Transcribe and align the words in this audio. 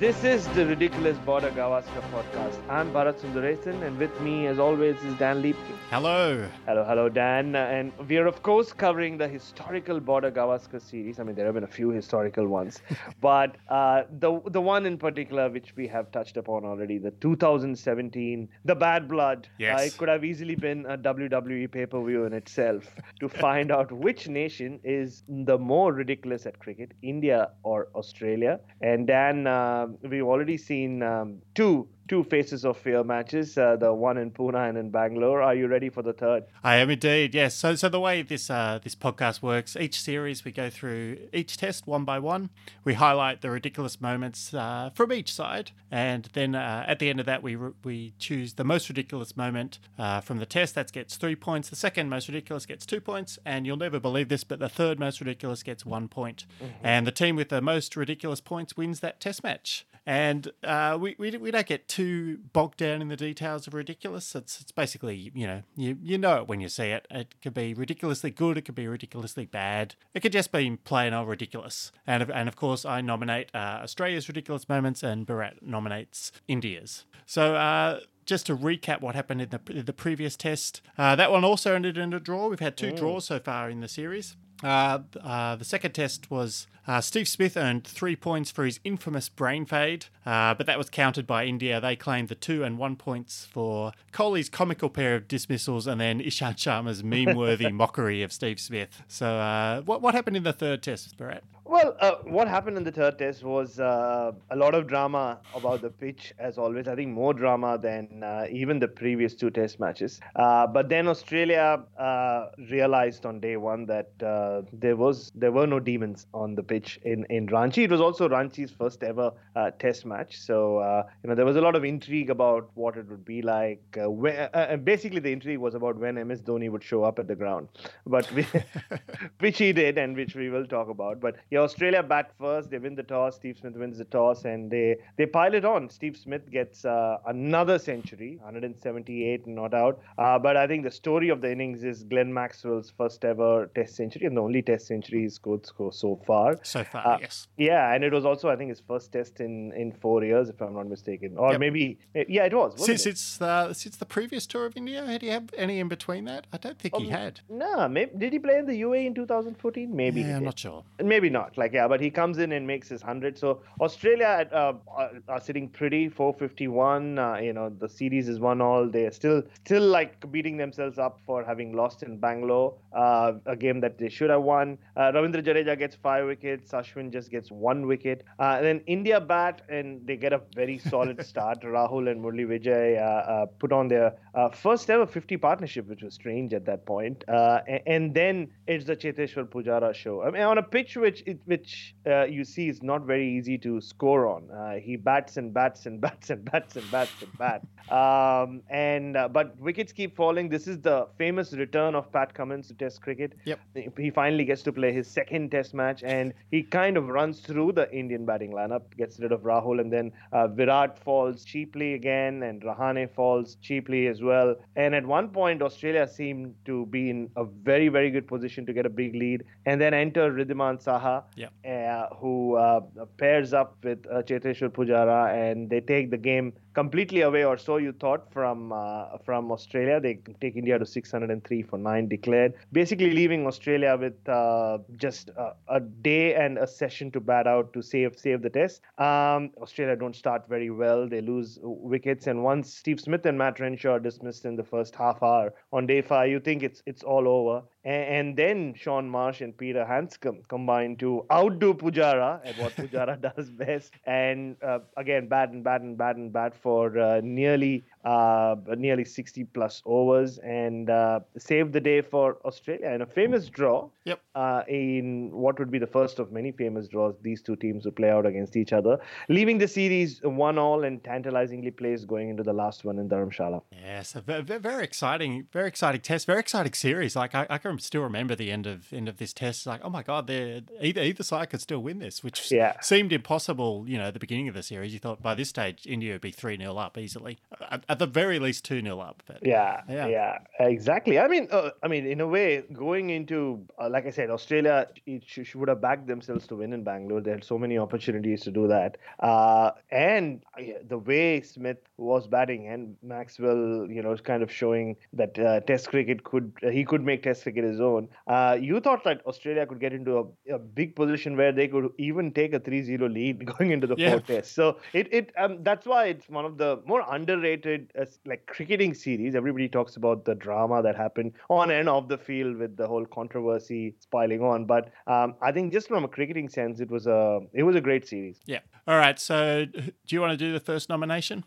This 0.00 0.24
is 0.24 0.48
the 0.54 0.64
Ridiculous 0.64 1.18
Border 1.26 1.50
Gavaskar 1.50 2.02
podcast. 2.10 2.58
I'm 2.70 2.90
Bharat 2.90 3.20
Sundaresan, 3.20 3.82
and 3.82 3.98
with 3.98 4.18
me, 4.22 4.46
as 4.46 4.58
always, 4.58 4.96
is 5.02 5.12
Dan 5.18 5.42
Liebke. 5.42 5.74
Hello. 5.90 6.48
Hello, 6.64 6.84
hello, 6.84 7.10
Dan. 7.10 7.54
And 7.54 7.92
we 8.08 8.16
are, 8.16 8.26
of 8.26 8.42
course, 8.42 8.72
covering 8.72 9.18
the 9.18 9.28
historical 9.28 10.00
Border 10.00 10.30
Gavaskar 10.30 10.80
series. 10.80 11.20
I 11.20 11.24
mean, 11.24 11.34
there 11.34 11.44
have 11.44 11.52
been 11.52 11.64
a 11.64 11.74
few 11.78 11.90
historical 11.90 12.46
ones, 12.46 12.80
but 13.20 13.58
uh, 13.68 14.04
the 14.20 14.40
the 14.46 14.62
one 14.62 14.86
in 14.86 14.96
particular, 14.96 15.50
which 15.50 15.76
we 15.76 15.86
have 15.88 16.10
touched 16.12 16.38
upon 16.38 16.64
already, 16.64 16.96
the 16.96 17.10
2017, 17.10 18.48
the 18.64 18.74
Bad 18.74 19.06
Blood. 19.06 19.48
Yes. 19.58 19.80
Uh, 19.80 19.82
it 19.82 19.98
could 19.98 20.08
have 20.08 20.24
easily 20.24 20.54
been 20.54 20.86
a 20.86 20.96
WWE 20.96 21.70
pay 21.70 21.84
per 21.84 22.02
view 22.02 22.24
in 22.24 22.32
itself 22.32 22.88
to 23.20 23.28
find 23.44 23.70
out 23.70 23.92
which 23.92 24.28
nation 24.28 24.80
is 24.82 25.24
the 25.28 25.58
more 25.58 25.92
ridiculous 25.92 26.46
at 26.46 26.58
cricket, 26.58 26.92
India 27.02 27.50
or 27.64 27.88
Australia. 27.94 28.60
And 28.80 29.06
Dan. 29.06 29.46
Uh, 29.46 29.88
we've 30.02 30.24
already 30.24 30.56
seen 30.56 31.02
um, 31.02 31.42
two 31.54 31.88
two 32.10 32.24
faces 32.24 32.64
of 32.64 32.76
fear 32.76 33.04
matches, 33.04 33.56
uh, 33.56 33.76
the 33.76 33.94
one 33.94 34.18
in 34.18 34.32
Pune 34.32 34.68
and 34.68 34.76
in 34.76 34.90
Bangalore. 34.90 35.40
Are 35.40 35.54
you 35.54 35.68
ready 35.68 35.88
for 35.88 36.02
the 36.02 36.12
third? 36.12 36.42
I 36.64 36.74
am 36.78 36.90
indeed. 36.90 37.36
Yes. 37.36 37.54
So, 37.54 37.76
so 37.76 37.88
the 37.88 38.00
way 38.00 38.22
this 38.22 38.50
uh, 38.50 38.80
this 38.82 38.96
podcast 38.96 39.42
works, 39.42 39.76
each 39.76 40.00
series 40.00 40.44
we 40.44 40.50
go 40.50 40.70
through 40.70 41.18
each 41.32 41.56
test 41.56 41.86
one 41.86 42.04
by 42.04 42.18
one. 42.18 42.50
We 42.82 42.94
highlight 42.94 43.42
the 43.42 43.50
ridiculous 43.50 44.00
moments 44.00 44.52
uh, 44.52 44.90
from 44.92 45.12
each 45.12 45.32
side, 45.32 45.70
and 45.88 46.28
then 46.32 46.56
uh, 46.56 46.84
at 46.88 46.98
the 46.98 47.08
end 47.10 47.20
of 47.20 47.26
that, 47.26 47.44
we 47.44 47.56
we 47.84 48.12
choose 48.18 48.54
the 48.54 48.64
most 48.64 48.88
ridiculous 48.88 49.36
moment 49.36 49.78
uh, 49.96 50.20
from 50.20 50.38
the 50.38 50.46
test. 50.46 50.74
That 50.74 50.90
gets 50.90 51.16
three 51.16 51.36
points. 51.36 51.70
The 51.70 51.76
second 51.76 52.08
most 52.08 52.26
ridiculous 52.26 52.66
gets 52.66 52.84
two 52.86 53.00
points, 53.00 53.38
and 53.44 53.68
you'll 53.68 53.76
never 53.76 54.00
believe 54.00 54.28
this, 54.28 54.42
but 54.42 54.58
the 54.58 54.68
third 54.68 54.98
most 54.98 55.20
ridiculous 55.20 55.62
gets 55.62 55.86
one 55.86 56.08
point. 56.08 56.44
Mm-hmm. 56.60 56.72
And 56.82 57.06
the 57.06 57.12
team 57.12 57.36
with 57.36 57.50
the 57.50 57.60
most 57.60 57.94
ridiculous 57.94 58.40
points 58.40 58.76
wins 58.76 58.98
that 58.98 59.20
test 59.20 59.44
match. 59.44 59.86
And 60.10 60.50
uh, 60.64 60.98
we, 61.00 61.14
we 61.18 61.30
we 61.36 61.52
don't 61.52 61.68
get 61.68 61.86
too 61.86 62.38
bogged 62.52 62.78
down 62.78 63.00
in 63.00 63.06
the 63.06 63.16
details 63.16 63.68
of 63.68 63.74
ridiculous. 63.74 64.34
It's 64.34 64.60
it's 64.60 64.72
basically 64.72 65.30
you 65.32 65.46
know 65.46 65.62
you 65.76 65.96
you 66.02 66.18
know 66.18 66.38
it 66.38 66.48
when 66.48 66.58
you 66.58 66.68
see 66.68 66.86
it. 66.86 67.06
It 67.12 67.36
could 67.40 67.54
be 67.54 67.74
ridiculously 67.74 68.32
good. 68.32 68.58
It 68.58 68.62
could 68.62 68.74
be 68.74 68.88
ridiculously 68.88 69.46
bad. 69.46 69.94
It 70.12 70.18
could 70.18 70.32
just 70.32 70.50
be 70.50 70.76
plain 70.78 71.14
old 71.14 71.28
ridiculous. 71.28 71.92
And 72.08 72.28
and 72.28 72.48
of 72.48 72.56
course 72.56 72.84
I 72.84 73.02
nominate 73.02 73.50
uh, 73.54 73.82
Australia's 73.84 74.26
ridiculous 74.26 74.68
moments, 74.68 75.04
and 75.04 75.28
Bharat 75.28 75.62
nominates 75.62 76.32
India's. 76.48 77.04
So. 77.24 77.54
Uh, 77.54 78.00
just 78.26 78.46
to 78.46 78.56
recap 78.56 79.00
what 79.00 79.16
happened 79.16 79.42
in 79.42 79.48
the, 79.48 79.82
the 79.82 79.92
previous 79.92 80.36
test, 80.36 80.82
uh, 80.96 81.16
that 81.16 81.32
one 81.32 81.42
also 81.42 81.74
ended 81.74 81.98
in 81.98 82.12
a 82.14 82.20
draw. 82.20 82.46
We've 82.46 82.60
had 82.60 82.76
two 82.76 82.92
mm. 82.92 82.96
draws 82.96 83.24
so 83.24 83.40
far 83.40 83.68
in 83.68 83.80
the 83.80 83.88
series. 83.88 84.36
Uh, 84.62 85.00
uh, 85.22 85.56
the 85.56 85.64
second 85.64 85.92
test 85.92 86.30
was 86.30 86.66
uh, 86.86 87.00
Steve 87.00 87.28
Smith 87.28 87.56
earned 87.56 87.86
three 87.86 88.16
points 88.16 88.50
for 88.50 88.64
his 88.64 88.80
infamous 88.84 89.28
brain 89.28 89.64
fade, 89.64 90.06
uh, 90.26 90.54
but 90.54 90.66
that 90.66 90.78
was 90.78 90.90
counted 90.90 91.26
by 91.26 91.44
India. 91.44 91.80
They 91.80 91.96
claimed 91.96 92.28
the 92.28 92.34
two 92.34 92.64
and 92.64 92.78
one 92.78 92.96
points 92.96 93.46
for 93.50 93.92
Kohli's 94.12 94.48
comical 94.48 94.90
pair 94.90 95.14
of 95.14 95.28
dismissals 95.28 95.86
and 95.86 96.00
then 96.00 96.20
Ishant 96.20 96.56
Sharma's 96.56 97.04
meme 97.04 97.36
worthy 97.36 97.70
mockery 97.70 98.22
of 98.22 98.32
Steve 98.32 98.60
Smith. 98.60 99.02
So, 99.08 99.26
uh, 99.26 99.82
what, 99.82 100.02
what 100.02 100.14
happened 100.14 100.36
in 100.36 100.42
the 100.42 100.52
third 100.52 100.82
test, 100.82 101.16
Bharat? 101.16 101.42
Well, 101.70 101.96
uh, 102.00 102.16
what 102.24 102.48
happened 102.48 102.76
in 102.78 102.82
the 102.82 102.90
third 102.90 103.16
test 103.16 103.44
was 103.44 103.78
uh, 103.78 104.32
a 104.50 104.56
lot 104.56 104.74
of 104.74 104.88
drama 104.88 105.38
about 105.54 105.82
the 105.82 105.90
pitch, 105.90 106.34
as 106.36 106.58
always. 106.58 106.88
I 106.88 106.96
think 106.96 107.10
more 107.10 107.32
drama 107.32 107.78
than 107.78 108.24
uh, 108.24 108.46
even 108.50 108.80
the 108.80 108.88
previous 108.88 109.36
two 109.36 109.50
test 109.50 109.78
matches. 109.78 110.20
Uh, 110.34 110.66
but 110.66 110.88
then 110.88 111.06
Australia 111.06 111.80
uh, 111.96 112.46
realized 112.68 113.24
on 113.24 113.38
day 113.38 113.56
one 113.56 113.86
that 113.86 114.10
uh, 114.50 114.62
there 114.72 114.96
was 114.96 115.30
there 115.34 115.52
were 115.52 115.66
no 115.66 115.80
demons 115.80 116.26
on 116.34 116.54
the 116.54 116.62
pitch 116.62 116.98
in, 117.04 117.24
in 117.30 117.46
Ranchi. 117.46 117.84
It 117.84 117.90
was 117.90 118.00
also 118.00 118.28
Ranchi's 118.28 118.70
first 118.70 119.02
ever 119.02 119.32
test 119.78 120.06
match, 120.06 120.38
so 120.38 120.80
you 121.22 121.28
know 121.28 121.34
there 121.34 121.46
was 121.46 121.56
a 121.56 121.60
lot 121.60 121.74
of 121.74 121.84
intrigue 121.84 122.30
about 122.30 122.70
what 122.74 122.96
it 122.96 123.08
would 123.08 123.24
be 123.24 123.42
like. 123.42 123.82
When, 123.96 124.48
basically, 124.84 125.20
the 125.20 125.32
intrigue 125.32 125.58
was 125.58 125.74
about 125.74 125.96
when 125.96 126.14
MS 126.14 126.42
Dhoni 126.42 126.70
would 126.70 126.82
show 126.82 127.04
up 127.04 127.18
at 127.18 127.26
the 127.28 127.34
ground, 127.34 127.68
but 128.06 128.30
we, 128.32 128.46
which 129.38 129.58
he 129.58 129.72
did, 129.72 129.98
and 129.98 130.16
which 130.16 130.34
we 130.34 130.50
will 130.50 130.66
talk 130.66 130.88
about. 130.88 131.20
But 131.20 131.36
yeah, 131.50 131.60
Australia 131.60 132.02
bat 132.02 132.32
first. 132.38 132.70
They 132.70 132.78
win 132.78 132.94
the 132.94 133.02
toss. 133.02 133.36
Steve 133.36 133.58
Smith 133.58 133.74
wins 133.76 133.98
the 133.98 134.04
toss, 134.04 134.44
and 134.44 134.70
they 134.70 134.96
they 135.16 135.26
pile 135.26 135.54
it 135.54 135.64
on. 135.64 135.88
Steve 135.88 136.16
Smith 136.16 136.50
gets 136.50 136.84
uh, 136.84 137.18
another 137.26 137.78
century, 137.78 138.38
178 138.42 139.46
not 139.46 139.74
out. 139.74 140.00
Uh, 140.18 140.38
but 140.38 140.56
I 140.56 140.66
think 140.66 140.84
the 140.84 140.90
story 140.90 141.28
of 141.28 141.40
the 141.40 141.50
innings 141.50 141.84
is 141.84 142.04
Glenn 142.04 142.32
Maxwell's 142.32 142.92
first 142.96 143.24
ever 143.24 143.70
Test 143.74 143.96
century 143.96 144.26
and 144.26 144.34
only 144.40 144.62
Test 144.62 144.86
century 144.86 145.22
he's 145.22 145.34
scored 145.34 145.66
so 145.66 146.20
far. 146.26 146.58
So 146.62 146.84
far, 146.84 147.06
uh, 147.06 147.18
yes. 147.20 147.48
Yeah, 147.56 147.92
and 147.92 148.04
it 148.04 148.12
was 148.12 148.24
also 148.24 148.48
I 148.48 148.56
think 148.56 148.70
his 148.70 148.80
first 148.80 149.12
Test 149.12 149.40
in 149.40 149.72
in 149.72 149.92
four 149.92 150.24
years, 150.24 150.48
if 150.48 150.60
I'm 150.60 150.74
not 150.74 150.88
mistaken, 150.88 151.36
or 151.36 151.52
yep. 151.52 151.60
maybe 151.60 151.98
yeah, 152.14 152.44
it 152.44 152.54
was. 152.54 152.74
Since 152.84 153.06
it? 153.06 153.10
it's 153.10 153.40
uh, 153.40 153.72
since 153.72 153.96
the 153.96 154.06
previous 154.06 154.46
tour 154.46 154.66
of 154.66 154.76
India, 154.76 155.04
had 155.06 155.22
he 155.22 155.28
have 155.28 155.50
any 155.56 155.78
in 155.78 155.88
between 155.88 156.24
that? 156.24 156.46
I 156.52 156.56
don't 156.56 156.78
think 156.78 156.94
um, 156.94 157.04
he 157.04 157.10
had. 157.10 157.40
No, 157.48 157.88
maybe, 157.88 158.12
did 158.16 158.32
he 158.32 158.38
play 158.38 158.58
in 158.58 158.66
the 158.66 158.80
UAE 158.82 159.06
in 159.06 159.14
2014? 159.14 159.94
Maybe. 159.94 160.22
Yeah, 160.22 160.36
I'm 160.36 160.44
not 160.44 160.58
sure. 160.58 160.84
Maybe 161.02 161.30
not. 161.30 161.56
Like, 161.58 161.72
yeah, 161.72 161.88
but 161.88 162.00
he 162.00 162.10
comes 162.10 162.38
in 162.38 162.52
and 162.52 162.66
makes 162.66 162.88
his 162.88 163.02
100. 163.02 163.38
So 163.38 163.62
Australia 163.80 164.48
uh, 164.52 164.72
are, 164.88 165.10
are, 165.28 165.40
sitting 165.40 165.68
pretty, 165.68 166.08
451. 166.08 167.18
Uh, 167.18 167.36
you 167.36 167.52
know, 167.52 167.70
the 167.78 167.88
series 167.88 168.28
is 168.28 168.40
one 168.40 168.60
all. 168.60 168.88
They're 168.88 169.12
still, 169.12 169.42
still 169.64 169.86
like 169.86 170.30
beating 170.30 170.56
themselves 170.56 170.98
up 170.98 171.20
for 171.26 171.44
having 171.44 171.74
lost 171.74 172.02
in 172.02 172.18
Bangalore, 172.18 172.74
uh, 172.92 173.32
a 173.46 173.56
game 173.56 173.80
that 173.80 173.98
they 173.98 174.08
should 174.08 174.29
have 174.30 174.42
won. 174.42 174.78
Uh, 174.96 175.12
Ravindra 175.12 175.44
Jadeja 175.44 175.78
gets 175.78 175.94
five 175.94 176.26
wickets. 176.26 176.72
Ashwin 176.72 177.12
just 177.12 177.30
gets 177.30 177.50
one 177.50 177.86
wicket. 177.86 178.24
Uh, 178.38 178.54
and 178.56 178.64
then 178.64 178.80
India 178.86 179.20
bat 179.20 179.62
and 179.68 180.06
they 180.06 180.16
get 180.16 180.32
a 180.32 180.40
very 180.54 180.78
solid 180.78 181.24
start. 181.32 181.60
Rahul 181.62 182.10
and 182.10 182.22
Murali 182.22 182.46
Vijay 182.46 183.00
uh, 183.00 183.46
put 183.58 183.72
on 183.72 183.88
their 183.88 184.14
first 184.54 184.88
ever 184.90 185.06
50 185.06 185.36
partnership, 185.36 185.86
which 185.86 186.02
was 186.02 186.14
strange 186.14 186.54
at 186.54 186.64
that 186.66 186.86
point. 186.86 187.24
And, 187.28 187.80
and, 187.86 188.14
then 188.14 188.48
it's 188.66 188.84
the 188.84 188.96
Cheteshwar 188.96 189.48
Pujara 189.48 189.94
show. 189.94 190.22
I 190.22 190.30
mean, 190.30 190.42
on 190.42 190.58
a 190.58 190.62
pitch 190.62 190.96
which 190.96 191.22
it, 191.26 191.38
which 191.44 191.94
uh, 192.06 192.24
you 192.24 192.44
see 192.44 192.68
is 192.68 192.82
not 192.82 193.02
very 193.02 193.28
easy 193.36 193.58
to 193.58 193.80
score 193.80 194.26
on. 194.26 194.50
Uh, 194.50 194.74
he 194.74 194.96
bats 194.96 195.36
and 195.36 195.52
bats 195.52 195.86
and 195.86 196.00
bats 196.06 196.30
and 196.30 196.44
bats 196.44 196.76
and 196.76 196.90
bats 196.90 197.22
and 197.22 197.38
bats. 197.38 197.66
Um, 197.90 198.62
and 198.70 199.16
uh, 199.16 199.28
but 199.28 199.58
wickets 199.58 199.92
keep 199.92 200.16
falling. 200.16 200.48
This 200.48 200.66
is 200.66 200.78
the 200.80 201.08
famous 201.18 201.52
return 201.52 201.94
of 201.94 202.12
Pat 202.12 202.34
Cummins 202.34 202.68
to 202.68 202.74
Test 202.74 203.02
cricket. 203.02 203.32
Yep. 203.44 203.60
He 203.98 204.10
finally 204.20 204.44
gets 204.50 204.62
to 204.68 204.72
play 204.80 204.92
his 204.92 205.06
second 205.18 205.50
Test 205.50 205.72
match, 205.82 206.02
and 206.14 206.32
he 206.54 206.62
kind 206.62 206.96
of 207.00 207.08
runs 207.18 207.40
through 207.40 207.72
the 207.72 207.86
Indian 208.00 208.24
batting 208.30 208.52
lineup, 208.60 208.82
gets 209.02 209.18
rid 209.24 209.32
of 209.32 209.40
Rahul, 209.50 209.80
and 209.80 209.90
then 209.96 210.12
uh, 210.32 210.46
Virat 210.48 210.98
falls 211.06 211.44
cheaply 211.44 211.94
again, 211.94 212.42
and 212.48 212.62
Rahane 212.70 213.08
falls 213.20 213.56
cheaply 213.68 214.06
as 214.12 214.22
well. 214.30 214.54
And 214.76 214.94
at 215.00 215.06
one 215.06 215.28
point, 215.40 215.62
Australia 215.62 216.06
seemed 216.06 216.54
to 216.66 216.86
be 216.96 217.02
in 217.14 217.30
a 217.36 217.44
very, 217.70 217.88
very 217.88 218.10
good 218.10 218.26
position 218.34 218.66
to 218.66 218.72
get 218.80 218.86
a 218.86 218.94
big 219.02 219.14
lead, 219.14 219.44
and 219.66 219.80
then 219.80 219.94
enter 219.94 220.30
Wriddhiman 220.32 220.82
Saha, 220.88 221.16
Yep. 221.36 221.52
uh, 221.74 222.14
who 222.16 222.56
uh, 222.56 222.80
pairs 223.16 223.52
up 223.54 223.76
with 223.82 224.06
uh, 224.06 224.22
Cheteshwar 224.22 224.70
Pujara, 224.78 225.20
and 225.44 225.70
they 225.70 225.80
take 225.80 226.10
the 226.10 226.22
game 226.30 226.52
completely 226.74 227.22
away, 227.22 227.44
or 227.44 227.56
so 227.56 227.76
you 227.76 227.92
thought 227.92 228.32
from 228.32 228.72
uh, 228.72 229.18
from 229.24 229.50
Australia. 229.50 230.00
They 230.00 230.20
take 230.40 230.56
India 230.56 230.78
to 230.78 230.86
603 230.86 231.62
for 231.62 231.78
nine 231.78 232.08
declared, 232.08 232.54
basically 232.72 233.12
leaving 233.12 233.46
Australia 233.46 233.96
with 233.98 234.28
uh, 234.28 234.78
just 234.96 235.30
a, 235.30 235.54
a 235.68 235.80
day 235.80 236.34
and 236.34 236.58
a 236.58 236.66
session 236.66 237.10
to 237.12 237.20
bat 237.20 237.46
out 237.46 237.72
to 237.72 237.82
save 237.82 238.18
save 238.18 238.42
the 238.42 238.50
test. 238.50 238.82
Um, 238.98 239.50
Australia 239.60 239.96
don't 239.96 240.16
start 240.16 240.48
very 240.48 240.70
well; 240.70 241.08
they 241.08 241.20
lose 241.20 241.58
wickets, 241.62 242.26
and 242.26 242.44
once 242.44 242.72
Steve 242.72 243.00
Smith 243.00 243.26
and 243.26 243.38
Matt 243.38 243.60
Renshaw 243.60 243.92
are 243.92 244.00
dismissed 244.00 244.44
in 244.44 244.56
the 244.56 244.64
first 244.64 244.94
half 244.94 245.22
hour 245.22 245.52
on 245.72 245.86
day 245.86 246.02
five, 246.02 246.30
you 246.30 246.40
think 246.40 246.62
it's 246.62 246.82
it's 246.86 247.02
all 247.02 247.28
over. 247.28 247.62
And, 247.84 248.36
then 248.36 248.74
Shaun 248.74 249.08
Marsh 249.08 249.40
and 249.40 249.56
Peter 249.56 249.84
Handscomb 249.86 250.42
combine 250.48 250.96
to 250.96 251.24
outdo 251.32 251.72
Pujara 251.74 252.40
at 252.44 252.58
what 252.58 252.76
Pujara 252.76 253.18
does 253.36 253.50
best, 253.50 253.94
and 254.04 254.56
uh, 254.62 254.80
again 254.96 255.28
bad 255.28 255.50
and 255.50 255.64
bad 255.64 255.80
and 255.80 255.96
bad 255.96 256.16
and 256.16 256.32
bad 256.32 256.54
for 256.54 256.98
uh, 256.98 257.20
nearly 257.24 257.84
uh, 258.04 258.56
nearly 258.76 259.04
60 259.04 259.44
plus 259.44 259.82
overs 259.84 260.38
and 260.38 260.88
uh, 260.90 261.20
saved 261.36 261.72
the 261.72 261.80
day 261.80 262.00
for 262.00 262.38
Australia 262.44 262.88
in 262.90 263.02
a 263.02 263.06
famous 263.06 263.48
draw. 263.48 263.88
Yep. 264.04 264.20
Uh, 264.34 264.62
in 264.68 265.30
what 265.32 265.58
would 265.58 265.70
be 265.70 265.78
the 265.78 265.86
first 265.86 266.18
of 266.18 266.32
many 266.32 266.50
famous 266.52 266.88
draws, 266.88 267.14
these 267.22 267.42
two 267.42 267.56
teams 267.56 267.84
would 267.84 267.96
play 267.96 268.10
out 268.10 268.24
against 268.26 268.56
each 268.56 268.72
other, 268.72 268.98
leaving 269.28 269.58
the 269.58 269.68
series 269.68 270.20
one 270.22 270.56
all 270.58 270.84
and 270.84 271.02
tantalizingly 271.04 271.70
placed 271.70 272.06
going 272.06 272.30
into 272.30 272.42
the 272.42 272.52
last 272.52 272.84
one 272.84 272.98
in 272.98 273.08
Dharamshala. 273.08 273.60
Yes, 273.72 274.14
a 274.14 274.20
ve- 274.20 274.40
ve- 274.40 274.56
very 274.58 274.84
exciting, 274.84 275.46
very 275.52 275.68
exciting 275.68 276.00
test, 276.00 276.26
very 276.26 276.40
exciting 276.40 276.72
series. 276.72 277.14
Like 277.16 277.34
I, 277.34 277.46
I 277.50 277.58
can 277.58 277.78
still 277.78 278.02
remember 278.02 278.34
the 278.34 278.50
end 278.50 278.66
of 278.66 278.92
end 278.92 279.08
of 279.08 279.18
this 279.18 279.32
test. 279.32 279.66
Like, 279.66 279.80
oh 279.84 279.90
my 279.90 280.02
god, 280.02 280.30
either 280.30 281.02
either 281.02 281.22
side 281.22 281.50
could 281.50 281.60
still 281.60 281.80
win 281.80 281.98
this, 281.98 282.24
which 282.24 282.50
Yeah. 282.50 282.80
seemed 282.80 283.12
impossible. 283.12 283.84
You 283.86 283.98
know, 283.98 284.04
at 284.06 284.14
the 284.14 284.20
beginning 284.20 284.48
of 284.48 284.54
the 284.54 284.62
series, 284.62 284.92
you 284.92 284.98
thought 284.98 285.20
by 285.22 285.34
this 285.34 285.50
stage 285.50 285.86
India 285.86 286.12
would 286.12 286.20
be 286.20 286.30
three 286.32 286.56
0 286.56 286.76
up 286.76 286.96
easily, 286.96 287.38
at, 287.70 287.84
at 287.90 287.98
the 287.98 288.06
very 288.06 288.38
least 288.38 288.64
two 288.64 288.80
0 288.80 289.00
up. 289.00 289.22
But 289.26 289.38
Yeah, 289.44 289.82
Yeah. 289.88 290.06
yeah, 290.06 290.38
exactly. 290.60 291.18
I 291.18 291.26
mean, 291.26 291.48
uh, 291.50 291.70
I 291.82 291.88
mean, 291.88 292.06
in 292.06 292.20
a 292.20 292.26
way, 292.36 292.62
going 292.72 293.10
into 293.10 293.66
uh, 293.78 293.88
like 293.90 294.06
I 294.06 294.10
said, 294.10 294.30
Australia 294.30 294.86
it 295.06 295.22
sh- 295.26 295.40
sh- 295.42 295.56
would 295.56 295.68
have 295.68 295.80
backed 295.80 296.06
themselves 296.06 296.46
to 296.48 296.56
win 296.56 296.72
in 296.72 296.84
Bangalore. 296.84 297.20
They 297.20 297.32
had 297.32 297.42
so 297.44 297.58
many 297.58 297.78
opportunities 297.78 298.42
to 298.42 298.50
do 298.52 298.68
that, 298.68 298.96
uh, 299.18 299.72
and 299.90 300.42
uh, 300.56 300.62
the 300.88 300.98
way 300.98 301.40
Smith 301.42 301.78
was 301.96 302.28
batting 302.28 302.68
and 302.68 302.96
Maxwell, 303.02 303.86
you 303.90 304.02
know, 304.02 304.12
is 304.12 304.20
kind 304.20 304.42
of 304.44 304.52
showing 304.52 304.96
that 305.12 305.38
uh, 305.38 305.60
Test 305.60 305.88
cricket 305.88 306.22
could 306.22 306.52
uh, 306.62 306.68
he 306.70 306.84
could 306.84 307.04
make 307.04 307.24
Test 307.24 307.42
cricket 307.42 307.64
his 307.64 307.80
own. 307.80 308.08
Uh, 308.28 308.56
you 308.60 308.78
thought 308.80 309.02
that 309.04 309.26
Australia 309.26 309.66
could 309.66 309.80
get 309.80 309.92
into 309.92 310.18
a, 310.18 310.54
a 310.54 310.58
big 310.60 310.94
position 310.94 311.36
where 311.36 311.50
they 311.52 311.66
could 311.66 311.90
even 311.98 312.30
take 312.32 312.52
a 312.54 312.60
3-0 312.60 313.12
lead 313.12 313.44
going 313.52 313.72
into 313.72 313.86
the 313.88 313.96
Yeah. 313.98 314.10
fourth 314.10 314.26
Test. 314.26 314.52
So 314.54 314.78
it 314.92 315.12
it 315.12 315.32
um, 315.36 315.62
that's 315.64 315.86
why 315.86 316.06
it's 316.14 316.28
one 316.28 316.44
of 316.44 316.56
the 316.56 316.80
more 316.86 317.04
underrated 317.10 317.79
uh, 317.98 318.04
like 318.26 318.46
cricketing 318.46 318.94
series. 318.94 319.34
Everybody 319.34 319.68
talks 319.68 319.96
about 319.96 320.24
the 320.24 320.34
drama 320.34 320.82
that 320.82 320.96
happened 320.96 321.32
on 321.48 321.70
and 321.70 321.88
off 321.88 322.08
the 322.08 322.18
field 322.18 322.56
with 322.56 322.76
the 322.76 322.86
whole 322.86 323.06
controversy 323.06 323.94
piling 324.10 324.42
on, 324.42 324.64
but 324.64 324.92
um, 325.06 325.34
I 325.42 325.52
think 325.52 325.72
just 325.72 325.88
from 325.88 326.04
a 326.04 326.08
cricketing 326.08 326.48
sense, 326.48 326.80
it 326.80 326.90
was 326.90 327.06
a 327.06 327.40
it 327.52 327.62
was 327.62 327.76
a 327.76 327.80
great 327.80 328.06
series. 328.06 328.40
yeah. 328.46 328.60
All 328.86 328.96
right. 328.96 329.18
So, 329.18 329.66
do 329.66 329.92
you 330.08 330.20
want 330.20 330.32
to 330.32 330.36
do 330.36 330.52
the 330.52 330.60
first 330.60 330.88
nomination? 330.88 331.44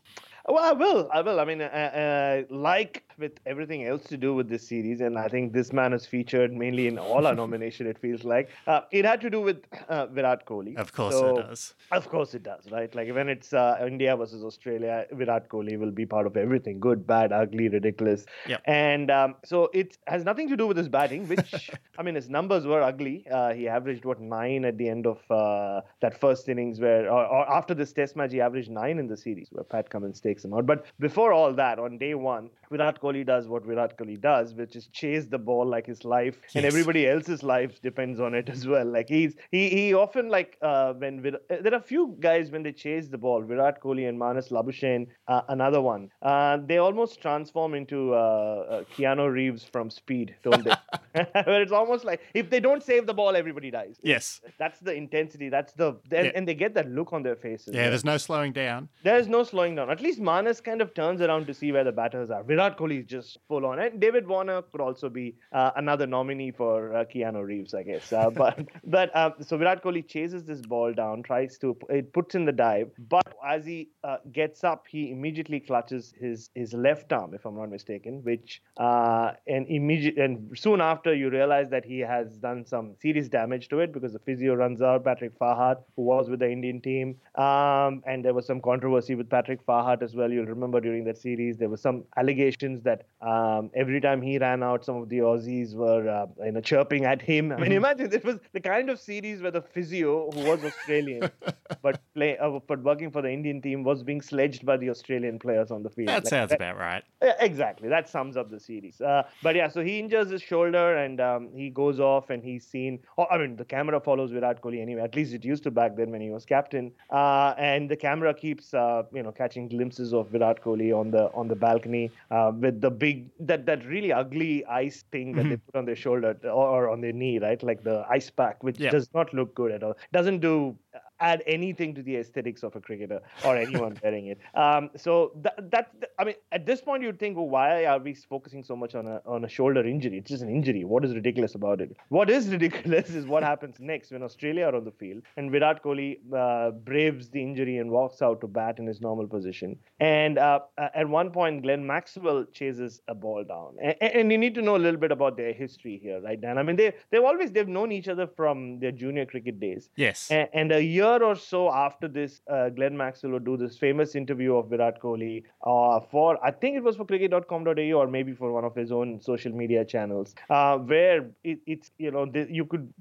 Well, 0.47 0.63
I 0.63 0.73
will. 0.73 1.09
I 1.13 1.21
will. 1.21 1.39
I 1.39 1.45
mean, 1.45 1.61
uh, 1.61 1.65
uh, 1.65 2.43
like 2.53 3.03
with 3.17 3.39
everything 3.45 3.85
else 3.85 4.03
to 4.05 4.17
do 4.17 4.33
with 4.33 4.49
this 4.49 4.67
series, 4.67 4.99
and 4.99 5.17
I 5.17 5.29
think 5.29 5.53
this 5.53 5.71
man 5.71 5.93
is 5.93 6.05
featured 6.05 6.51
mainly 6.51 6.87
in 6.87 6.97
all 6.99 7.25
our 7.25 7.33
nomination. 7.43 7.87
It 7.87 7.97
feels 7.97 8.25
like 8.25 8.49
uh, 8.67 8.81
it 8.91 9.05
had 9.05 9.21
to 9.21 9.29
do 9.29 9.39
with 9.39 9.61
uh, 9.87 10.07
Virat 10.07 10.45
Kohli. 10.45 10.75
Of 10.75 10.91
course 10.91 11.13
So- 11.13 11.37
it 11.37 11.47
does. 11.47 11.73
Of 11.93 12.09
course 12.09 12.33
it 12.33 12.43
does, 12.43 12.69
right? 12.71 12.93
Like 12.93 13.13
when 13.13 13.29
it's 13.29 13.53
uh, 13.53 13.77
India 13.87 14.17
versus 14.17 14.43
Australia, 14.43 15.05
Virat 15.13 15.47
Kohli 15.47 15.77
will 15.79 15.91
be 15.91 16.05
part 16.05 16.27
of 16.27 16.35
everything 16.35 16.79
good, 16.79 17.05
bad, 17.07 17.31
ugly, 17.31 17.69
ridiculous. 17.69 18.25
Yep. 18.47 18.63
And 18.65 19.11
um, 19.11 19.35
so 19.45 19.69
it 19.73 19.97
has 20.07 20.25
nothing 20.25 20.49
to 20.49 20.57
do 20.57 20.67
with 20.67 20.75
his 20.75 20.89
batting, 20.89 21.27
which, 21.27 21.69
I 21.97 22.03
mean, 22.03 22.15
his 22.15 22.29
numbers 22.29 22.65
were 22.65 22.81
ugly. 22.81 23.25
Uh, 23.31 23.53
he 23.53 23.67
averaged, 23.69 24.03
what, 24.05 24.19
nine 24.19 24.65
at 24.65 24.77
the 24.77 24.89
end 24.89 25.05
of 25.07 25.19
uh, 25.31 25.81
that 26.01 26.19
first 26.19 26.49
innings, 26.49 26.79
where, 26.81 27.05
or, 27.09 27.25
or 27.25 27.49
after 27.49 27.73
this 27.73 27.93
test 27.93 28.15
match, 28.15 28.33
he 28.33 28.41
averaged 28.41 28.71
nine 28.71 28.97
in 28.97 29.07
the 29.07 29.15
series, 29.15 29.49
where 29.51 29.63
Pat 29.63 29.89
Cummins 29.89 30.19
takes 30.19 30.32
him 30.41 30.53
out. 30.53 30.65
But 30.65 30.85
before 30.99 31.33
all 31.33 31.53
that, 31.53 31.77
on 31.79 31.97
day 31.97 32.13
one, 32.13 32.49
Virat 32.71 33.01
Kohli 33.01 33.25
does 33.25 33.47
what 33.47 33.65
Virat 33.65 33.97
Kohli 33.97 34.19
does, 34.19 34.53
which 34.55 34.75
is 34.75 34.87
chase 34.87 35.25
the 35.27 35.37
ball 35.37 35.65
like 35.67 35.85
his 35.85 36.03
life, 36.05 36.37
and 36.55 36.65
everybody 36.65 37.07
else's 37.07 37.43
life 37.43 37.81
depends 37.81 38.19
on 38.19 38.33
it 38.33 38.49
as 38.55 38.65
well. 38.65 38.85
Like 38.85 39.09
he's 39.09 39.35
he 39.51 39.69
he 39.69 39.93
often 39.93 40.29
like 40.29 40.57
uh, 40.61 40.93
when 40.93 41.21
Vir- 41.21 41.41
uh, 41.49 41.57
there 41.61 41.73
are 41.75 41.81
few 41.81 42.15
guys 42.19 42.49
when 42.51 42.63
they 42.63 42.71
chase 42.71 43.09
the 43.09 43.17
ball, 43.17 43.41
Virat 43.43 43.81
Kohli 43.81 44.07
and 44.07 44.17
Marnus 44.17 44.49
Labuschagne, 44.49 45.07
uh, 45.27 45.41
another 45.49 45.81
one. 45.81 46.09
Uh, 46.21 46.57
they 46.65 46.77
almost 46.77 47.21
transform 47.21 47.75
into 47.75 48.13
uh, 48.13 48.17
uh, 48.17 48.83
Keanu 48.95 49.31
Reeves 49.31 49.63
from 49.63 49.89
Speed, 49.89 50.33
don't 50.43 50.63
they? 50.63 50.73
Where 51.45 51.61
it's 51.61 51.71
almost 51.71 52.05
like 52.05 52.21
if 52.33 52.49
they 52.49 52.59
don't 52.59 52.81
save 52.81 53.05
the 53.05 53.13
ball, 53.13 53.35
everybody 53.35 53.69
dies. 53.69 53.97
Yes. 54.01 54.41
That's 54.57 54.79
the 54.79 54.93
intensity. 54.93 55.49
That's 55.49 55.73
the 55.73 55.89
and, 56.11 56.25
Yeah. 56.25 56.31
and 56.33 56.47
they 56.47 56.55
get 56.55 56.73
that 56.73 56.89
look 56.89 57.13
on 57.13 57.21
their 57.21 57.35
faces. 57.35 57.75
Yeah. 57.75 57.89
There's 57.89 58.03
no 58.03 58.17
slowing 58.17 58.51
down. 58.51 58.89
There's 59.03 59.27
no 59.27 59.43
slowing 59.43 59.75
down. 59.75 59.91
At 59.91 60.01
least 60.01 60.19
Marnus 60.23 60.63
kind 60.63 60.81
of 60.81 60.93
turns 60.93 61.21
around 61.21 61.47
to 61.47 61.53
see 61.53 61.71
where 61.71 61.83
the 61.83 61.91
batters 61.91 62.31
are. 62.31 62.43
Virat 62.43 62.77
Kohli 62.77 63.01
is 63.01 63.05
just 63.05 63.37
full 63.47 63.65
on. 63.65 63.79
And 63.79 63.99
David 63.99 64.27
Warner 64.27 64.61
could 64.61 64.81
also 64.81 65.09
be 65.09 65.35
uh, 65.51 65.71
another 65.75 66.07
nominee 66.07 66.51
for 66.51 66.95
uh, 66.95 67.05
Keanu 67.05 67.45
Reeves, 67.45 67.73
I 67.73 67.83
guess. 67.83 68.11
Uh, 68.11 68.29
but 68.43 68.59
but 68.85 69.15
uh, 69.15 69.31
so 69.41 69.57
Virat 69.57 69.83
Kohli 69.83 70.07
chases 70.07 70.45
this 70.45 70.61
ball 70.61 70.93
down, 70.93 71.23
tries 71.23 71.57
to 71.59 71.77
it 71.89 72.13
puts 72.13 72.35
in 72.35 72.45
the 72.45 72.51
dive, 72.51 72.91
but 73.09 73.33
as 73.45 73.65
he 73.65 73.89
uh, 74.03 74.17
gets 74.31 74.63
up, 74.63 74.85
he 74.89 75.11
immediately 75.11 75.59
clutches 75.59 76.13
his 76.19 76.49
his 76.55 76.73
left 76.73 77.11
arm, 77.11 77.33
if 77.33 77.45
I'm 77.45 77.55
not 77.55 77.69
mistaken, 77.69 78.21
which 78.23 78.61
uh, 78.77 79.33
and 79.47 79.67
immediate 79.67 80.17
and 80.17 80.57
soon 80.57 80.81
after 80.81 81.13
you 81.13 81.29
realize 81.29 81.69
that 81.69 81.85
he 81.85 81.99
has 81.99 82.37
done 82.37 82.65
some 82.65 82.95
serious 83.01 83.27
damage 83.27 83.67
to 83.69 83.79
it 83.79 83.93
because 83.93 84.13
the 84.13 84.19
physio 84.19 84.53
runs 84.55 84.81
out. 84.81 85.03
Patrick 85.03 85.37
Farhart, 85.37 85.77
who 85.95 86.03
was 86.03 86.29
with 86.29 86.39
the 86.39 86.49
Indian 86.49 86.81
team, 86.81 87.17
um, 87.35 88.01
and 88.05 88.23
there 88.23 88.33
was 88.33 88.45
some 88.45 88.61
controversy 88.61 89.15
with 89.15 89.29
Patrick 89.29 89.65
Farhart 89.65 90.01
as 90.01 90.12
well. 90.15 90.31
You'll 90.31 90.45
remember 90.45 90.79
during 90.81 91.03
that 91.05 91.17
series 91.17 91.57
there 91.57 91.69
were 91.69 91.77
some 91.77 92.03
allegations 92.17 92.81
that 92.83 93.07
um, 93.21 93.69
every 93.75 93.99
time 94.01 94.21
he 94.21 94.37
ran 94.37 94.63
out, 94.63 94.83
some 94.85 94.95
of 94.97 95.09
the 95.09 95.19
Aussies 95.19 95.75
were 95.75 96.07
uh, 96.09 96.25
you 96.45 96.51
know 96.51 96.61
chirping 96.61 97.05
at 97.05 97.21
him. 97.21 97.51
I 97.51 97.57
mean, 97.57 97.71
imagine 97.71 98.11
it 98.13 98.23
was 98.23 98.39
the 98.53 98.59
kind 98.61 98.89
of 98.89 98.99
series 98.99 99.41
where 99.41 99.51
the 99.51 99.61
physio, 99.61 100.29
who 100.31 100.41
was 100.45 100.63
Australian 100.63 101.29
but 101.81 102.01
play 102.13 102.37
uh, 102.37 102.59
but 102.67 102.81
working 102.83 103.11
for 103.11 103.21
the 103.21 103.29
Indian 103.29 103.61
team, 103.61 103.83
was 103.83 104.03
being 104.03 104.21
sledged 104.21 104.65
by 104.65 104.77
the 104.77 104.89
Australian 104.89 105.39
players 105.39 105.71
on 105.71 105.83
the 105.83 105.89
field. 105.89 106.09
That 106.09 106.23
Like, 106.23 106.29
sounds 106.29 106.51
about 106.51 106.77
right. 106.77 107.03
yeah, 107.21 107.33
exactly. 107.39 107.89
That 107.89 108.09
sums 108.09 108.35
up 108.37 108.49
the 108.49 108.59
series. 108.59 108.99
Uh, 109.01 109.23
but 109.41 109.55
yeah, 109.55 109.67
so 109.67 109.81
he 109.81 109.99
injures 109.99 110.29
his 110.29 110.41
shoulder 110.41 110.97
and 110.97 111.19
um, 111.21 111.49
he 111.53 111.69
goes 111.69 111.99
off 111.99 112.29
and 112.29 112.43
he's 112.43 112.65
seen. 112.65 112.99
Oh, 113.17 113.25
I 113.29 113.37
mean, 113.37 113.55
the 113.55 113.65
camera 113.65 113.99
follows 113.99 114.31
Virat 114.31 114.61
Kohli 114.61 114.81
anyway. 114.81 115.01
At 115.01 115.15
least 115.15 115.33
it 115.33 115.43
used 115.45 115.63
to 115.63 115.71
back 115.71 115.95
then 115.95 116.11
when 116.11 116.21
he 116.21 116.29
was 116.29 116.45
captain. 116.45 116.91
Uh, 117.09 117.53
and 117.57 117.89
the 117.89 117.95
camera 117.95 118.33
keeps, 118.33 118.73
uh, 118.73 119.03
you 119.13 119.23
know, 119.23 119.31
catching 119.31 119.67
glimpses 119.67 120.02
of 120.11 120.29
Virat 120.31 120.61
Kohli 120.61 120.91
on 120.91 121.11
the 121.11 121.31
on 121.31 121.47
the 121.47 121.55
balcony 121.55 122.11
uh, 122.31 122.51
with 122.53 122.81
the 122.81 122.89
big 122.89 123.29
that 123.39 123.65
that 123.67 123.85
really 123.85 124.11
ugly 124.11 124.65
ice 124.65 125.03
thing 125.11 125.35
that 125.35 125.47
they 125.47 125.55
put 125.55 125.75
on 125.75 125.85
their 125.85 125.95
shoulder 125.95 126.35
or, 126.43 126.49
or 126.49 126.89
on 126.89 126.99
their 126.99 127.13
knee, 127.13 127.37
right? 127.39 127.61
Like 127.61 127.83
the 127.83 128.03
ice 128.09 128.29
pack, 128.29 128.63
which 128.63 128.79
Yeah. 128.79 128.89
does 128.89 129.07
not 129.13 129.33
look 129.33 129.53
good 129.53 129.71
at 129.71 129.83
all. 129.83 129.95
Doesn't 130.11 130.39
do 130.39 130.75
add 131.19 131.43
anything 131.47 131.93
to 131.95 132.01
the 132.03 132.15
aesthetics 132.17 132.63
of 132.63 132.75
a 132.75 132.81
cricketer 132.81 133.21
or 133.45 133.55
anyone 133.57 133.97
wearing 134.03 134.27
it. 134.27 134.39
Um, 134.55 134.89
so 134.95 135.31
that, 135.41 135.71
that 135.71 135.91
I 136.19 136.23
mean, 136.25 136.35
at 136.51 136.65
this 136.65 136.81
point, 136.81 137.03
you'd 137.03 137.19
think, 137.19 137.37
well, 137.37 137.49
why 137.49 137.85
are 137.85 137.99
we 137.99 138.13
focusing 138.13 138.63
so 138.63 138.75
much 138.75 138.95
on 138.95 139.07
a 139.07 139.21
on 139.25 139.45
a 139.45 139.49
shoulder 139.49 139.85
injury? 139.85 140.17
It's 140.17 140.29
just 140.29 140.43
an 140.43 140.49
injury. 140.49 140.83
What 140.83 141.05
is 141.05 141.13
ridiculous 141.13 141.55
about 141.55 141.81
it? 141.81 141.95
What 142.09 142.29
is 142.29 142.47
ridiculous 142.57 143.09
is 143.11 143.25
what 143.25 143.43
happens 143.43 143.77
next 143.79 144.11
when 144.11 144.23
Australia 144.23 144.65
are 144.65 144.75
on 144.75 144.83
the 144.85 144.91
field 144.91 145.23
and 145.37 145.51
Virat 145.51 145.83
Kohli 145.83 146.17
uh, 146.35 146.71
braves 146.71 147.29
the 147.29 147.41
injury 147.41 147.77
and 147.77 147.89
walks 147.91 148.21
out 148.21 148.41
to 148.41 148.47
bat 148.47 148.79
in 148.79 148.87
his 148.87 149.01
normal 149.01 149.27
position. 149.27 149.77
And 149.99 150.37
uh, 150.37 150.59
at 150.77 151.07
one 151.07 151.31
point, 151.31 151.61
Glenn 151.63 151.85
Maxwell 151.85 152.45
chases 152.51 153.01
a 153.07 153.15
ball 153.15 153.43
down, 153.43 153.75
and, 153.81 153.95
and 154.01 154.31
you 154.31 154.37
need 154.37 154.55
to 154.55 154.61
know 154.61 154.75
a 154.75 154.83
little 154.85 154.99
bit 154.99 155.11
about 155.11 155.37
their 155.37 155.53
history 155.53 155.99
here, 156.01 156.19
right, 156.21 156.39
Dan? 156.39 156.57
I 156.57 156.63
mean, 156.63 156.75
they 156.75 156.93
they've 157.11 157.23
always 157.23 157.51
they've 157.51 157.67
known 157.67 157.91
each 157.91 158.07
other 158.07 158.27
from 158.27 158.79
their 158.79 158.91
junior 158.91 159.25
cricket 159.25 159.59
days. 159.59 159.89
Yes. 159.95 160.29
A- 160.31 160.49
And 160.55 160.71
a 160.71 160.83
year 160.83 161.02
year 161.03 161.23
or 161.23 161.35
so 161.35 161.71
after 161.71 162.07
this, 162.07 162.41
uh, 162.51 162.69
Glenn 162.69 162.95
Maxwell 162.97 163.33
would 163.33 163.45
do 163.45 163.57
this 163.57 163.77
famous 163.77 164.15
interview 164.15 164.55
of 164.55 164.69
Virat 164.69 165.01
Kohli 165.01 165.43
uh, 165.65 165.99
for, 166.11 166.43
I 166.43 166.51
think 166.51 166.77
it 166.77 166.83
was 166.83 166.95
for 166.95 167.05
cricket.com.au 167.05 167.93
or 168.01 168.07
maybe 168.07 168.33
for 168.33 168.51
one 168.51 168.65
of 168.65 168.75
his 168.75 168.91
own 168.91 169.19
social 169.21 169.51
media 169.51 169.85
channels, 169.85 170.35
uh, 170.49 170.77
where 170.77 171.29
it, 171.43 171.59
it's, 171.65 171.91
you 171.97 172.11
know, 172.11 172.25
you 172.49 172.65
could, 172.65 172.93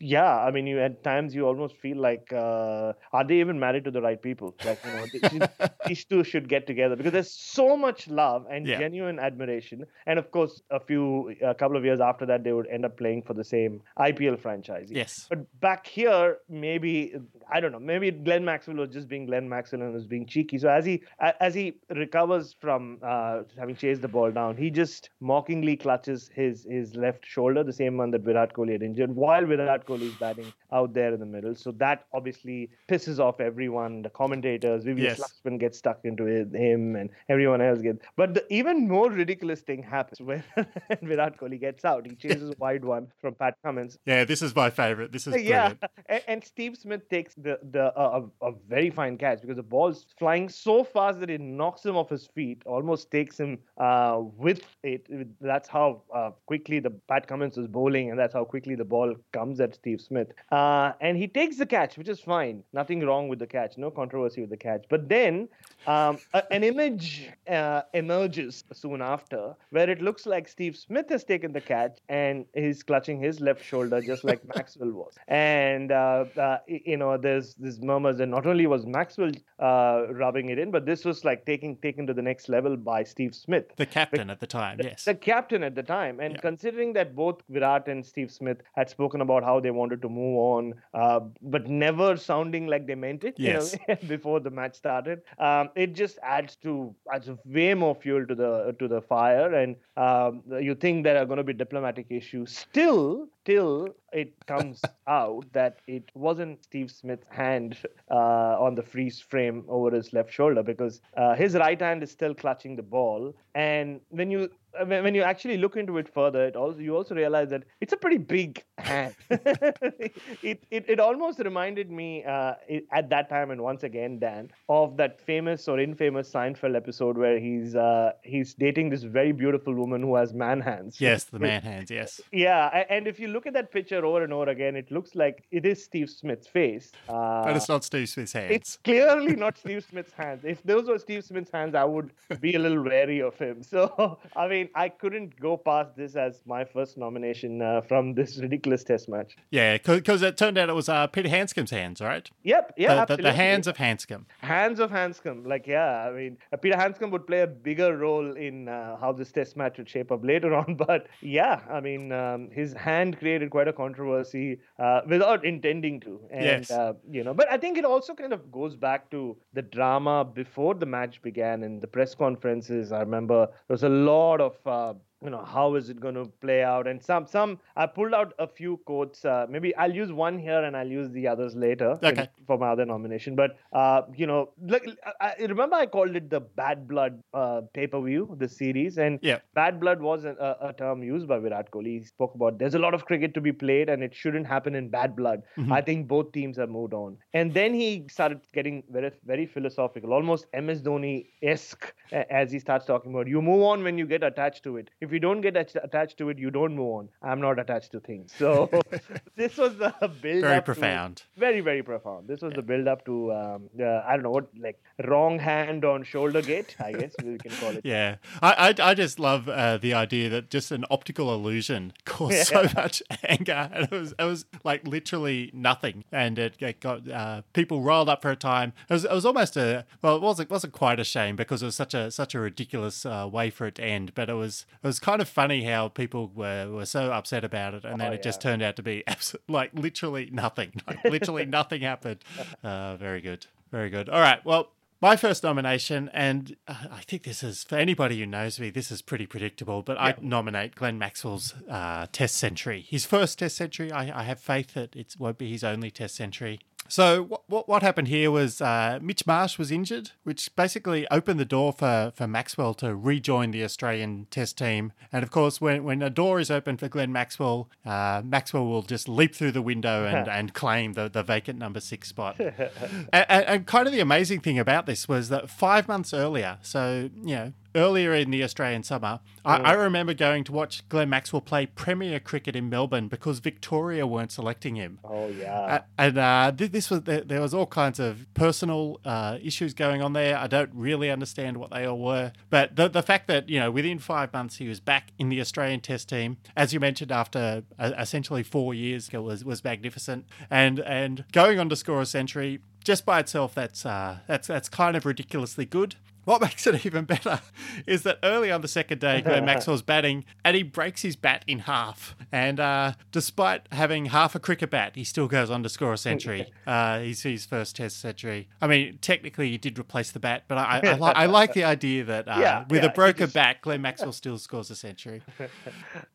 yeah, 0.00 0.38
I 0.38 0.50
mean, 0.50 0.66
you 0.66 0.80
at 0.80 1.02
times 1.02 1.34
you 1.34 1.46
almost 1.46 1.76
feel 1.76 1.98
like, 1.98 2.32
uh, 2.32 2.92
are 3.12 3.26
they 3.26 3.40
even 3.40 3.58
married 3.58 3.84
to 3.84 3.90
the 3.90 4.02
right 4.02 4.20
people? 4.20 4.54
Like, 4.64 4.80
you 4.84 5.38
know, 5.38 5.46
these 5.86 6.04
two 6.04 6.24
should 6.24 6.48
get 6.48 6.66
together 6.66 6.96
because 6.96 7.12
there's 7.12 7.32
so 7.32 7.76
much 7.76 8.08
love 8.08 8.46
and 8.50 8.66
yeah. 8.66 8.78
genuine 8.78 9.18
admiration. 9.18 9.84
And 10.06 10.18
of 10.18 10.30
course, 10.30 10.62
a 10.70 10.80
few, 10.80 11.34
a 11.42 11.54
couple 11.54 11.76
of 11.76 11.84
years 11.84 12.00
after 12.00 12.26
that, 12.26 12.44
they 12.44 12.52
would 12.52 12.66
end 12.68 12.84
up 12.84 12.96
playing 12.96 13.22
for 13.22 13.34
the 13.34 13.44
same 13.44 13.82
IPL 13.98 14.40
franchise. 14.40 14.88
Yes. 14.90 15.26
But 15.28 15.46
back 15.60 15.86
here, 15.86 16.38
maybe 16.48 17.14
I 17.50 17.60
don't 17.60 17.72
know. 17.72 17.78
Maybe 17.78 18.10
Glenn 18.10 18.44
Maxwell 18.44 18.76
was 18.76 18.90
just 18.90 19.08
being 19.08 19.26
Glenn 19.26 19.48
Maxwell 19.48 19.82
and 19.82 19.94
was 19.94 20.06
being 20.06 20.26
cheeky. 20.26 20.58
So 20.58 20.68
as 20.68 20.84
he 20.84 21.02
as 21.40 21.54
he 21.54 21.78
recovers 21.94 22.56
from 22.60 22.98
uh, 23.02 23.42
having 23.58 23.76
chased 23.76 24.02
the 24.02 24.08
ball 24.08 24.30
down, 24.30 24.56
he 24.56 24.70
just 24.70 25.10
mockingly 25.20 25.76
clutches 25.76 26.30
his 26.34 26.66
his 26.68 26.96
left 26.96 27.24
shoulder, 27.24 27.62
the 27.62 27.72
same 27.72 27.96
one 27.96 28.10
that 28.10 28.22
Virat 28.22 28.52
Kohli 28.54 28.72
had 28.72 28.82
injured, 28.82 29.14
while 29.14 29.46
Virat 29.46 29.86
Kohli 29.86 30.08
is 30.08 30.14
batting 30.14 30.52
out 30.72 30.92
there 30.92 31.14
in 31.14 31.20
the 31.20 31.26
middle. 31.26 31.54
So 31.54 31.72
that 31.72 32.06
obviously 32.12 32.70
pisses 32.88 33.20
off 33.20 33.40
everyone. 33.40 34.02
The 34.02 34.10
commentators, 34.10 34.84
Vivian 34.84 35.14
yes. 35.16 35.20
Laxman 35.20 35.60
gets 35.60 35.78
stuck 35.78 36.00
into 36.04 36.26
it, 36.26 36.54
him, 36.54 36.96
and 36.96 37.10
everyone 37.28 37.60
else 37.60 37.80
gets. 37.80 38.04
But 38.16 38.34
the 38.34 38.52
even 38.52 38.88
more 38.88 39.10
ridiculous 39.10 39.60
thing 39.60 39.82
happens 39.82 40.20
when 40.20 40.42
Virat 41.02 41.38
Kohli 41.38 41.60
gets 41.60 41.84
out. 41.84 42.06
He 42.06 42.16
chases 42.16 42.50
a 42.50 42.54
wide 42.58 42.84
one 42.84 43.08
from 43.20 43.34
Pat 43.34 43.56
Cummins. 43.64 43.98
Yeah, 44.04 44.24
this 44.24 44.42
is 44.42 44.54
my 44.54 44.70
favorite. 44.70 45.12
This 45.12 45.26
is 45.26 45.34
brilliant. 45.34 45.78
yeah, 45.80 45.88
and, 46.06 46.22
and 46.26 46.44
Steve 46.44 46.76
Smith 46.76 47.08
takes 47.08 47.35
the 47.42 47.58
the 47.70 47.96
uh, 47.98 48.22
a, 48.40 48.46
a, 48.46 48.52
very 48.68 48.90
fine 48.90 49.18
catch 49.18 49.40
because 49.40 49.56
the 49.56 49.62
ball's 49.62 50.06
flying 50.18 50.48
so 50.48 50.82
fast 50.82 51.20
that 51.20 51.30
it 51.30 51.40
knocks 51.40 51.84
him 51.84 51.96
off 51.96 52.08
his 52.08 52.26
feet, 52.26 52.62
almost 52.66 53.10
takes 53.10 53.38
him 53.38 53.58
uh, 53.78 54.18
with 54.36 54.62
it. 54.82 55.06
That's 55.40 55.68
how 55.68 56.02
uh, 56.14 56.30
quickly 56.46 56.80
the 56.80 56.90
Pat 56.90 57.26
Cummins 57.26 57.58
is 57.58 57.66
bowling, 57.66 58.10
and 58.10 58.18
that's 58.18 58.34
how 58.34 58.44
quickly 58.44 58.74
the 58.74 58.84
ball 58.84 59.14
comes 59.32 59.60
at 59.60 59.74
Steve 59.74 60.00
Smith. 60.00 60.28
Uh, 60.50 60.92
and 61.00 61.16
he 61.16 61.28
takes 61.28 61.56
the 61.56 61.66
catch, 61.66 61.98
which 61.98 62.08
is 62.08 62.20
fine. 62.20 62.62
Nothing 62.72 63.00
wrong 63.00 63.28
with 63.28 63.38
the 63.38 63.46
catch. 63.46 63.76
No 63.76 63.90
controversy 63.90 64.40
with 64.40 64.50
the 64.50 64.56
catch. 64.56 64.84
But 64.88 65.08
then 65.08 65.48
um, 65.86 66.18
a, 66.32 66.42
an 66.52 66.64
image 66.64 67.30
uh, 67.48 67.82
emerges 67.92 68.64
soon 68.72 69.02
after 69.02 69.54
where 69.70 69.90
it 69.90 70.00
looks 70.00 70.24
like 70.26 70.48
Steve 70.48 70.76
Smith 70.76 71.08
has 71.10 71.24
taken 71.24 71.52
the 71.52 71.60
catch 71.60 71.98
and 72.08 72.46
he's 72.54 72.82
clutching 72.82 73.20
his 73.20 73.40
left 73.40 73.64
shoulder 73.64 74.00
just 74.00 74.24
like 74.24 74.42
Maxwell 74.54 74.92
was. 74.92 75.14
And 75.28 75.92
uh, 75.92 76.24
you 76.66 76.96
know 76.96 77.16
there's 77.26 77.54
this 77.54 77.78
murmurs 77.80 78.20
and 78.20 78.30
not 78.30 78.46
only 78.46 78.66
was 78.66 78.86
Maxwell 78.86 79.32
uh, 79.58 80.04
rubbing 80.22 80.50
it 80.50 80.58
in, 80.58 80.70
but 80.70 80.86
this 80.86 81.04
was 81.04 81.24
like 81.24 81.44
taking 81.44 81.76
taken 81.86 82.06
to 82.06 82.14
the 82.14 82.22
next 82.22 82.48
level 82.48 82.76
by 82.76 83.02
Steve 83.02 83.34
Smith, 83.34 83.64
the 83.76 83.86
captain 83.86 84.30
at 84.30 84.40
the 84.40 84.46
time. 84.46 84.78
Yes, 84.82 85.04
the 85.04 85.14
captain 85.14 85.62
at 85.62 85.74
the 85.74 85.82
time, 85.82 86.20
and 86.20 86.34
yeah. 86.34 86.40
considering 86.40 86.92
that 86.98 87.14
both 87.14 87.42
Virat 87.48 87.88
and 87.88 88.04
Steve 88.04 88.30
Smith 88.30 88.58
had 88.74 88.88
spoken 88.88 89.20
about 89.20 89.42
how 89.42 89.58
they 89.60 89.70
wanted 89.70 90.02
to 90.02 90.08
move 90.08 90.36
on, 90.38 90.74
uh, 90.94 91.20
but 91.42 91.68
never 91.68 92.16
sounding 92.16 92.66
like 92.66 92.86
they 92.86 92.94
meant 92.94 93.24
it. 93.24 93.34
Yes. 93.36 93.74
You 93.74 93.94
know, 93.94 94.00
before 94.16 94.40
the 94.40 94.50
match 94.50 94.76
started, 94.76 95.22
um, 95.38 95.70
it 95.74 95.94
just 95.94 96.18
adds 96.22 96.56
to 96.66 96.94
adds 97.12 97.28
way 97.44 97.74
more 97.74 97.94
fuel 97.94 98.26
to 98.26 98.34
the 98.34 98.76
to 98.78 98.88
the 98.88 99.00
fire, 99.02 99.54
and 99.54 99.76
um, 99.96 100.42
you 100.60 100.74
think 100.74 101.04
there 101.04 101.18
are 101.22 101.26
going 101.26 101.38
to 101.44 101.48
be 101.52 101.52
diplomatic 101.64 102.06
issues. 102.10 102.56
Still, 102.56 103.28
till 103.46 103.88
it 104.12 104.34
comes 104.46 104.82
out 105.08 105.46
that 105.54 105.80
it 105.88 106.10
wasn't 106.14 106.62
Steve 106.64 106.90
Smith's 106.90 107.28
hand 107.30 107.78
uh, 108.10 108.56
on 108.60 108.74
the 108.74 108.82
freeze 108.82 109.20
frame 109.20 109.64
over 109.68 109.90
his 109.96 110.12
left 110.12 110.32
shoulder 110.32 110.62
because 110.62 111.00
uh, 111.16 111.34
his 111.34 111.54
right 111.54 111.80
hand 111.80 112.02
is 112.04 112.10
still 112.12 112.34
clutching 112.34 112.76
the 112.76 112.82
ball. 112.82 113.34
And 113.54 114.02
when 114.10 114.30
you 114.30 114.50
when 114.84 115.14
you 115.14 115.22
actually 115.22 115.56
look 115.56 115.76
into 115.76 115.98
it 115.98 116.12
further, 116.12 116.46
it 116.46 116.56
also 116.56 116.78
you 116.78 116.96
also 116.96 117.14
realize 117.14 117.50
that 117.50 117.64
it's 117.80 117.92
a 117.92 117.96
pretty 117.96 118.18
big 118.18 118.62
hand. 118.78 119.14
it, 119.30 120.64
it 120.70 120.84
it 120.88 121.00
almost 121.00 121.38
reminded 121.38 121.90
me 121.90 122.24
uh, 122.24 122.54
at 122.92 123.08
that 123.10 123.28
time, 123.28 123.50
and 123.50 123.60
once 123.60 123.82
again, 123.82 124.18
Dan, 124.18 124.50
of 124.68 124.96
that 124.96 125.20
famous 125.20 125.68
or 125.68 125.78
infamous 125.80 126.30
Seinfeld 126.32 126.76
episode 126.76 127.16
where 127.16 127.38
he's 127.38 127.74
uh, 127.74 128.12
he's 128.22 128.54
dating 128.54 128.90
this 128.90 129.02
very 129.02 129.32
beautiful 129.32 129.74
woman 129.74 130.02
who 130.02 130.16
has 130.16 130.34
man 130.34 130.60
hands. 130.60 131.00
Yes, 131.00 131.24
the 131.24 131.38
man 131.38 131.62
hands. 131.62 131.90
Yes. 131.90 132.20
Yeah, 132.32 132.84
and 132.90 133.06
if 133.06 133.18
you 133.18 133.28
look 133.28 133.46
at 133.46 133.54
that 133.54 133.70
picture 133.70 134.04
over 134.04 134.22
and 134.22 134.32
over 134.32 134.50
again, 134.50 134.76
it 134.76 134.90
looks 134.90 135.14
like 135.14 135.44
it 135.50 135.64
is 135.64 135.82
Steve 135.82 136.10
Smith's 136.10 136.46
face. 136.46 136.92
Uh, 137.08 137.44
but 137.44 137.56
it's 137.56 137.68
not 137.68 137.84
Steve 137.84 138.08
Smith's 138.08 138.32
hands. 138.32 138.52
It's 138.52 138.76
clearly 138.78 139.36
not 139.36 139.58
Steve 139.58 139.84
Smith's 139.88 140.12
hands. 140.12 140.44
If 140.44 140.62
those 140.62 140.86
were 140.88 140.98
Steve 140.98 141.24
Smith's 141.24 141.50
hands, 141.50 141.74
I 141.74 141.84
would 141.84 142.12
be 142.40 142.54
a 142.54 142.58
little 142.58 142.82
wary 142.82 143.20
of 143.20 143.36
him. 143.38 143.62
So 143.62 144.18
I 144.36 144.48
mean. 144.48 144.65
I 144.74 144.88
couldn't 144.88 145.38
go 145.38 145.56
past 145.56 145.96
this 145.96 146.16
as 146.16 146.40
my 146.46 146.64
first 146.64 146.96
nomination 146.96 147.62
uh, 147.62 147.80
from 147.82 148.14
this 148.14 148.38
ridiculous 148.38 148.84
test 148.84 149.08
match. 149.08 149.36
Yeah, 149.50 149.78
because 149.78 150.22
it 150.22 150.36
turned 150.36 150.58
out 150.58 150.68
it 150.68 150.74
was 150.74 150.88
uh, 150.88 151.06
Peter 151.06 151.28
Handscomb's 151.28 151.70
hands, 151.70 152.00
right? 152.00 152.30
Yep, 152.42 152.74
yeah, 152.76 153.04
the, 153.04 153.16
the, 153.16 153.22
the, 153.24 153.32
hands 153.32 153.66
of 153.66 153.76
Handscomb. 153.76 154.26
Hands 154.40 154.78
of 154.80 154.90
Handscomb. 154.90 155.44
Like, 155.46 155.66
yeah, 155.66 156.06
I 156.08 156.12
mean, 156.12 156.38
uh, 156.52 156.56
Peter 156.56 156.76
Handscomb 156.76 157.10
would 157.10 157.26
play 157.26 157.40
a 157.40 157.46
bigger 157.46 157.96
role 157.96 158.36
in 158.36 158.68
uh, 158.68 158.96
how 159.00 159.12
this 159.12 159.32
test 159.32 159.56
match 159.56 159.78
would 159.78 159.88
shape 159.88 160.10
up 160.12 160.24
later 160.24 160.54
on. 160.54 160.76
But 160.86 161.08
yeah, 161.20 161.62
I 161.70 161.80
mean, 161.80 162.12
um, 162.12 162.50
his 162.52 162.72
hand 162.72 163.18
created 163.18 163.50
quite 163.50 163.66
a 163.66 163.72
controversy 163.72 164.58
uh, 164.78 165.00
without 165.08 165.44
intending 165.44 166.00
to. 166.00 166.20
And, 166.30 166.44
yes. 166.44 166.70
Uh, 166.70 166.92
you 167.10 167.24
know, 167.24 167.34
but 167.34 167.50
I 167.50 167.56
think 167.56 167.78
it 167.78 167.84
also 167.84 168.14
kind 168.14 168.32
of 168.32 168.52
goes 168.52 168.76
back 168.76 169.10
to 169.10 169.36
the 169.52 169.62
drama 169.62 170.24
before 170.24 170.74
the 170.74 170.86
match 170.86 171.22
began 171.22 171.62
and 171.62 171.80
the 171.80 171.86
press 171.86 172.14
conferences. 172.14 172.92
I 172.92 173.00
remember 173.00 173.46
there 173.46 173.74
was 173.74 173.82
a 173.82 173.88
lot 173.88 174.40
of 174.40 174.55
uh, 174.64 174.94
you 175.26 175.32
know 175.34 175.44
how 175.44 175.74
is 175.78 175.88
it 175.92 176.00
going 176.00 176.14
to 176.14 176.24
play 176.44 176.62
out 176.62 176.86
and 176.90 177.02
some 177.02 177.26
some 177.26 177.58
i 177.82 177.84
pulled 177.84 178.14
out 178.18 178.32
a 178.38 178.46
few 178.58 178.76
quotes 178.90 179.24
uh, 179.24 179.46
maybe 179.54 179.74
i'll 179.76 179.96
use 180.00 180.12
one 180.12 180.38
here 180.38 180.62
and 180.66 180.76
i'll 180.80 180.92
use 180.98 181.10
the 181.16 181.26
others 181.32 181.56
later 181.66 181.90
okay. 182.10 182.28
for 182.46 182.58
my 182.58 182.68
other 182.74 182.86
nomination 182.90 183.34
but 183.40 183.56
uh, 183.72 184.02
you 184.14 184.26
know 184.26 184.50
like 184.74 184.86
I, 185.20 185.34
remember 185.54 185.76
i 185.76 185.86
called 185.86 186.14
it 186.20 186.30
the 186.30 186.40
bad 186.40 186.86
blood 186.92 187.22
uh, 187.34 187.62
pay-per-view 187.74 188.36
the 188.38 188.48
series 188.48 188.98
and 188.98 189.18
yeah. 189.22 189.38
bad 189.54 189.80
blood 189.80 190.00
was 190.00 190.24
a, 190.24 190.56
a, 190.60 190.72
term 190.78 191.02
used 191.02 191.26
by 191.26 191.38
virat 191.38 191.70
kohli 191.70 191.98
he 191.98 192.04
spoke 192.04 192.34
about 192.34 192.58
there's 192.60 192.78
a 192.80 192.82
lot 192.86 192.94
of 192.94 193.04
cricket 193.10 193.34
to 193.34 193.40
be 193.48 193.52
played 193.64 193.88
and 193.88 194.08
it 194.08 194.14
shouldn't 194.14 194.46
happen 194.46 194.74
in 194.80 194.88
bad 194.96 195.16
blood 195.16 195.42
mm-hmm. 195.58 195.72
i 195.72 195.80
think 195.80 196.06
both 196.14 196.30
teams 196.38 196.62
have 196.62 196.70
moved 196.78 196.94
on 197.02 197.16
and 197.32 197.54
then 197.60 197.74
he 197.82 197.90
started 198.16 198.40
getting 198.58 198.82
very 198.98 199.10
very 199.32 199.46
philosophical 199.56 200.12
almost 200.12 200.46
ms 200.68 200.82
dhoni-esque 200.88 201.92
as 202.40 202.52
he 202.52 202.58
starts 202.66 202.86
talking 202.92 203.12
about 203.16 203.34
you 203.34 203.42
move 203.50 203.62
on 203.72 203.82
when 203.82 203.98
you 203.98 204.06
get 204.14 204.22
attached 204.30 204.62
to 204.62 204.76
it 204.76 204.90
if 205.00 205.12
you 205.12 205.15
don't 205.18 205.40
get 205.40 205.56
attached 205.56 206.18
to 206.18 206.28
it, 206.30 206.38
you 206.38 206.50
don't 206.50 206.74
move 206.74 206.86
on. 206.86 207.08
I'm 207.22 207.40
not 207.40 207.58
attached 207.58 207.92
to 207.92 208.00
things. 208.00 208.32
So 208.36 208.70
this 209.36 209.56
was 209.56 209.76
the 209.76 209.92
build 210.22 210.42
very 210.42 210.62
profound. 210.62 211.16
To, 211.16 211.24
very, 211.36 211.60
very 211.60 211.82
profound. 211.82 212.28
This 212.28 212.40
was 212.40 212.52
yeah. 212.52 212.56
the 212.56 212.62
build 212.62 212.88
up 212.88 213.04
to, 213.06 213.32
um, 213.32 213.70
uh, 213.80 214.02
I 214.06 214.14
don't 214.14 214.22
know 214.22 214.30
what, 214.30 214.48
like 214.58 214.80
wrong 215.04 215.38
hand 215.38 215.84
on 215.84 216.04
shoulder 216.04 216.42
gate, 216.42 216.76
I 216.80 216.92
guess 216.92 217.12
we 217.22 217.38
can 217.38 217.52
call 217.52 217.70
it. 217.70 217.82
Yeah. 217.86 218.16
I, 218.42 218.74
I, 218.78 218.90
I 218.90 218.94
just 218.94 219.18
love 219.18 219.48
uh, 219.48 219.78
the 219.78 219.94
idea 219.94 220.28
that 220.30 220.50
just 220.50 220.72
an 220.72 220.84
optical 220.90 221.32
illusion 221.32 221.92
caused 222.04 222.34
yeah. 222.34 222.42
so 222.42 222.62
much 222.74 223.02
anger. 223.24 223.70
And 223.72 223.84
it 223.84 223.90
was, 223.90 224.14
it 224.18 224.24
was 224.24 224.44
like 224.64 224.86
literally 224.86 225.50
nothing. 225.54 226.04
And 226.10 226.38
it, 226.38 226.56
it 226.60 226.80
got 226.80 227.08
uh, 227.08 227.42
people 227.52 227.80
riled 227.80 228.08
up 228.08 228.22
for 228.22 228.30
a 228.30 228.36
time. 228.36 228.72
It 228.88 228.92
was, 228.92 229.04
it 229.04 229.12
was 229.12 229.24
almost 229.24 229.56
a, 229.56 229.84
well, 230.02 230.16
it 230.16 230.22
wasn't, 230.22 230.50
wasn't 230.50 230.72
quite 230.72 230.98
a 230.98 231.04
shame 231.04 231.36
because 231.36 231.62
it 231.62 231.66
was 231.66 231.76
such 231.76 231.94
a, 231.94 232.10
such 232.10 232.34
a 232.34 232.40
ridiculous 232.40 233.06
uh, 233.06 233.28
way 233.30 233.50
for 233.50 233.66
it 233.66 233.76
to 233.76 233.84
end, 233.84 234.12
but 234.14 234.28
it 234.28 234.34
was, 234.34 234.66
it 234.82 234.86
was 234.86 234.95
was 234.96 235.00
kind 235.00 235.20
of 235.20 235.28
funny 235.28 235.64
how 235.64 235.88
people 235.88 236.30
were, 236.34 236.70
were 236.70 236.86
so 236.86 237.12
upset 237.12 237.44
about 237.44 237.74
it, 237.74 237.84
and 237.84 238.00
then 238.00 238.10
oh, 238.10 238.14
it 238.14 238.16
yeah. 238.16 238.22
just 238.22 238.40
turned 238.40 238.62
out 238.62 238.76
to 238.76 238.82
be 238.82 239.04
absolutely 239.06 239.52
like 239.52 239.70
literally 239.74 240.28
nothing. 240.32 240.72
Like 240.86 241.04
literally 241.04 241.44
nothing 241.60 241.82
happened. 241.82 242.22
Uh, 242.62 242.96
very 242.96 243.20
good, 243.20 243.46
very 243.70 243.90
good. 243.90 244.08
All 244.08 244.20
right, 244.20 244.44
well. 244.44 244.72
My 245.02 245.14
first 245.14 245.42
nomination, 245.42 246.10
and 246.14 246.56
uh, 246.66 246.74
I 246.90 247.02
think 247.02 247.24
this 247.24 247.42
is 247.42 247.64
for 247.64 247.76
anybody 247.76 248.18
who 248.18 248.24
knows 248.24 248.58
me, 248.58 248.70
this 248.70 248.90
is 248.90 249.02
pretty 249.02 249.26
predictable. 249.26 249.82
But 249.82 250.00
I 250.00 250.14
nominate 250.22 250.74
Glenn 250.74 250.98
Maxwell's 250.98 251.52
uh, 251.68 252.06
Test 252.12 252.36
century, 252.36 252.86
his 252.88 253.04
first 253.04 253.38
Test 253.38 253.58
century. 253.58 253.92
I, 253.92 254.20
I 254.20 254.22
have 254.22 254.40
faith 254.40 254.72
that 254.72 254.96
it 254.96 255.14
won't 255.18 255.36
be 255.36 255.50
his 255.50 255.62
only 255.62 255.90
Test 255.90 256.16
century. 256.16 256.60
So 256.88 257.40
what 257.46 257.68
what 257.68 257.82
happened 257.82 258.08
here 258.08 258.30
was 258.30 258.60
uh, 258.60 258.98
Mitch 259.02 259.26
Marsh 259.26 259.58
was 259.58 259.70
injured, 259.70 260.10
which 260.24 260.54
basically 260.56 261.06
opened 261.10 261.40
the 261.40 261.44
door 261.44 261.72
for, 261.72 262.12
for 262.14 262.26
Maxwell 262.26 262.74
to 262.74 262.94
rejoin 262.94 263.50
the 263.50 263.64
Australian 263.64 264.26
Test 264.30 264.58
team. 264.58 264.92
And 265.12 265.22
of 265.22 265.30
course, 265.30 265.60
when, 265.60 265.84
when 265.84 266.02
a 266.02 266.10
door 266.10 266.40
is 266.40 266.50
open 266.50 266.76
for 266.76 266.88
Glenn 266.88 267.12
Maxwell, 267.12 267.68
uh, 267.84 268.22
Maxwell 268.24 268.66
will 268.66 268.82
just 268.82 269.08
leap 269.08 269.34
through 269.34 269.52
the 269.52 269.62
window 269.62 270.04
and, 270.04 270.28
and 270.36 270.54
claim 270.54 270.94
the, 270.94 271.08
the 271.08 271.22
vacant 271.22 271.58
number 271.58 271.80
six 271.80 272.08
spot. 272.08 272.38
and, 273.12 273.26
and, 273.30 273.66
kind 273.66 273.86
of 273.86 273.92
the 273.92 274.00
amazing 274.00 274.40
thing 274.40 274.58
about 274.58 274.86
this 274.86 275.08
was 275.08 275.28
that 275.28 275.50
five 275.50 275.88
months 275.88 276.14
earlier, 276.14 276.58
so 276.62 277.10
you 277.22 277.34
know 277.34 277.52
earlier 277.76 278.14
in 278.14 278.30
the 278.30 278.42
Australian 278.42 278.82
summer, 278.82 279.20
I, 279.44 279.56
I 279.58 279.72
remember 279.74 280.14
going 280.14 280.42
to 280.44 280.52
watch 280.52 280.88
Glenn 280.88 281.08
Maxwell 281.10 281.42
play 281.42 281.66
Premier 281.66 282.18
Cricket 282.18 282.56
in 282.56 282.68
Melbourne 282.68 283.08
because 283.08 283.38
Victoria 283.38 284.06
weren't 284.06 284.32
selecting 284.32 284.74
him. 284.74 284.98
Oh 285.04 285.28
yeah. 285.28 285.60
Uh, 285.60 285.80
and 285.98 286.18
uh, 286.18 286.52
th- 286.56 286.72
this 286.72 286.90
was 286.90 287.02
there, 287.02 287.20
there 287.20 287.40
was 287.40 287.54
all 287.54 287.66
kinds 287.66 288.00
of 288.00 288.26
personal 288.34 289.00
uh, 289.04 289.38
issues 289.42 289.74
going 289.74 290.02
on 290.02 290.14
there. 290.14 290.36
I 290.36 290.46
don't 290.46 290.70
really 290.74 291.10
understand 291.10 291.58
what 291.58 291.70
they 291.70 291.84
all 291.84 291.98
were, 291.98 292.32
but 292.50 292.74
the 292.76 292.88
the 292.88 293.02
fact 293.02 293.28
that 293.28 293.48
you 293.48 293.60
know 293.60 293.70
within 293.70 293.98
five 293.98 294.32
months 294.32 294.56
he 294.56 294.68
was 294.68 294.80
back 294.80 295.12
in 295.18 295.28
the 295.28 295.40
Australian 295.40 295.80
Test 295.80 296.08
team, 296.08 296.38
as 296.56 296.72
you 296.72 296.80
mentioned, 296.80 297.12
after 297.12 297.62
uh, 297.78 297.92
essentially 297.98 298.42
four 298.42 298.74
years, 298.74 299.10
was 299.12 299.44
was 299.44 299.62
magnificent. 299.62 300.24
And 300.50 300.80
and 300.80 301.24
going 301.32 301.58
on 301.58 301.68
to 301.68 301.76
score 301.76 302.00
a 302.00 302.06
century 302.06 302.60
just 302.86 303.04
by 303.04 303.18
itself, 303.18 303.54
that's 303.54 303.84
uh, 303.84 304.18
that's 304.28 304.46
that's 304.46 304.68
kind 304.68 304.96
of 304.96 305.04
ridiculously 305.04 305.64
good. 305.64 305.96
What 306.26 306.42
makes 306.42 306.66
it 306.66 306.84
even 306.86 307.04
better 307.06 307.40
is 307.86 308.02
that 308.02 308.18
early 308.22 308.50
on 308.50 308.60
the 308.60 308.68
second 308.68 308.98
day, 309.00 309.22
Glenn 309.22 309.44
Maxwell's 309.52 309.80
batting 309.80 310.24
and 310.44 310.56
he 310.56 310.62
breaks 310.62 311.02
his 311.02 311.16
bat 311.16 311.44
in 311.46 311.60
half. 311.60 312.14
And 312.30 312.60
uh, 312.60 312.92
despite 313.12 313.62
having 313.72 314.06
half 314.06 314.34
a 314.34 314.38
cricket 314.40 314.70
bat, 314.70 314.92
he 314.96 315.04
still 315.04 315.28
goes 315.28 315.50
on 315.50 315.62
to 315.62 315.68
score 315.70 315.92
a 315.94 315.96
century. 315.98 316.52
Uh, 316.66 316.98
he's 316.98 317.22
his 317.22 317.46
first 317.46 317.76
Test 317.76 318.00
century. 318.00 318.48
I 318.60 318.66
mean, 318.66 318.98
technically, 319.00 319.50
he 319.50 319.56
did 319.56 319.78
replace 319.78 320.10
the 320.10 320.18
bat, 320.18 320.44
but 320.48 320.58
I, 320.58 320.80
I, 320.82 320.88
I, 320.90 320.94
li- 320.94 321.12
I 321.14 321.26
like 321.26 321.52
the 321.52 321.62
idea 321.62 322.02
that 322.04 322.26
uh, 322.28 322.38
Yeah, 322.40 322.64
with 322.68 322.82
yeah, 322.82 322.90
a 322.90 322.92
broken 322.92 323.26
just- 323.26 323.34
bat, 323.34 323.58
Glenn 323.62 323.80
Maxwell 323.82 324.10
still 324.12 324.36
scores 324.36 324.68
a 324.72 324.74
century. 324.74 325.22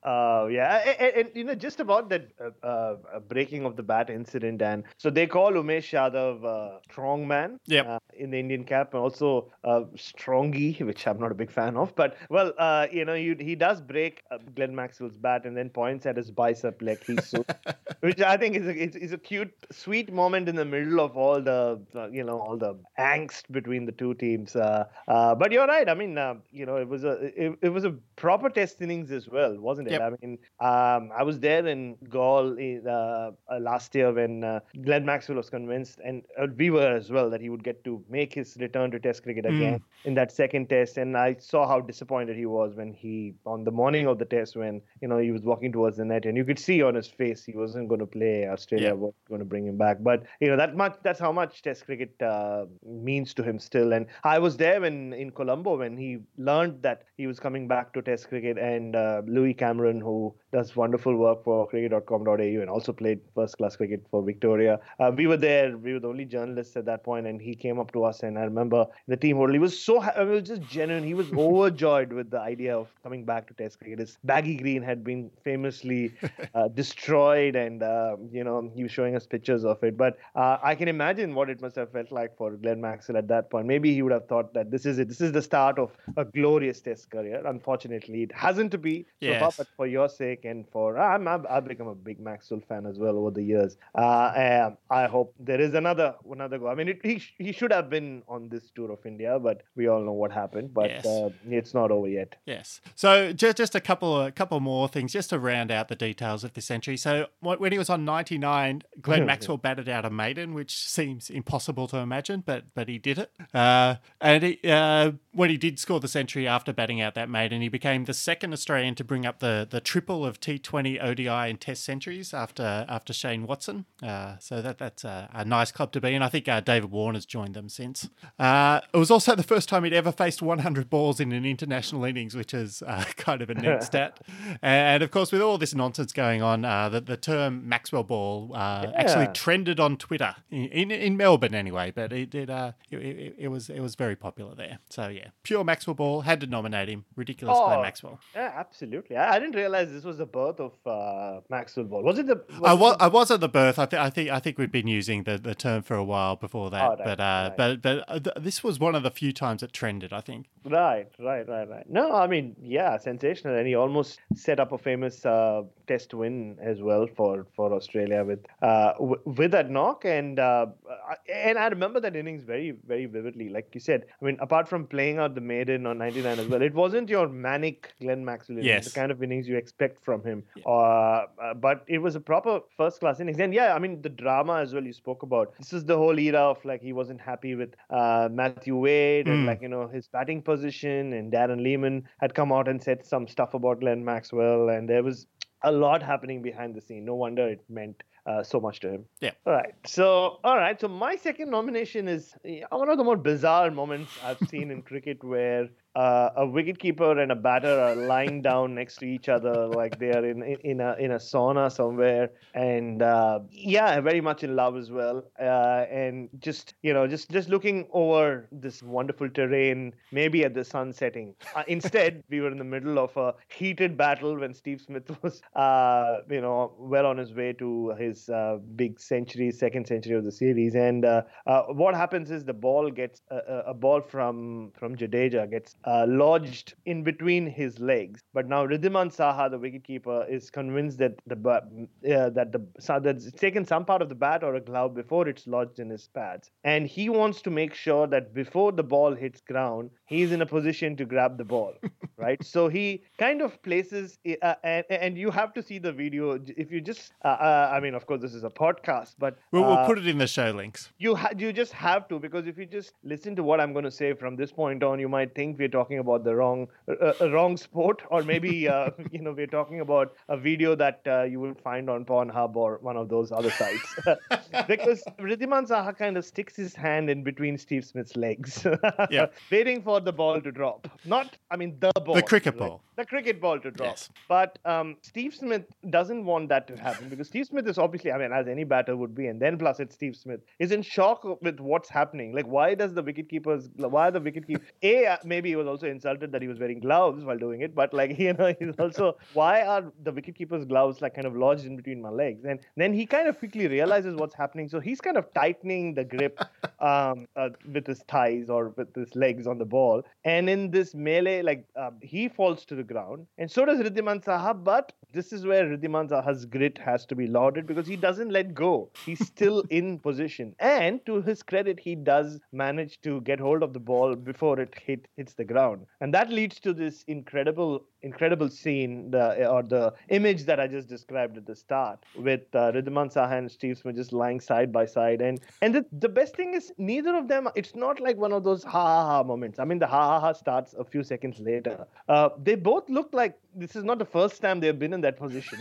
Oh 0.03 0.47
yeah, 0.47 0.93
and, 0.99 1.15
and, 1.15 1.29
you 1.35 1.43
know 1.43 1.55
just 1.55 1.79
about 1.79 2.09
that 2.09 2.27
uh, 2.63 2.65
uh, 2.65 2.95
breaking 3.29 3.65
of 3.65 3.75
the 3.77 3.83
bat 3.83 4.09
incident, 4.09 4.61
and 4.61 4.83
so 4.97 5.09
they 5.09 5.27
call 5.27 5.51
Umesh 5.53 5.91
Yadav 5.91 6.43
uh, 6.43 6.79
strong 6.89 7.27
man 7.27 7.57
Yep. 7.67 7.87
uh, 7.87 7.99
in 8.17 8.31
the 8.31 8.39
Indian 8.39 8.63
cap, 8.63 8.93
and 8.93 9.01
also 9.01 9.51
uh, 9.63 9.83
strongy, 10.01 10.73
which 10.83 11.07
I'm 11.07 11.19
not 11.19 11.31
a 11.31 11.35
big 11.35 11.51
fan 11.51 11.77
of. 11.77 11.95
But 11.95 12.17
well, 12.29 12.53
uh, 12.57 12.87
you 12.91 13.05
know, 13.05 13.13
you, 13.13 13.35
he 13.39 13.55
does 13.55 13.81
break 13.81 14.23
uh, 14.31 14.37
Glenn 14.55 14.75
Maxwell's 14.75 15.17
bat 15.17 15.45
and 15.45 15.55
then 15.55 15.69
points 15.69 16.05
at 16.05 16.17
his 16.17 16.31
bicep 16.31 16.81
like 16.81 17.03
he's 17.05 17.27
so, 17.27 17.45
which 18.01 18.21
I 18.21 18.37
think 18.37 18.55
is 18.55 18.67
a, 18.67 18.75
is, 18.75 18.95
is 18.95 19.11
a 19.13 19.17
cute, 19.17 19.53
sweet 19.71 20.11
moment 20.11 20.49
in 20.49 20.55
the 20.55 20.65
middle 20.65 20.99
of 20.99 21.15
all 21.15 21.41
the 21.41 21.81
uh, 21.95 22.09
you 22.09 22.23
know 22.23 22.39
all 22.39 22.57
the 22.57 22.77
angst 22.99 23.43
between 23.51 23.85
the 23.85 23.91
two 23.91 24.13
teams. 24.15 24.55
Uh, 24.55 24.85
uh, 25.07 25.35
but 25.35 25.51
you're 25.51 25.67
right. 25.67 25.87
I 25.87 25.93
mean, 25.93 26.17
uh, 26.17 26.35
you 26.51 26.65
know, 26.65 26.77
it 26.77 26.87
was 26.87 27.03
a 27.03 27.31
it, 27.41 27.57
it 27.61 27.69
was 27.69 27.83
a 27.83 27.91
proper 28.15 28.49
test 28.49 28.81
innings 28.81 29.11
as 29.11 29.27
well, 29.29 29.57
wasn't 29.59 29.87
it? 29.87 29.91
Yep. 29.91 30.01
I 30.01 30.09
mean, 30.21 30.37
um, 30.59 31.11
I 31.15 31.23
was 31.23 31.39
there 31.39 31.65
in 31.67 31.97
Galle 32.09 32.55
uh, 32.59 32.91
uh, 32.91 33.59
last 33.59 33.93
year 33.95 34.11
when 34.11 34.43
uh, 34.43 34.59
Glenn 34.83 35.05
Maxwell 35.05 35.37
was 35.37 35.49
convinced, 35.49 35.99
and 36.03 36.23
uh, 36.39 36.47
we 36.57 36.69
were 36.69 36.95
as 36.95 37.09
well, 37.11 37.29
that 37.29 37.41
he 37.41 37.49
would 37.49 37.63
get 37.63 37.83
to 37.83 38.03
make 38.09 38.33
his 38.33 38.57
return 38.59 38.91
to 38.91 38.99
Test 38.99 39.23
cricket 39.23 39.45
again 39.45 39.81
in 40.03 40.13
that 40.15 40.31
second 40.31 40.69
Test. 40.69 40.97
And 40.97 41.15
I 41.17 41.35
saw 41.39 41.67
how 41.67 41.79
disappointed 41.79 42.35
he 42.35 42.45
was 42.45 42.75
when 42.75 42.93
he, 42.93 43.33
on 43.45 43.63
the 43.63 43.71
morning 43.71 44.07
of 44.07 44.17
the 44.19 44.25
Test, 44.25 44.55
when 44.55 44.81
you 45.01 45.07
know 45.07 45.17
he 45.17 45.31
was 45.31 45.41
walking 45.41 45.71
towards 45.71 45.97
the 45.97 46.05
net, 46.05 46.25
and 46.25 46.35
you 46.37 46.45
could 46.45 46.59
see 46.59 46.81
on 46.81 46.95
his 46.95 47.07
face 47.07 47.43
he 47.45 47.53
wasn't 47.53 47.87
going 47.87 47.99
to 47.99 48.05
play. 48.07 48.47
Australia 48.47 48.87
Yeah. 48.87 48.93
was 48.93 49.13
going 49.29 49.39
to 49.39 49.45
bring 49.45 49.67
him 49.67 49.77
back, 49.77 49.97
but 50.01 50.23
you 50.39 50.47
know 50.49 50.57
that 50.57 50.75
much. 50.75 50.97
That's 51.03 51.19
how 51.19 51.31
much 51.31 51.61
Test 51.61 51.85
cricket 51.85 52.19
uh, 52.21 52.65
means 52.85 53.33
to 53.35 53.43
him 53.43 53.59
still. 53.59 53.93
And 53.93 54.07
I 54.23 54.39
was 54.39 54.57
there 54.57 54.81
when 54.81 55.13
in 55.13 55.31
Colombo 55.31 55.77
when 55.77 55.97
he 55.97 56.19
learned 56.37 56.81
that 56.83 57.03
he 57.17 57.27
was 57.27 57.39
coming 57.39 57.67
back 57.67 57.93
to 57.93 58.01
Test 58.01 58.27
cricket, 58.29 58.57
and 58.57 58.95
uh, 58.95 59.21
Louis 59.27 59.53
Cameron, 59.53 60.01
who 60.01 60.33
does 60.51 60.75
wonderful 60.75 61.15
work 61.15 61.43
for 61.43 61.67
cricket.com.au 61.67 62.35
and 62.35 62.69
also 62.69 62.91
played 62.91 63.19
first 63.35 63.57
class 63.57 63.75
cricket 63.75 64.05
for 64.11 64.21
Victoria. 64.23 64.79
Uh, 64.99 65.11
we 65.15 65.27
were 65.27 65.37
there. 65.37 65.77
We 65.77 65.93
were 65.93 65.99
the 65.99 66.07
only 66.07 66.25
journalists 66.25 66.75
at 66.75 66.85
that 66.85 67.03
point, 67.03 67.27
and 67.27 67.41
he 67.41 67.55
came 67.55 67.79
up 67.79 67.91
to 67.93 68.03
us. 68.03 68.23
And 68.23 68.37
I 68.37 68.43
remember 68.43 68.85
the 69.07 69.17
team. 69.17 69.37
He 69.51 69.59
was 69.59 69.77
so 69.83 69.99
I 69.99 70.23
was 70.23 70.43
just 70.43 70.61
genuine. 70.63 71.03
He 71.03 71.13
was 71.13 71.31
overjoyed 71.45 72.13
with 72.13 72.29
the 72.29 72.39
idea 72.39 72.77
of 72.77 72.87
coming 73.03 73.25
back 73.25 73.47
to 73.47 73.53
Test 73.53 73.79
cricket. 73.79 73.99
His 73.99 74.17
baggy 74.23 74.55
green 74.55 74.81
had 74.81 75.03
been 75.03 75.29
famously 75.43 76.13
uh, 76.55 76.67
destroyed, 76.69 77.55
and 77.55 77.83
uh, 77.83 78.17
you 78.31 78.43
know 78.43 78.71
he 78.75 78.83
was 78.83 78.91
showing 78.91 79.15
us 79.15 79.25
pictures 79.25 79.65
of 79.65 79.83
it. 79.83 79.97
But 79.97 80.17
uh, 80.35 80.57
I 80.63 80.75
can 80.75 80.87
imagine 80.87 81.33
what 81.35 81.49
it 81.49 81.61
must 81.61 81.75
have 81.75 81.91
felt 81.91 82.11
like 82.11 82.37
for 82.37 82.51
Glenn 82.51 82.81
Maxwell 82.81 83.17
at 83.17 83.27
that 83.29 83.49
point. 83.49 83.67
Maybe 83.67 83.93
he 83.93 84.01
would 84.01 84.11
have 84.11 84.27
thought 84.27 84.53
that 84.53 84.71
this 84.71 84.85
is 84.85 84.99
it. 84.99 85.07
This 85.07 85.21
is 85.21 85.31
the 85.31 85.41
start 85.41 85.79
of 85.79 85.91
a 86.17 86.25
glorious 86.25 86.81
Test 86.81 87.09
career. 87.11 87.41
Unfortunately, 87.45 88.23
it 88.23 88.31
hasn't 88.33 88.71
to 88.71 88.77
be 88.77 89.05
so 89.21 89.37
far. 89.39 89.51
But 89.57 89.67
for 89.75 89.87
your 89.87 90.09
sake 90.09 90.45
and 90.45 90.65
for 90.71 90.97
I'm, 90.97 91.27
I'm 91.27 91.45
I've 91.49 91.65
become 91.65 91.87
a 91.87 91.95
big 91.95 92.19
Maxwell 92.19 92.61
fan 92.67 92.85
as 92.85 92.99
well 92.99 93.17
over 93.17 93.31
the 93.31 93.43
years. 93.43 93.77
Uh, 93.95 94.71
I 94.89 95.07
hope 95.07 95.33
there 95.39 95.59
is 95.61 95.73
another 95.73 96.15
another 96.29 96.57
go. 96.57 96.67
I 96.67 96.75
mean, 96.75 96.89
it, 96.89 96.99
he 97.03 97.21
he 97.37 97.51
should 97.51 97.71
have 97.71 97.89
been 97.89 98.23
on 98.27 98.49
this 98.49 98.71
tour 98.75 98.91
of 98.91 99.05
India, 99.05 99.39
but 99.39 99.63
we 99.75 99.87
all 99.87 100.01
know 100.01 100.11
what 100.11 100.31
happened. 100.31 100.73
But 100.73 100.89
Yes. 100.89 101.05
uh, 101.05 101.29
it's 101.49 101.73
not 101.73 101.91
over 101.91 102.07
yet. 102.07 102.35
Yes. 102.45 102.81
So 102.95 103.31
just 103.33 103.57
just 103.57 103.75
a 103.75 103.79
couple 103.79 104.21
a 104.21 104.31
couple 104.31 104.59
more 104.59 104.87
things 104.87 105.13
just 105.13 105.29
to 105.29 105.39
round 105.39 105.71
out 105.71 105.87
the 105.87 105.95
details 105.95 106.43
of 106.43 106.53
the 106.53 106.61
century. 106.61 106.97
So 106.97 107.27
when 107.39 107.71
he 107.71 107.77
was 107.77 107.89
on 107.89 108.03
99, 108.05 108.81
Glenn 109.01 109.25
Maxwell 109.31 109.57
batted 109.57 109.87
out 109.89 110.05
a 110.05 110.09
maiden, 110.09 110.53
which 110.53 110.75
seems 110.75 111.29
impossible 111.29 111.87
to 111.89 111.97
imagine, 111.97 112.43
but 112.45 112.65
but 112.73 112.87
he 112.89 112.97
did 112.97 113.17
it. 113.17 113.31
Uh, 113.53 113.95
and 114.19 114.43
he, 114.43 114.59
uh, 114.65 115.11
when 115.31 115.49
he 115.49 115.57
did 115.57 115.79
score 115.79 115.99
the 115.99 116.07
century 116.07 116.47
after 116.47 116.73
batting 116.73 116.99
out 117.01 117.15
that 117.15 117.29
maiden, 117.29 117.61
he 117.61 117.69
became 117.69 118.05
the 118.05 118.13
second 118.13 118.53
Australian 118.53 118.95
to 118.95 119.03
bring 119.03 119.25
up 119.25 119.39
the 119.39 119.67
the 119.69 119.79
triple 119.81 120.25
of 120.25 120.39
T20, 120.39 121.01
ODI, 121.01 121.27
and 121.49 121.59
Test 121.61 121.83
centuries 121.83 122.33
after 122.33 122.85
after 122.89 123.13
Shane 123.13 123.47
Watson. 123.47 123.85
Uh, 124.03 124.37
so 124.39 124.61
that 124.61 124.77
that's 124.77 125.03
a, 125.03 125.29
a 125.33 125.45
nice 125.45 125.71
club 125.71 125.91
to 125.93 126.01
be 126.01 126.13
in. 126.13 126.21
I 126.21 126.29
think 126.29 126.47
uh, 126.47 126.59
David 126.59 126.91
Warner's 126.91 127.25
joined 127.25 127.53
them 127.53 127.69
since. 127.69 128.09
Uh, 128.37 128.81
it 128.93 128.97
was 128.97 129.11
also 129.11 129.35
the 129.35 129.43
first 129.51 129.67
time 129.67 129.83
he'd 129.83 129.91
ever 129.91 130.13
faced 130.13 130.41
100 130.41 130.89
balls 130.89 131.19
in 131.19 131.33
an 131.33 131.45
international 131.45 132.05
innings, 132.05 132.35
which 132.35 132.53
is 132.53 132.81
uh, 132.83 133.03
kind 133.17 133.41
of 133.41 133.49
a 133.49 133.53
neat 133.53 133.83
stat. 133.89 134.17
And 134.61 135.03
of 135.03 135.11
course, 135.11 135.31
with 135.33 135.41
all 135.41 135.57
this 135.57 135.75
nonsense 135.75 136.13
going 136.13 136.41
on, 136.41 136.63
uh, 136.63 136.87
the, 136.87 137.01
the 137.01 137.17
term 137.17 137.67
Maxwell 137.67 138.03
ball 138.03 138.51
uh, 138.55 138.87
actually 138.95 139.27
trended 139.33 139.77
on 139.79 139.97
Twitter 139.97 140.35
in, 140.49 140.67
in, 140.67 140.91
in 140.91 141.17
Melbourne 141.17 141.53
anyway, 141.53 141.91
but 141.93 142.13
it 142.13 142.29
did. 142.29 142.49
Uh, 142.49 142.71
it, 142.89 142.97
it, 142.99 143.35
it 143.39 143.47
was 143.49 143.69
it 143.69 143.81
was 143.81 143.95
very 143.95 144.15
popular 144.15 144.55
there. 144.55 144.79
So 144.89 145.09
yeah, 145.09 145.27
pure 145.43 145.63
Maxwell 145.65 145.95
ball 145.95 146.21
had 146.21 146.39
to 146.41 146.47
nominate 146.47 146.87
him. 146.87 147.03
Ridiculous, 147.17 147.57
Oh, 147.59 147.81
Maxwell. 147.81 148.19
Yeah, 148.33 148.53
absolutely. 148.55 149.17
I, 149.17 149.35
I 149.35 149.39
didn't 149.39 149.55
realize 149.55 149.91
this 149.91 150.05
was 150.05 150.17
the 150.19 150.25
birth 150.25 150.59
of 150.61 150.71
uh, 150.85 151.41
Maxwell 151.49 151.85
Ball. 151.87 152.03
Was 152.03 152.19
it 152.19 152.27
the? 152.27 152.35
Was 152.35 152.61
I 152.63 152.73
it 152.73 152.79
was, 152.79 152.97
the- 152.97 153.03
I 153.03 153.07
was 153.07 153.31
at 153.31 153.39
the 153.41 153.49
birth. 153.49 153.77
I, 153.79 153.85
th- 153.85 153.99
I 154.01 154.09
think 154.09 154.29
I 154.29 154.39
think 154.39 154.57
we'd 154.57 154.71
been 154.71 154.87
using 154.87 155.23
the, 155.23 155.37
the 155.37 155.55
term 155.55 155.81
for 155.83 155.95
a 155.95 156.03
while 156.03 156.35
before 156.37 156.69
that, 156.71 156.83
Oh, 156.85 156.89
right, 156.95 156.99
but 157.03 157.19
uh, 157.19 157.23
right. 157.23 157.57
but 157.57 157.81
but 157.81 158.05
uh, 158.07 158.19
th- 158.19 158.35
this 158.39 158.63
was 158.63 158.79
one 158.79 158.95
of 158.95 159.03
the 159.03 159.11
few 159.11 159.33
times 159.41 159.63
it 159.63 159.73
trended. 159.73 160.13
I 160.13 160.21
think. 160.29 160.45
Right, 160.63 161.07
right, 161.27 161.47
right, 161.49 161.67
right. 161.67 161.87
No, 161.89 162.03
I 162.23 162.27
mean, 162.33 162.55
yeah, 162.61 162.97
sensational, 162.97 163.55
and 163.57 163.67
he 163.67 163.73
almost 163.83 164.19
set 164.35 164.59
up 164.63 164.71
a 164.71 164.77
famous 164.77 165.25
uh, 165.25 165.63
Test 165.91 166.13
win 166.13 166.35
as 166.71 166.81
well 166.89 167.07
for, 167.17 167.45
for 167.55 167.73
Australia 167.77 168.23
with 168.23 168.45
uh, 168.61 168.93
w- 168.93 169.21
with 169.39 169.51
that 169.57 169.69
knock, 169.77 170.05
and 170.05 170.39
uh, 170.39 170.67
I- 171.13 171.31
and 171.47 171.57
I 171.57 171.67
remember 171.75 171.99
that 172.05 172.15
innings 172.21 172.43
very 172.43 172.69
very 172.91 173.07
vividly. 173.17 173.49
Like 173.57 173.69
you 173.73 173.81
said, 173.89 174.05
I 174.21 174.25
mean, 174.27 174.37
apart 174.47 174.67
from 174.73 174.85
playing 174.93 175.17
out 175.23 175.33
the 175.39 175.41
maiden 175.53 175.87
on 175.93 175.97
99 175.97 176.39
as 176.43 176.47
well, 176.53 176.61
it 176.69 176.75
wasn't 176.83 177.09
your 177.09 177.27
manic 177.47 177.89
Glenn 177.99 178.23
Maxwell 178.29 178.59
innings, 178.59 178.67
Yes. 178.75 178.85
the 178.91 178.95
kind 178.99 179.11
of 179.11 179.23
innings 179.29 179.49
you 179.53 179.57
expect 179.63 180.05
from 180.09 180.23
him. 180.29 180.43
Uh, 180.65 180.69
uh, 180.71 181.53
but 181.67 181.83
it 181.87 181.97
was 182.07 182.15
a 182.15 182.23
proper 182.31 182.59
first 182.77 182.99
class 183.01 183.19
innings, 183.19 183.39
and 183.39 183.53
yeah, 183.59 183.73
I 183.75 183.79
mean 183.79 183.99
the 184.09 184.13
drama 184.23 184.59
as 184.61 184.73
well. 184.75 184.85
You 184.91 184.93
spoke 184.93 185.23
about 185.31 185.53
this 185.57 185.73
is 185.81 185.85
the 185.85 185.97
whole 186.03 186.17
era 186.29 186.43
of 186.53 186.63
like 186.71 186.81
he 186.91 186.93
wasn't 187.01 187.19
happy 187.31 187.55
with 187.63 187.75
uh, 187.89 188.29
Matthew 188.41 188.77
Wade 188.87 189.27
Mm. 189.33 189.45
like 189.47 189.61
you 189.61 189.67
know 189.67 189.87
his 189.87 190.07
batting 190.07 190.41
position, 190.41 191.13
and 191.13 191.31
Darren 191.31 191.61
Lehmann 191.61 192.07
had 192.19 192.33
come 192.33 192.51
out 192.51 192.67
and 192.67 192.81
said 192.81 193.05
some 193.05 193.27
stuff 193.27 193.53
about 193.53 193.79
Glenn 193.79 194.03
Maxwell, 194.03 194.69
and 194.69 194.89
there 194.89 195.03
was 195.03 195.27
a 195.63 195.71
lot 195.71 196.01
happening 196.01 196.41
behind 196.41 196.75
the 196.75 196.81
scene. 196.81 197.05
No 197.05 197.15
wonder 197.15 197.47
it 197.47 197.61
meant 197.69 198.03
uh, 198.25 198.43
so 198.43 198.59
much 198.59 198.79
to 198.81 198.89
him. 198.89 199.05
Yeah. 199.19 199.31
All 199.45 199.53
right. 199.53 199.73
So, 199.85 200.39
all 200.43 200.57
right. 200.57 200.79
So, 200.79 200.87
my 200.87 201.15
second 201.15 201.49
nomination 201.49 202.07
is 202.07 202.33
uh, 202.45 202.77
one 202.77 202.89
of 202.89 202.97
the 202.97 203.03
more 203.03 203.17
bizarre 203.17 203.71
moments 203.71 204.11
I've 204.23 204.39
seen 204.49 204.71
in 204.71 204.81
cricket 204.91 205.23
where 205.23 205.69
uh, 205.95 206.29
a 206.35 206.45
wicketkeeper 206.45 207.21
and 207.21 207.31
a 207.31 207.35
batter 207.35 207.79
are 207.79 207.95
lying 207.95 208.41
down 208.41 208.73
next 208.75 208.97
to 208.97 209.05
each 209.05 209.29
other 209.29 209.67
like 209.67 209.99
they 209.99 210.11
are 210.11 210.25
in, 210.25 210.41
in, 210.41 210.57
in, 210.63 210.81
a, 210.81 210.95
in 210.99 211.11
a 211.11 211.17
sauna 211.17 211.71
somewhere. 211.71 212.29
And 212.53 213.01
uh, 213.01 213.39
yeah, 213.51 213.99
very 214.01 214.21
much 214.21 214.43
in 214.43 214.55
love 214.55 214.77
as 214.77 214.89
well. 214.91 215.23
Uh, 215.39 215.85
and 215.91 216.29
just, 216.39 216.75
you 216.81 216.93
know, 216.93 217.07
just, 217.07 217.29
just 217.29 217.49
looking 217.49 217.87
over 217.91 218.47
this 218.51 218.81
wonderful 218.81 219.29
terrain, 219.29 219.93
maybe 220.11 220.43
at 220.43 220.53
the 220.53 220.63
sun 220.63 220.93
setting. 220.93 221.35
Uh, 221.55 221.63
instead, 221.67 222.23
we 222.29 222.41
were 222.41 222.51
in 222.51 222.57
the 222.57 222.63
middle 222.63 222.97
of 222.97 223.15
a 223.17 223.33
heated 223.49 223.97
battle 223.97 224.37
when 224.39 224.53
Steve 224.53 224.81
Smith 224.81 225.09
was, 225.21 225.41
uh, 225.55 226.17
you 226.29 226.41
know, 226.41 226.73
well 226.77 227.05
on 227.05 227.17
his 227.17 227.33
way 227.33 227.53
to 227.53 227.93
his 227.99 228.29
uh, 228.29 228.57
big 228.75 228.99
century, 228.99 229.51
second 229.51 229.87
century 229.87 230.15
of 230.15 230.23
the 230.23 230.31
series. 230.31 230.75
And 230.75 231.05
what 231.45 231.95
happens 231.95 232.31
is 232.31 232.45
the 232.45 232.53
ball 232.53 232.89
gets 232.89 233.21
a- 233.29 233.63
a 233.67 233.73
ball 233.73 234.01
from 234.01 234.71
from 234.77 234.95
Jadeja 234.95 235.49
gets 235.49 235.75
uh, 235.85 236.05
lodged 236.07 236.75
in 236.85 237.03
between 237.03 237.47
his 237.47 237.79
legs. 237.79 238.21
But 238.33 238.47
now 238.47 238.65
Wriddhiman 238.65 239.15
Saha, 239.15 239.49
the 239.49 239.59
wicketkeeper, 239.59 240.29
is 240.29 240.49
convinced 240.49 240.97
that 240.99 241.13
the 241.25 241.35
uh, 241.35 242.29
that 242.29 242.51
the 242.51 242.65
that 242.87 243.15
it's 243.15 243.31
taken 243.31 243.65
some 243.65 243.85
part 243.85 244.01
of 244.01 244.09
the 244.09 244.15
bat 244.15 244.43
or 244.43 244.55
a 244.55 244.61
glove 244.61 244.93
before 244.95 245.27
it's 245.27 245.47
lodged 245.47 245.79
in 245.79 245.89
his 245.89 246.07
pads, 246.07 246.51
and 246.63 246.87
he 246.87 247.09
wants 247.09 247.41
to 247.43 247.49
make 247.49 247.73
sure 247.73 248.07
that 248.07 248.33
before 248.33 248.71
the 248.71 248.83
ball 248.83 249.13
hits 249.13 249.41
ground, 249.41 249.89
he's 250.11 250.31
in 250.31 250.41
a 250.41 250.45
position 250.45 250.95
to 250.97 251.05
grab 251.05 251.37
the 251.37 251.45
ball, 251.45 251.73
right? 252.17 252.43
So 252.43 252.67
he 252.67 253.03
kind 253.17 253.41
of 253.41 253.61
places, 253.63 254.19
uh, 254.41 254.55
and, 254.63 254.85
and 254.89 255.17
you 255.17 255.31
have 255.31 255.53
to 255.53 255.63
see 255.63 255.79
the 255.79 255.91
video 255.91 256.39
if 256.57 256.71
you 256.71 256.81
just. 256.81 257.13
Uh, 257.23 257.29
uh, 257.29 257.71
I 257.73 257.79
mean, 257.79 257.95
of 257.95 258.05
course, 258.05 258.21
this 258.21 258.33
is 258.33 258.43
a 258.43 258.49
podcast, 258.49 259.15
but 259.17 259.37
we'll, 259.51 259.63
we'll 259.63 259.85
put 259.85 259.97
it 259.97 260.07
in 260.07 260.17
the 260.17 260.27
show 260.27 260.51
links. 260.51 260.91
You 260.97 261.15
ha- 261.15 261.31
you 261.37 261.53
just 261.53 261.71
have 261.73 262.07
to 262.09 262.19
because 262.19 262.45
if 262.45 262.57
you 262.57 262.65
just 262.65 262.93
listen 263.03 263.35
to 263.37 263.43
what 263.43 263.61
I'm 263.61 263.71
going 263.73 263.85
to 263.85 263.91
say 263.91 264.13
from 264.13 264.35
this 264.35 264.51
point 264.51 264.83
on, 264.83 264.99
you 264.99 265.09
might 265.09 265.33
think 265.33 265.57
we're 265.57 265.75
talking 265.79 265.99
about 265.99 266.23
the 266.23 266.35
wrong 266.35 266.67
uh, 266.89 267.13
uh 267.21 267.31
wrong 267.31 267.55
sport, 267.57 268.03
or 268.09 268.21
maybe 268.23 268.67
uh, 268.75 268.89
you 269.11 269.21
know 269.21 269.31
we're 269.31 269.47
talking 269.47 269.79
about 269.79 270.13
a 270.27 270.37
video 270.37 270.75
that 270.75 271.01
uh, 271.07 271.23
you 271.23 271.39
will 271.39 271.55
find 271.63 271.89
on 271.89 272.03
Pornhub 272.03 272.55
or 272.55 272.79
one 272.81 272.97
of 272.97 273.07
those 273.07 273.31
other 273.31 273.51
sites. 273.51 273.95
because 274.67 275.03
Wriddhiman 275.19 275.67
Saha 275.67 275.97
kind 275.97 276.17
of 276.17 276.25
sticks 276.25 276.55
his 276.55 276.75
hand 276.75 277.09
in 277.09 277.23
between 277.23 277.57
Steve 277.57 277.85
Smith's 277.85 278.17
legs, 278.17 278.65
yeah. 279.09 279.27
waiting 279.49 279.81
for 279.81 280.00
the 280.05 280.13
ball 280.13 280.41
to 280.41 280.51
drop. 280.51 280.87
Not, 281.05 281.37
I 281.49 281.57
mean, 281.57 281.77
the 281.79 281.91
ball. 282.05 282.15
The 282.15 282.21
cricket 282.21 282.57
ball. 282.57 282.83
The 282.97 283.05
cricket 283.05 283.41
ball 283.41 283.59
to 283.59 283.71
drop. 283.71 283.91
Yes. 283.91 284.09
But 284.27 284.59
um, 284.65 284.97
Steve 285.01 285.33
Smith 285.33 285.63
doesn't 285.89 286.25
want 286.25 286.49
that 286.49 286.67
to 286.67 286.77
happen 286.77 287.09
because 287.09 287.27
Steve 287.27 287.47
Smith 287.47 287.67
is 287.67 287.77
obviously, 287.77 288.11
I 288.11 288.17
mean, 288.17 288.31
as 288.31 288.47
any 288.47 288.63
batter 288.63 288.95
would 288.95 289.15
be, 289.15 289.27
and 289.27 289.41
then 289.41 289.57
plus 289.57 289.79
it's 289.79 289.95
Steve 289.95 290.15
Smith, 290.15 290.41
is 290.59 290.71
in 290.71 290.81
shock 290.81 291.23
with 291.41 291.59
what's 291.59 291.89
happening. 291.89 292.33
Like, 292.33 292.45
why 292.45 292.75
does 292.75 292.93
the 292.93 293.01
wicket 293.01 293.29
keepers, 293.29 293.69
why 293.75 294.09
are 294.09 294.11
the 294.11 294.19
wicket 294.19 294.45
keepers, 294.45 294.67
A, 294.83 295.05
uh, 295.05 295.17
maybe 295.23 295.49
he 295.49 295.55
was 295.55 295.67
also 295.67 295.87
insulted 295.87 296.31
that 296.31 296.41
he 296.41 296.47
was 296.47 296.59
wearing 296.59 296.79
gloves 296.79 297.23
while 297.23 297.37
doing 297.37 297.61
it, 297.61 297.73
but 297.73 297.93
like, 297.93 298.19
you 298.25 298.33
know, 298.33 298.53
he's 298.59 298.75
also, 298.77 299.17
why 299.33 299.61
are 299.61 299.91
the 300.03 300.11
wicket 300.11 300.35
keepers' 300.35 300.65
gloves 300.65 301.01
like 301.01 301.15
kind 301.15 301.27
of 301.27 301.35
lodged 301.35 301.65
in 301.65 301.75
between 301.75 302.01
my 302.01 302.09
legs? 302.09 302.45
And 302.45 302.59
then 302.77 302.93
he 302.93 303.05
kind 303.05 303.27
of 303.27 303.39
quickly 303.39 303.67
realizes 303.67 304.15
what's 304.15 304.35
happening. 304.35 304.69
So 304.69 304.79
he's 304.79 305.01
kind 305.01 305.17
of 305.17 305.33
tightening 305.33 305.93
the 305.95 306.03
grip 306.03 306.39
um, 306.79 307.27
uh, 307.35 307.49
with 307.71 307.87
his 307.87 307.99
thighs 308.07 308.49
or 308.49 308.69
with 308.69 308.93
his 308.95 309.15
legs 309.15 309.47
on 309.47 309.57
the 309.57 309.65
ball. 309.65 309.90
And 310.23 310.49
in 310.49 310.71
this 310.71 310.93
melee, 310.93 311.41
like, 311.41 311.65
uh, 311.75 311.91
he 312.01 312.27
falls 312.29 312.65
to 312.65 312.75
the 312.75 312.83
ground, 312.83 313.27
and 313.37 313.49
so 313.49 313.65
does 313.65 313.79
Wriddhiman 313.79 314.23
Saha. 314.23 314.51
But 314.63 314.93
this 315.13 315.33
is 315.33 315.45
where 315.45 315.65
Wriddhiman 315.65 316.09
Saha's 316.09 316.45
grit 316.45 316.77
has 316.77 317.05
to 317.07 317.15
be 317.15 317.27
lauded 317.27 317.67
because 317.67 317.87
he 317.87 317.95
doesn't 317.95 318.29
let 318.29 318.53
go. 318.53 318.89
He's 319.05 319.25
still 319.33 319.63
in 319.69 319.99
position, 319.99 320.55
and 320.59 321.05
to 321.05 321.21
his 321.21 321.43
credit, 321.43 321.79
he 321.79 321.95
does 321.95 322.39
manage 322.51 322.99
to 323.01 323.21
get 323.21 323.39
hold 323.39 323.63
of 323.63 323.73
the 323.73 323.79
ball 323.79 324.15
before 324.15 324.59
it 324.59 324.75
hit 324.85 325.07
hits 325.17 325.33
the 325.33 325.45
ground, 325.53 325.85
and 326.01 326.13
that 326.13 326.29
leads 326.29 326.59
to 326.61 326.73
this 326.73 327.03
incredible 327.07 327.85
incredible 328.03 328.49
scene 328.49 329.11
the, 329.11 329.47
or 329.47 329.63
the 329.63 329.93
image 330.09 330.45
that 330.45 330.59
I 330.59 330.67
just 330.67 330.87
described 330.87 331.37
at 331.37 331.45
the 331.45 331.55
start 331.55 331.99
with 332.17 332.41
uh, 332.53 332.71
Wriddhiman 332.71 333.13
Saha 333.13 333.37
and 333.37 333.51
Steve 333.51 333.77
Smith 333.77 333.95
just 333.95 334.13
lying 334.13 334.39
side 334.39 334.71
by 334.71 334.85
side. 334.85 335.21
And 335.21 335.39
and 335.61 335.75
the, 335.75 335.85
the 335.91 336.09
best 336.09 336.35
thing 336.35 336.53
is 336.53 336.71
neither 336.77 337.15
of 337.15 337.27
them, 337.27 337.47
it's 337.55 337.75
not 337.75 337.99
like 337.99 338.17
one 338.17 338.31
of 338.31 338.43
those 338.43 338.63
ha 338.63 339.05
ha 339.05 339.23
moments. 339.23 339.59
I 339.59 339.65
mean, 339.65 339.79
the 339.81 339.87
ha 339.87 340.01
ha 340.11 340.19
ha 340.19 340.31
starts 340.33 340.73
a 340.77 340.83
few 340.83 341.03
seconds 341.03 341.39
later. 341.39 341.85
Uh, 342.07 342.29
they 342.41 342.55
both 342.55 342.89
look 342.89 343.09
like 343.11 343.37
this 343.55 343.75
is 343.75 343.83
not 343.83 343.99
the 343.99 344.05
first 344.05 344.41
time 344.41 344.59
they've 344.59 344.79
been 344.79 344.93
in 344.93 345.01
that 345.01 345.17
position, 345.17 345.59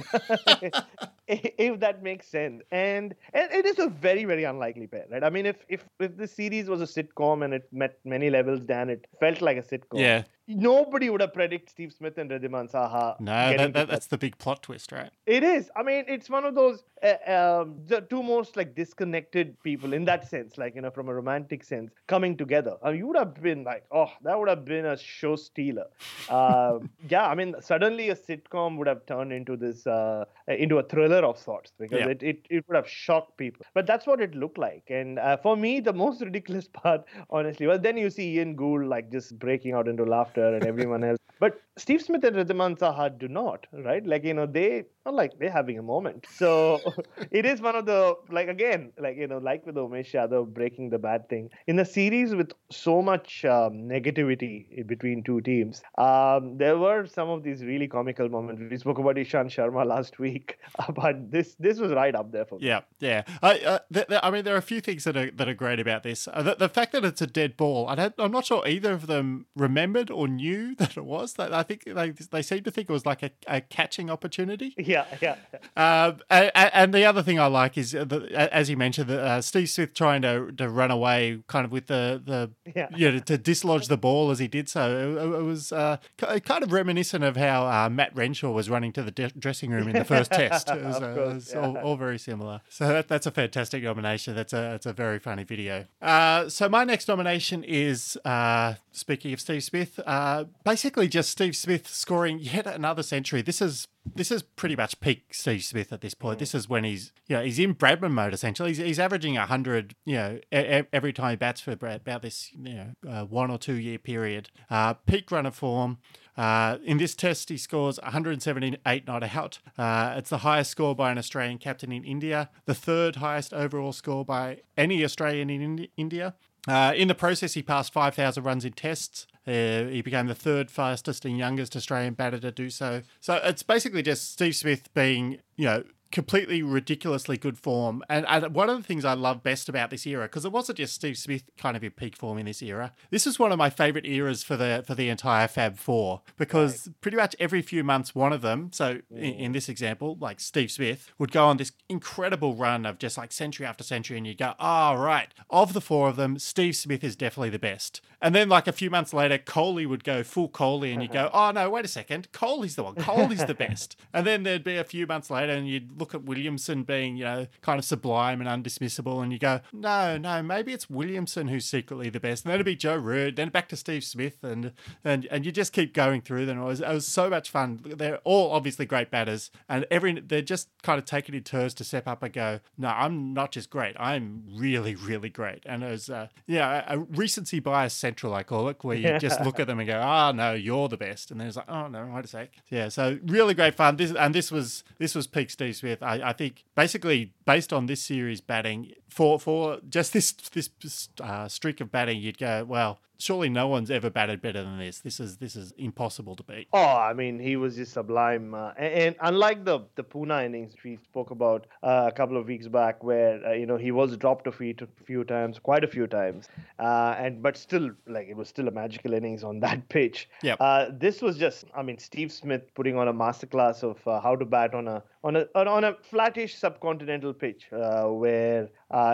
if 1.29 1.81
that 1.81 2.03
makes 2.03 2.29
sense. 2.29 2.63
And 2.71 3.15
and 3.33 3.53
it 3.53 3.67
is 3.67 3.79
a 3.79 3.89
very 3.89 4.25
very 4.25 4.45
unlikely 4.45 4.87
pair, 4.87 5.07
right? 5.11 5.25
I 5.25 5.31
mean, 5.31 5.47
if 5.47 5.65
if 5.69 5.89
if 5.99 6.17
the 6.17 6.29
series 6.29 6.69
was 6.69 6.81
a 6.81 6.91
sitcom 6.97 7.45
and 7.45 7.55
it 7.55 7.67
met 7.73 7.99
many 8.05 8.31
levels, 8.31 8.61
Dan, 8.61 8.91
it 8.91 9.07
felt 9.19 9.41
like 9.41 9.57
a 9.57 9.63
sitcom. 9.63 10.01
Yeah. 10.01 10.23
Nobody 10.57 11.11
would 11.11 11.21
have 11.21 11.33
predicted 11.33 11.71
Steve 11.71 11.93
Smith 11.93 12.19
and 12.19 12.31
Wriddhiman 12.31 12.71
Saha. 12.71 13.19
No, 13.21 13.57
that, 13.57 13.73
that, 13.73 13.89
that's 13.89 14.07
the 14.07 14.19
big 14.19 14.37
plot 14.39 14.63
twist, 14.63 14.93
right? 14.93 15.11
It 15.27 15.43
is. 15.43 15.71
I 15.77 15.83
mean, 15.83 16.05
it's 16.09 16.29
one 16.29 16.45
of 16.45 16.55
those 16.55 16.83
uh, 17.03 17.61
um, 17.63 17.77
the 17.87 18.03
two 18.03 18.23
most 18.23 18.57
like 18.57 18.75
disconnected 18.75 19.61
people 19.63 19.93
in 19.93 20.05
that 20.07 20.29
sense, 20.29 20.59
like 20.59 20.75
you 20.75 20.81
know, 20.83 20.91
from 20.91 21.09
a 21.09 21.15
romantic 21.15 21.65
sense, 21.65 21.93
coming 22.07 22.37
together. 22.37 22.75
I 22.83 22.91
mean, 22.91 22.99
you 22.99 23.07
would 23.09 23.17
have 23.17 23.35
been 23.35 23.65
like, 23.65 23.85
oh, 23.93 24.11
that 24.23 24.39
would 24.39 24.49
have 24.49 24.65
been 24.65 24.87
a 24.87 24.97
show 24.97 25.37
stealer. 25.37 25.87
Uh, 26.31 26.79
yeah, 27.09 27.27
I 27.27 27.35
mean, 27.35 27.57
suddenly 27.61 28.11
a 28.11 28.15
sitcom 28.15 28.77
would 28.77 28.87
have 28.87 29.05
turned 29.07 29.33
into 29.33 29.57
this 29.57 29.85
uh, 29.85 30.25
into 30.47 30.79
a 30.79 30.83
thriller 30.85 31.25
of 31.25 31.37
sorts 31.37 31.73
because 31.77 31.99
Yeah. 31.99 32.09
it, 32.11 32.23
it 32.23 32.47
it 32.51 32.65
would 32.69 32.77
have 32.77 32.89
shocked 32.89 33.37
people. 33.37 33.67
But 33.75 33.87
that's 33.89 34.07
what 34.07 34.21
it 34.21 34.37
looked 34.37 34.57
like. 34.57 34.85
And 34.91 35.19
uh, 35.19 35.39
for 35.39 35.57
me, 35.57 35.81
the 35.81 35.93
most 35.93 36.21
ridiculous 36.21 36.69
part, 36.73 37.05
honestly, 37.31 37.67
well, 37.67 37.81
then 37.81 37.97
you 37.97 38.11
see 38.11 38.37
Ian 38.37 38.55
Gould 38.55 38.85
like 38.87 39.11
just 39.11 39.37
breaking 39.41 39.73
out 39.73 39.89
into 39.89 40.05
laughter 40.05 40.40
and 40.49 40.65
everyone 40.65 41.05
else. 41.05 41.19
But 41.39 41.61
Steve 41.77 42.03
Smith 42.03 42.25
and 42.25 42.37
Wriddhiman 42.37 42.79
Saha 42.79 43.19
do 43.19 43.29
not, 43.29 43.67
right? 43.73 44.07
Like 44.07 44.25
you 44.25 44.35
know, 44.35 44.47
they 44.47 44.85
not 45.11 45.17
like 45.17 45.39
they're 45.39 45.51
having 45.51 45.79
a 45.79 45.83
moment. 45.83 46.27
So 46.41 46.81
it 47.31 47.45
is 47.45 47.61
one 47.61 47.77
of 47.77 47.85
the 47.85 48.17
like 48.31 48.49
again, 48.49 48.93
like 48.99 49.17
you 49.17 49.27
know, 49.27 49.39
like 49.39 49.67
with 49.67 49.75
Umesh 49.75 50.13
Yadav 50.13 50.55
breaking 50.55 50.89
the 50.91 50.99
bad 50.99 51.29
thing 51.29 51.51
in 51.67 51.79
a 51.79 51.85
series 51.85 52.35
with 52.35 52.53
so 52.71 53.03
much 53.03 53.45
um, 53.45 53.75
negativity 53.95 54.87
between 54.87 55.23
two 55.23 55.41
teams. 55.43 55.83
Um, 55.99 56.57
there 56.57 56.79
were 56.79 57.07
some 57.07 57.29
of 57.29 57.43
these 57.43 57.63
really 57.63 57.89
comical 57.89 58.29
moments. 58.29 58.63
We 58.71 58.79
spoke 58.79 58.99
about 58.99 59.17
Ishant 59.17 59.51
Sharma 59.55 59.85
last 59.95 60.19
week, 60.19 60.59
but 60.95 61.31
this 61.31 61.57
this 61.59 61.79
was 61.79 61.93
right 61.93 62.15
up 62.15 62.33
there 62.33 62.47
for 62.47 62.59
me. 62.59 62.69
Yeah, 62.69 62.81
yeah. 63.01 63.25
I, 63.43 63.59
uh, 63.59 63.79
th- 63.93 64.07
th- 64.07 64.21
I 64.23 64.31
mean, 64.31 64.45
there 64.45 64.55
are 64.55 64.65
a 64.65 64.71
few 64.73 64.81
things 64.81 65.05
that 65.05 65.17
are 65.17 65.31
that 65.33 65.49
are 65.49 65.55
great 65.55 65.81
about 65.81 66.03
this. 66.03 66.27
Uh, 66.27 66.43
the, 66.43 66.55
the 66.55 66.69
fact 66.71 66.93
that 66.93 67.05
it's 67.05 67.21
a 67.21 67.27
dead 67.27 67.57
ball, 67.59 67.87
I 67.87 67.97
don't, 67.97 68.15
I'm 68.19 68.33
not 68.33 68.47
sure 68.47 68.67
either 68.67 68.93
of 68.93 69.09
them 69.09 69.47
remembered 69.55 70.11
or 70.11 70.27
knew 70.27 70.75
that 70.77 70.97
it 70.97 71.05
was. 71.05 71.39
I 71.39 71.63
think 71.65 71.85
they 71.85 72.11
they 72.11 72.43
seem 72.43 72.63
to 72.65 72.71
think 72.71 72.89
it 72.89 72.93
was 72.93 73.05
like 73.05 73.23
a, 73.23 73.31
a 73.47 73.61
catching 73.61 74.09
opportunity. 74.09 74.75
Yeah, 74.79 75.00
yeah. 75.21 75.37
Um, 75.77 76.21
and, 76.29 76.51
and 76.55 76.95
the 76.95 77.05
other 77.05 77.23
thing 77.23 77.39
I 77.39 77.47
like 77.47 77.77
is, 77.79 77.95
uh, 77.95 78.05
the, 78.05 78.27
as 78.53 78.69
you 78.71 78.77
mentioned, 78.77 79.09
the, 79.09 79.21
uh, 79.23 79.41
Steve 79.41 79.69
Smith 79.69 79.95
trying 79.95 80.23
to, 80.23 80.53
to 80.53 80.69
run 80.69 80.91
away, 80.91 81.43
kind 81.47 81.65
of 81.65 81.73
with 81.73 81.87
the 81.87 82.21
the 82.25 82.51
Yeah. 82.75 82.89
you 82.95 83.13
know, 83.13 83.19
to 83.21 83.39
dislodge 83.39 83.89
the 83.89 83.97
ball 83.97 84.31
as 84.31 84.39
he 84.39 84.49
did 84.49 84.69
so. 84.69 85.17
It, 85.19 85.41
it 85.41 85.43
was 85.43 85.73
uh, 85.73 85.99
kind 86.19 86.63
of 86.63 86.73
reminiscent 86.73 87.25
of 87.25 87.37
how 87.37 87.67
uh, 87.67 87.89
Matt 87.89 88.15
Renshaw 88.15 88.51
was 88.51 88.69
running 88.71 88.93
to 88.93 89.03
the 89.03 89.11
de- 89.11 89.31
dressing 89.31 89.71
room 89.71 89.89
in 89.89 89.95
the 89.95 90.05
first 90.05 90.31
test. 90.33 90.71
It 90.71 90.85
was, 90.85 90.97
uh, 91.03 91.15
course, 91.15 91.17
it 91.17 91.35
was 91.35 91.53
yeah. 91.53 91.61
all, 91.61 91.79
all 91.79 91.97
very 91.97 92.19
similar. 92.19 92.61
So 92.69 92.89
that, 92.89 93.09
that's 93.09 93.27
a 93.27 93.31
fantastic 93.31 93.83
nomination. 93.83 94.35
That's 94.35 94.53
a 94.53 94.75
it's 94.75 94.87
a 94.87 94.93
very 94.93 95.19
funny 95.19 95.45
video. 95.45 95.87
Uh, 96.01 96.49
so 96.49 96.69
my 96.69 96.85
next 96.85 97.09
nomination 97.09 97.65
is 97.65 98.17
uh, 98.25 98.75
speaking 98.93 99.33
of 99.33 99.41
Steve 99.41 99.63
Smith, 99.63 100.01
uh, 100.07 100.45
basically 100.65 101.09
just 101.09 101.31
Steve 101.31 101.57
Smith 101.57 101.89
scoring 101.89 102.39
yet 102.41 102.67
another 102.67 103.03
century. 103.03 103.43
This 103.43 103.61
is 103.61 103.87
this 104.15 104.31
is 104.31 104.43
pretty 104.43 104.75
much 104.77 104.99
peak 105.01 105.35
Steve 105.35 105.63
Smith 105.63 105.93
at 105.93 106.01
this 106.01 106.15
point. 106.15 106.39
This 106.39 106.55
is 106.55 106.69
when 106.69 106.85
he's 106.85 107.13
you 107.29 107.37
know 107.37 107.43
he's 107.43 107.59
in 107.59 107.75
Bradman 107.75 108.13
mode 108.13 108.33
essentially. 108.33 108.71
He's, 108.71 108.79
he's 108.79 108.99
averaging 108.99 109.35
hundred 109.35 109.95
you 110.05 110.17
know 110.17 110.39
e- 110.53 110.83
every 110.93 111.13
time 111.13 111.31
he 111.31 111.37
bats 111.37 111.61
for 111.61 111.77
Brad, 111.77 112.01
about 112.03 112.23
this 112.23 112.51
you 112.53 112.75
know 112.75 112.87
uh, 113.09 113.25
one 113.25 113.51
or 113.51 113.59
two 113.59 113.75
year 113.75 113.99
period. 113.99 114.51
Uh, 114.71 114.95
peak 114.95 115.31
run 115.31 115.47
of 115.47 115.55
form. 115.55 115.99
Uh, 116.37 116.79
in 116.85 116.97
this 116.97 117.15
test, 117.15 117.51
he 117.51 117.59
scores 117.59 117.99
178 118.03 119.07
not 119.07 119.23
out. 119.37 119.59
Uh, 119.77 120.15
it's 120.17 120.31
the 120.31 120.39
highest 120.39 120.71
score 120.71 120.95
by 120.95 121.11
an 121.11 121.19
Australian 121.19 121.59
captain 121.59 121.93
in 121.93 122.03
India, 122.03 122.49
the 122.65 122.75
third 122.75 123.17
highest 123.17 123.53
overall 123.53 123.93
score 123.93 124.25
by 124.25 124.61
any 124.77 125.05
Australian 125.05 125.51
in 125.51 125.61
Indi- 125.61 125.91
India. 125.99 126.35
Uh, 126.69 126.93
in 126.95 127.09
the 127.09 127.15
process, 127.15 127.55
he 127.55 127.63
passed 127.63 127.93
5,000 127.93 128.43
runs 128.43 128.65
in 128.65 128.73
tests. 128.73 129.27
Uh, 129.47 129.85
he 129.85 130.03
became 130.03 130.27
the 130.27 130.35
third 130.35 130.71
fastest 130.71 131.25
and 131.25 131.39
youngest 131.39 131.75
Australian 131.75 132.15
batter 132.15 132.39
to 132.39 132.53
do 132.53 132.71
so. 132.71 133.03
So 133.21 133.41
it's 133.43 133.63
basically 133.63 134.03
just 134.03 134.33
Steve 134.33 134.55
Smith 134.55 134.93
being, 134.95 135.39
you 135.57 135.65
know, 135.65 135.85
completely 136.13 136.63
ridiculously 136.63 137.37
good 137.37 137.59
form. 137.59 138.03
And, 138.09 138.27
and 138.29 138.55
one 138.55 138.69
of 138.69 138.77
the 138.77 138.83
things 138.83 139.05
I 139.05 139.15
love 139.15 139.43
best 139.43 139.69
about 139.69 139.91
this 139.91 140.07
era, 140.07 140.25
because 140.25 140.45
it 140.45 140.53
wasn't 140.53 140.79
just 140.79 140.95
Steve 140.95 141.17
Smith 141.17 141.45
kind 141.57 141.77
of 141.77 141.85
in 141.85 141.93
peak 141.93 142.17
form 142.17 142.39
in 142.39 142.47
this 142.47 142.63
era. 142.63 142.93
This 143.11 143.27
is 143.27 143.39
one 143.39 143.53
of 143.53 143.59
my 143.59 143.71
favorite 143.71 144.07
eras 144.07 144.43
for 144.43 144.57
the 144.57 144.85
for 144.87 144.95
the 144.95 145.09
entire 145.09 145.49
Fab 145.49 145.79
Four 145.79 146.23
because 146.37 146.89
pretty 147.01 147.17
much 147.17 147.37
every 147.39 147.63
few 147.63 147.85
months, 147.85 148.15
one 148.15 148.33
of 148.33 148.43
them. 148.43 148.71
So 148.73 149.01
in, 149.11 149.35
mm. 149.35 149.39
in 149.39 149.53
this 149.53 149.69
example, 149.69 150.17
like 150.21 150.41
Steve 150.41 150.71
Smith 150.71 151.13
would 151.19 151.33
go 151.33 151.47
on 151.47 151.57
this 151.57 151.73
incredible 151.89 152.55
run 152.55 152.87
of 152.87 152.99
just 152.99 153.17
like 153.17 153.33
century 153.33 153.67
after 153.67 153.85
century, 153.85 154.17
and 154.17 154.27
you 154.27 154.35
go, 154.35 154.55
"Oh, 154.59 154.95
right, 154.95 155.33
of 155.49 155.73
the 155.73 155.81
four 155.81 156.09
of 156.09 156.17
them, 156.17 156.39
Steve 156.39 156.77
Smith 156.77 157.05
is 157.05 157.17
definitely 157.17 157.51
the 157.51 157.59
best." 157.59 158.01
And 158.23 158.35
then 158.35 158.49
like 158.49 158.67
a 158.67 158.73
few 158.73 158.91
months 158.91 159.13
later, 159.13 159.39
Kohli 159.39 159.87
would 159.87 160.05
go 160.05 160.23
full 160.23 160.49
Kohli, 160.49 160.93
and 160.93 161.03
you 161.03 161.09
go, 161.09 161.31
"Oh 161.33 161.51
no, 161.51 161.71
wait 161.71 161.85
a 161.85 161.89
second, 161.89 162.31
Kohli's 162.33 162.77
the 162.77 162.83
one. 162.83 162.95
Kohli's 162.97 163.45
the 163.45 163.55
best." 163.55 163.97
And 164.13 164.27
then 164.27 164.43
there'd 164.43 164.65
be 164.65 164.77
a 164.77 164.85
few 164.85 165.07
months 165.07 165.31
later, 165.31 165.53
and 165.53 165.69
you'd 165.69 165.99
look 165.99 166.15
at 166.15 166.25
Williamson 166.25 166.83
being, 166.83 167.17
you 167.17 167.25
know, 167.25 167.47
kind 167.63 167.79
of 167.79 167.85
sublime 167.85 168.41
and 168.41 168.49
undismissible, 168.49 169.23
and 169.23 169.33
you 169.33 169.39
go, 169.39 169.61
no, 169.73 170.19
no, 170.19 170.43
maybe 170.43 170.73
it's 170.73 170.91
Williamson 170.91 171.49
who's 171.49 171.65
secretly 171.65 172.11
the 172.11 172.19
best. 172.19 172.45
And 172.45 172.51
then 172.51 172.57
it'd 172.57 172.67
be 172.67 172.75
Joe 172.75 172.97
Root, 172.97 173.37
then 173.37 173.51
back 173.51 173.69
to 173.69 173.77
Steve 173.77 174.03
Smith, 174.03 174.43
and 174.43 174.73
and 175.05 175.27
and 175.31 175.47
you 175.47 175.53
just 175.53 175.73
keep 175.73 175.95
going 175.95 176.23
through 176.23 176.47
them. 176.47 176.61
It 176.61 176.65
was, 176.65 176.81
it 176.81 176.89
was 176.89 177.07
so 177.07 177.31
much 177.31 177.51
fun. 177.51 177.81
They're 177.85 178.19
all 178.25 178.51
obviously 178.51 178.85
great 178.85 179.11
batters, 179.11 179.51
and 179.69 179.87
every 179.91 180.21
they're 180.21 180.43
just 180.43 180.69
kind 180.83 180.99
of 180.99 181.05
taking 181.05 181.35
in 181.35 181.43
turns 181.43 181.75
to 181.75 181.85
step 181.85 182.09
up 182.09 182.23
and 182.23 182.33
go, 182.33 182.61
no, 182.77 182.89
I'm 182.89 183.33
not 183.33 183.53
just 183.53 183.71
great, 183.71 183.97
I'm 183.99 184.43
really, 184.53 184.95
really 184.95 185.31
great. 185.31 185.63
And 185.67 185.83
it 185.83 185.91
was, 185.91 186.11
uh, 186.11 186.29
yeah, 186.47 186.85
a 186.89 186.99
recency 186.99 187.61
bias 187.61 187.95
central, 188.11 188.35
I 188.35 188.43
call 188.43 188.69
it, 188.69 188.83
where 188.83 188.97
you 188.97 189.19
just 189.19 189.41
look 189.45 189.61
at 189.61 189.67
them 189.67 189.79
and 189.79 189.89
go, 189.89 190.01
oh 190.01 190.33
no, 190.33 190.53
you're 190.55 190.89
the 190.89 190.97
best, 190.97 191.31
and 191.31 191.41
then 191.41 191.47
it's 191.47 191.57
like, 191.57 191.71
oh 191.71 191.87
no, 191.87 192.11
wait 192.13 192.25
a 192.25 192.29
sec, 192.29 192.51
yeah. 192.69 192.89
So 192.89 193.19
really 193.25 193.55
great 193.55 193.75
fun. 193.75 193.97
This 193.97 194.13
and 194.13 194.35
this 194.35 194.51
was 194.51 194.85
this 194.99 195.15
was 195.15 195.27
peak 195.27 195.51
Steve 195.51 195.77
Smith. 195.77 196.03
I, 196.03 196.31
I 196.31 196.33
think 196.33 196.65
basically 196.75 197.33
based 197.47 197.73
on 197.73 197.87
this 197.87 198.03
series 198.03 198.41
batting 198.41 198.93
for 199.11 199.39
for 199.39 199.79
just 199.89 200.13
this 200.13 200.33
this 200.33 201.09
uh, 201.21 201.49
streak 201.49 201.81
of 201.81 201.91
batting, 201.91 202.21
you'd 202.21 202.39
go, 202.39 202.65
well, 202.65 203.01
surely 203.21 203.49
no 203.49 203.69
one's 203.69 203.91
ever 203.91 204.11
batted 204.11 204.41
better 204.41 204.63
than 204.63 204.79
this. 204.79 205.01
This 205.01 205.21
is 205.21 205.37
this 205.37 205.55
is 205.55 205.73
impossible 205.77 206.37
to 206.37 206.43
beat. 206.43 206.69
Oh, 206.73 206.97
I 206.97 207.13
mean, 207.13 207.39
he 207.39 207.57
was 207.57 207.77
just 207.77 207.93
sublime. 207.93 208.55
Uh, 208.55 208.73
and, 208.77 208.95
and, 208.95 209.17
unlike 209.21 209.65
the 209.65 209.81
the 209.95 210.03
Pune 210.03 210.45
innings 210.45 210.75
we 210.85 210.97
spoke 210.97 211.31
about 211.31 211.67
uh, 211.83 212.07
a 212.09 212.13
couple 212.13 212.37
of 212.37 212.47
weeks 212.47 212.67
back, 212.67 213.05
where 213.05 213.45
uh, 213.47 213.53
you 213.53 213.67
know 213.67 213.77
he 213.77 213.93
was 213.93 214.17
dropped 214.17 214.47
a 214.47 214.53
feet 214.53 214.81
a 214.83 214.89
few 215.05 215.25
times, 215.25 215.59
quite 215.59 215.85
a 215.85 215.89
few 215.89 216.07
times, 216.07 216.49
uh, 216.79 217.15
and 217.19 217.43
but 217.43 217.57
still, 217.57 217.91
like 218.07 218.29
it 218.29 218.37
was 218.37 218.49
still 218.49 218.69
a 218.69 218.71
magical 218.71 219.13
innings 219.13 219.45
on 219.45 219.61
that 219.67 219.89
pitch. 219.89 220.29
Yeah. 220.43 220.55
Uh, 220.55 220.91
this 220.93 221.23
was 221.23 221.37
just, 221.37 221.65
I 221.75 221.83
mean, 221.83 221.99
Steve 221.99 222.33
Smith 222.33 222.63
putting 222.75 222.97
on 222.97 223.09
a 223.09 223.15
masterclass 223.15 223.83
of 223.83 224.07
uh, 224.07 224.21
how 224.21 224.37
to 224.37 224.45
bat 224.45 224.75
on 224.75 224.89
a 224.89 225.03
on 225.23 225.37
a 225.37 225.47
on 225.55 225.85
a 225.85 225.95
flattish 226.03 226.59
subcontinental 226.59 227.39
pitch, 227.39 227.67
where 227.71 228.69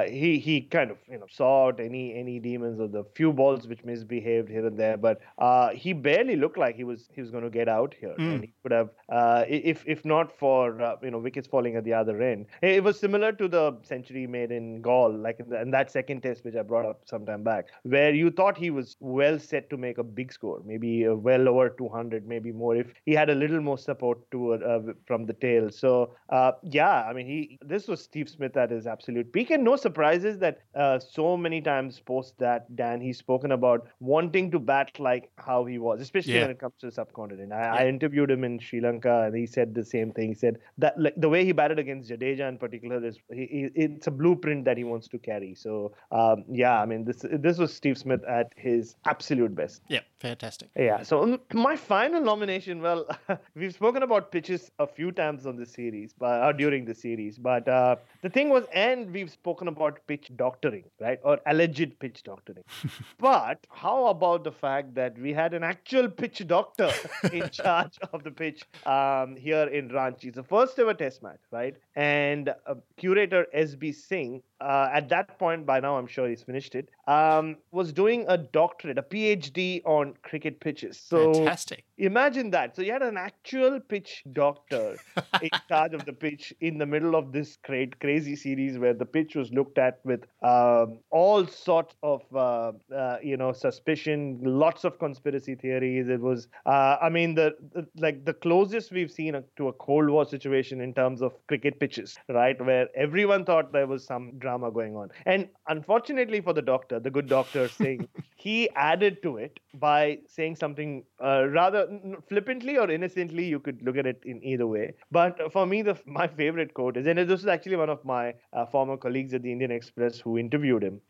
he 0.08 0.38
he 0.38 0.60
kind 0.60 0.90
of 0.90 0.98
you 1.10 1.18
know 1.18 1.26
saw 1.30 1.66
out 1.66 1.80
any 1.80 2.14
any 2.14 2.38
demons 2.38 2.80
or 2.80 2.88
the 2.88 3.04
few 3.14 3.32
balls 3.32 3.66
which 3.68 3.84
misbehaved 3.84 4.48
here 4.48 4.66
and 4.66 4.78
there, 4.78 4.96
but 4.96 5.20
uh, 5.38 5.70
he 5.70 5.92
barely 5.92 6.36
looked 6.36 6.58
like 6.58 6.76
he 6.76 6.84
was 6.84 7.08
he 7.14 7.20
was 7.20 7.30
going 7.30 7.44
to 7.44 7.50
get 7.50 7.68
out 7.68 7.94
here, 7.98 8.14
mm. 8.18 8.34
and 8.34 8.44
he 8.44 8.52
could 8.62 8.72
have 8.72 8.90
uh, 9.10 9.44
if 9.48 9.84
if 9.86 10.04
not 10.04 10.36
for 10.38 10.80
uh, 10.80 10.96
you 11.02 11.10
know 11.10 11.18
wickets 11.18 11.46
falling 11.46 11.76
at 11.76 11.84
the 11.84 11.92
other 11.92 12.22
end. 12.22 12.46
It 12.62 12.82
was 12.82 12.98
similar 12.98 13.32
to 13.32 13.48
the 13.48 13.76
century 13.82 14.26
made 14.26 14.50
in 14.50 14.82
Galle, 14.82 15.16
like 15.16 15.40
in, 15.40 15.48
the, 15.50 15.60
in 15.60 15.70
that 15.72 15.90
second 15.90 16.22
test 16.22 16.44
which 16.44 16.56
I 16.56 16.62
brought 16.62 16.86
up 16.86 17.02
some 17.04 17.26
time 17.26 17.42
back, 17.42 17.66
where 17.82 18.14
you 18.14 18.30
thought 18.30 18.56
he 18.56 18.70
was 18.70 18.96
well 19.00 19.38
set 19.38 19.68
to 19.70 19.76
make 19.76 19.98
a 19.98 20.04
big 20.04 20.32
score, 20.32 20.60
maybe 20.64 21.08
well 21.08 21.48
over 21.48 21.68
200, 21.68 22.26
maybe 22.26 22.52
more 22.52 22.76
if 22.76 22.92
he 23.04 23.12
had 23.12 23.30
a 23.30 23.34
little 23.34 23.60
more 23.60 23.78
support 23.78 24.30
to 24.30 24.54
uh, 24.54 24.80
from 25.06 25.26
the 25.26 25.34
tail. 25.34 25.70
So 25.70 26.14
uh, 26.30 26.52
yeah, 26.62 27.02
I 27.02 27.12
mean 27.12 27.26
he 27.26 27.58
this 27.62 27.88
was 27.88 28.02
Steve 28.02 28.28
Smith 28.28 28.56
at 28.56 28.70
his 28.70 28.86
absolute 28.86 29.32
peak, 29.32 29.50
and 29.50 29.65
no 29.66 29.76
surprises 29.76 30.38
that 30.38 30.60
uh, 30.74 30.98
so 30.98 31.36
many 31.36 31.60
times 31.60 32.00
post 32.10 32.38
that 32.38 32.64
Dan 32.80 33.00
he's 33.00 33.18
spoken 33.18 33.52
about 33.52 33.88
wanting 34.00 34.50
to 34.52 34.58
bat 34.58 34.98
like 34.98 35.30
how 35.46 35.64
he 35.64 35.78
was, 35.86 36.00
especially 36.00 36.34
yeah. 36.34 36.42
when 36.42 36.50
it 36.56 36.60
comes 36.64 36.74
to 36.80 36.86
the 36.86 36.92
subcontinent. 36.92 37.52
I, 37.52 37.60
yeah. 37.60 37.74
I, 37.74 37.86
interviewed 37.88 38.30
him 38.30 38.44
in 38.44 38.58
Sri 38.58 38.80
Lanka, 38.80 39.14
and 39.26 39.36
he 39.36 39.46
said 39.46 39.74
the 39.74 39.84
same 39.84 40.12
thing. 40.12 40.28
He 40.28 40.34
said 40.34 40.58
that 40.78 40.98
like 41.06 41.14
the 41.16 41.28
way 41.28 41.44
he 41.44 41.52
batted 41.52 41.78
against 41.78 42.10
Jadeja 42.10 42.48
in 42.48 42.58
particular 42.58 43.04
is 43.04 43.18
he, 43.32 43.70
it's 43.74 44.06
a 44.06 44.10
blueprint 44.10 44.64
that 44.66 44.76
he 44.76 44.84
wants 44.84 45.08
to 45.08 45.18
carry. 45.18 45.54
So 45.54 45.92
um, 46.12 46.44
yeah, 46.48 46.80
I 46.80 46.86
mean 46.86 47.04
this 47.04 47.24
this 47.46 47.58
was 47.58 47.74
Steve 47.74 47.98
Smith 47.98 48.22
at 48.24 48.52
his 48.56 48.94
absolute 49.06 49.54
best. 49.54 49.82
Yeah, 49.88 50.04
fantastic. 50.20 50.70
Yeah. 50.76 51.02
So 51.02 51.22
um, 51.22 51.40
my 51.52 51.76
final 51.76 52.20
nomination, 52.20 52.82
well, 52.82 53.06
we've 53.54 53.74
spoken 53.74 54.02
about 54.02 54.30
pitches 54.30 54.70
a 54.78 54.86
few 54.86 55.12
times 55.12 55.46
on 55.46 55.56
the 55.56 55.66
series, 55.66 56.12
but 56.12 56.40
uh, 56.42 56.52
during 56.52 56.84
the 56.84 56.94
series, 56.94 57.38
but 57.38 57.66
uh, 57.68 57.96
the 58.22 58.30
thing 58.30 58.50
was, 58.50 58.64
and 58.72 59.12
we've 59.12 59.30
spoken 59.30 59.55
about 59.62 60.00
pitch 60.06 60.30
doctoring, 60.36 60.84
right, 61.00 61.18
or 61.22 61.40
alleged 61.46 61.98
pitch 61.98 62.22
doctoring. 62.22 62.64
but 63.18 63.66
how 63.70 64.06
about 64.06 64.44
the 64.44 64.52
fact 64.52 64.94
that 64.94 65.18
we 65.18 65.32
had 65.32 65.54
an 65.54 65.62
actual 65.62 66.08
pitch 66.08 66.46
doctor 66.46 66.90
in 67.32 67.48
charge 67.50 67.98
of 68.12 68.22
the 68.24 68.30
pitch 68.30 68.62
um, 68.84 69.36
here 69.36 69.66
in 69.68 69.88
Ranchi? 69.88 70.26
It's 70.26 70.36
the 70.36 70.42
first 70.42 70.78
ever 70.78 70.94
test 70.94 71.22
match, 71.22 71.40
right? 71.50 71.76
And 71.94 72.50
uh, 72.66 72.74
curator 72.96 73.46
SB 73.54 73.94
Singh 73.94 74.42
uh, 74.60 74.88
at 74.92 75.08
that 75.10 75.38
point, 75.38 75.66
by 75.66 75.80
now 75.80 75.98
I'm 75.98 76.06
sure 76.06 76.28
he's 76.28 76.42
finished 76.42 76.74
it, 76.74 76.88
um, 77.06 77.56
was 77.72 77.92
doing 77.92 78.24
a 78.28 78.38
doctorate, 78.38 78.96
a 78.96 79.02
PhD 79.02 79.82
on 79.84 80.14
cricket 80.22 80.60
pitches. 80.60 80.98
So 80.98 81.34
Fantastic. 81.34 81.84
Imagine 81.98 82.50
that. 82.50 82.74
So 82.74 82.82
you 82.82 82.92
had 82.92 83.02
an 83.02 83.16
actual 83.16 83.80
pitch 83.80 84.22
doctor 84.32 84.96
in 85.42 85.50
charge 85.68 85.92
of 85.92 86.04
the 86.06 86.12
pitch 86.12 86.54
in 86.60 86.78
the 86.78 86.86
middle 86.86 87.14
of 87.14 87.32
this 87.32 87.58
great, 87.64 87.98
crazy 88.00 88.34
series 88.34 88.78
where 88.78 88.94
the 88.94 89.04
pitch 89.04 89.34
was 89.34 89.45
looked 89.52 89.78
at 89.78 90.00
with 90.04 90.24
um, 90.42 90.98
all 91.10 91.46
sorts 91.46 91.94
of, 92.02 92.22
uh, 92.34 92.72
uh, 92.94 93.18
you 93.22 93.36
know, 93.36 93.52
suspicion, 93.52 94.38
lots 94.42 94.84
of 94.84 94.98
conspiracy 94.98 95.54
theories. 95.54 96.08
It 96.08 96.20
was, 96.20 96.48
uh, 96.66 96.96
I 97.00 97.08
mean, 97.08 97.34
the, 97.34 97.56
the, 97.72 97.86
like 97.98 98.24
the 98.24 98.34
closest 98.34 98.92
we've 98.92 99.10
seen 99.10 99.42
to 99.56 99.68
a 99.68 99.72
Cold 99.72 100.08
War 100.08 100.24
situation 100.24 100.80
in 100.80 100.94
terms 100.94 101.22
of 101.22 101.34
cricket 101.46 101.78
pitches, 101.80 102.16
right, 102.28 102.60
where 102.64 102.88
everyone 102.96 103.44
thought 103.44 103.72
there 103.72 103.86
was 103.86 104.04
some 104.04 104.32
drama 104.38 104.70
going 104.70 104.96
on. 104.96 105.10
And 105.24 105.48
unfortunately 105.68 106.40
for 106.40 106.52
the 106.52 106.62
doctor, 106.62 107.00
the 107.00 107.10
good 107.10 107.28
doctor 107.28 107.68
Singh, 107.68 108.08
he 108.36 108.68
added 108.70 109.22
to 109.22 109.36
it 109.36 109.58
by 109.80 110.18
saying 110.28 110.56
something 110.56 111.04
uh, 111.22 111.46
rather 111.48 111.88
flippantly 112.28 112.76
or 112.78 112.90
innocently. 112.90 113.44
You 113.44 113.60
could 113.60 113.82
look 113.82 113.96
at 113.96 114.06
it 114.06 114.22
in 114.24 114.42
either 114.42 114.66
way. 114.66 114.94
But 115.10 115.52
for 115.52 115.66
me, 115.66 115.82
the 115.82 115.98
my 116.06 116.26
favorite 116.26 116.74
quote 116.74 116.96
is, 116.96 117.06
and 117.06 117.18
this 117.18 117.40
is 117.40 117.46
actually 117.46 117.76
one 117.76 117.90
of 117.90 118.04
my 118.04 118.34
uh, 118.52 118.66
former 118.66 118.96
colleagues 118.96 119.34
at 119.34 119.42
the 119.42 119.52
Indian 119.52 119.70
Express 119.70 120.20
who 120.20 120.38
interviewed 120.38 120.82
him 120.82 121.00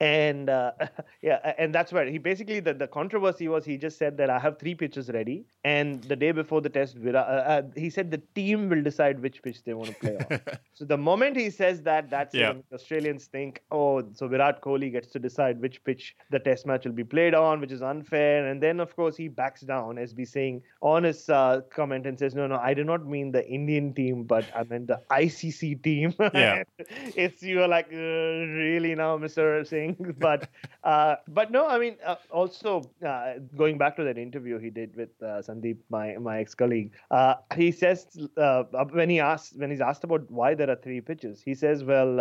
and 0.00 0.50
uh, 0.50 0.72
yeah 1.22 1.52
and 1.58 1.74
that's 1.74 1.92
where 1.92 2.06
he 2.06 2.18
basically 2.18 2.60
the, 2.60 2.74
the 2.74 2.86
controversy 2.86 3.48
was 3.48 3.64
he 3.64 3.76
just 3.76 3.96
said 3.96 4.16
that 4.16 4.28
i 4.28 4.38
have 4.38 4.58
three 4.58 4.74
pitches 4.74 5.08
ready 5.10 5.44
and 5.64 6.02
the 6.04 6.16
day 6.16 6.32
before 6.32 6.60
the 6.60 6.68
test 6.68 6.96
uh, 7.06 7.16
uh, 7.16 7.62
he 7.76 7.88
said 7.88 8.10
the 8.10 8.20
team 8.34 8.68
will 8.68 8.82
decide 8.82 9.20
which 9.20 9.42
pitch 9.42 9.62
they 9.64 9.72
want 9.72 9.88
to 9.88 9.94
play 9.94 10.16
on. 10.16 10.40
So 10.74 10.84
the 10.84 10.96
moment 10.96 11.36
he 11.36 11.50
says 11.50 11.82
that 11.82 12.10
that's 12.10 12.34
yeah. 12.34 12.48
when 12.48 12.64
australians 12.72 13.26
think 13.26 13.62
oh 13.70 14.02
so 14.12 14.26
virat 14.26 14.60
kohli 14.60 14.90
gets 14.90 15.08
to 15.12 15.18
decide 15.18 15.60
which 15.60 15.82
pitch 15.84 16.16
the 16.30 16.40
test 16.40 16.66
match 16.66 16.84
will 16.84 16.92
be 16.92 17.04
played 17.04 17.34
on 17.34 17.60
which 17.60 17.70
is 17.70 17.82
unfair. 17.82 18.46
And 18.48 18.60
then 18.60 18.80
of 18.80 18.94
course 18.96 19.16
he 19.16 19.28
backs 19.28 19.60
down 19.60 19.98
as 19.98 20.12
be 20.12 20.24
saying 20.24 20.62
on 20.80 21.04
his 21.04 21.28
uh, 21.28 21.60
comment 21.70 22.06
and 22.06 22.18
says 22.18 22.34
no 22.34 22.46
no 22.46 22.56
i 22.56 22.74
do 22.74 22.84
not 22.84 23.06
mean 23.06 23.30
the 23.30 23.46
indian 23.48 23.94
team 23.94 24.24
but 24.24 24.44
i 24.54 24.64
meant 24.64 24.88
the 24.88 25.00
icc 25.12 25.82
team. 25.82 26.12
Yeah. 26.20 26.64
It's 27.16 27.42
you're 27.42 27.68
like 27.68 27.88
uh, 27.92 27.96
really 27.96 28.94
now 28.94 29.16
mr 29.18 29.66
Singh 29.84 30.14
but 30.18 30.48
uh, 30.82 31.16
but 31.28 31.50
no, 31.50 31.66
I 31.66 31.78
mean, 31.78 31.96
uh, 32.04 32.16
also 32.30 32.82
uh, 33.06 33.34
going 33.56 33.78
back 33.78 33.96
to 33.96 34.04
that 34.04 34.18
interview 34.18 34.58
he 34.58 34.70
did 34.70 34.94
with 34.96 35.10
uh, 35.22 35.42
Sandeep, 35.46 35.78
my 35.90 36.16
my 36.18 36.38
ex 36.38 36.54
colleague, 36.54 36.92
uh, 37.10 37.34
he 37.54 37.70
says 37.72 38.06
uh, 38.36 38.64
when 38.92 39.08
he 39.08 39.20
asked 39.20 39.56
when 39.56 39.70
he's 39.70 39.80
asked 39.80 40.04
about 40.04 40.30
why 40.30 40.54
there 40.54 40.70
are 40.70 40.76
three 40.76 41.00
pitches, 41.00 41.40
he 41.40 41.54
says, 41.54 41.84
well, 41.84 42.16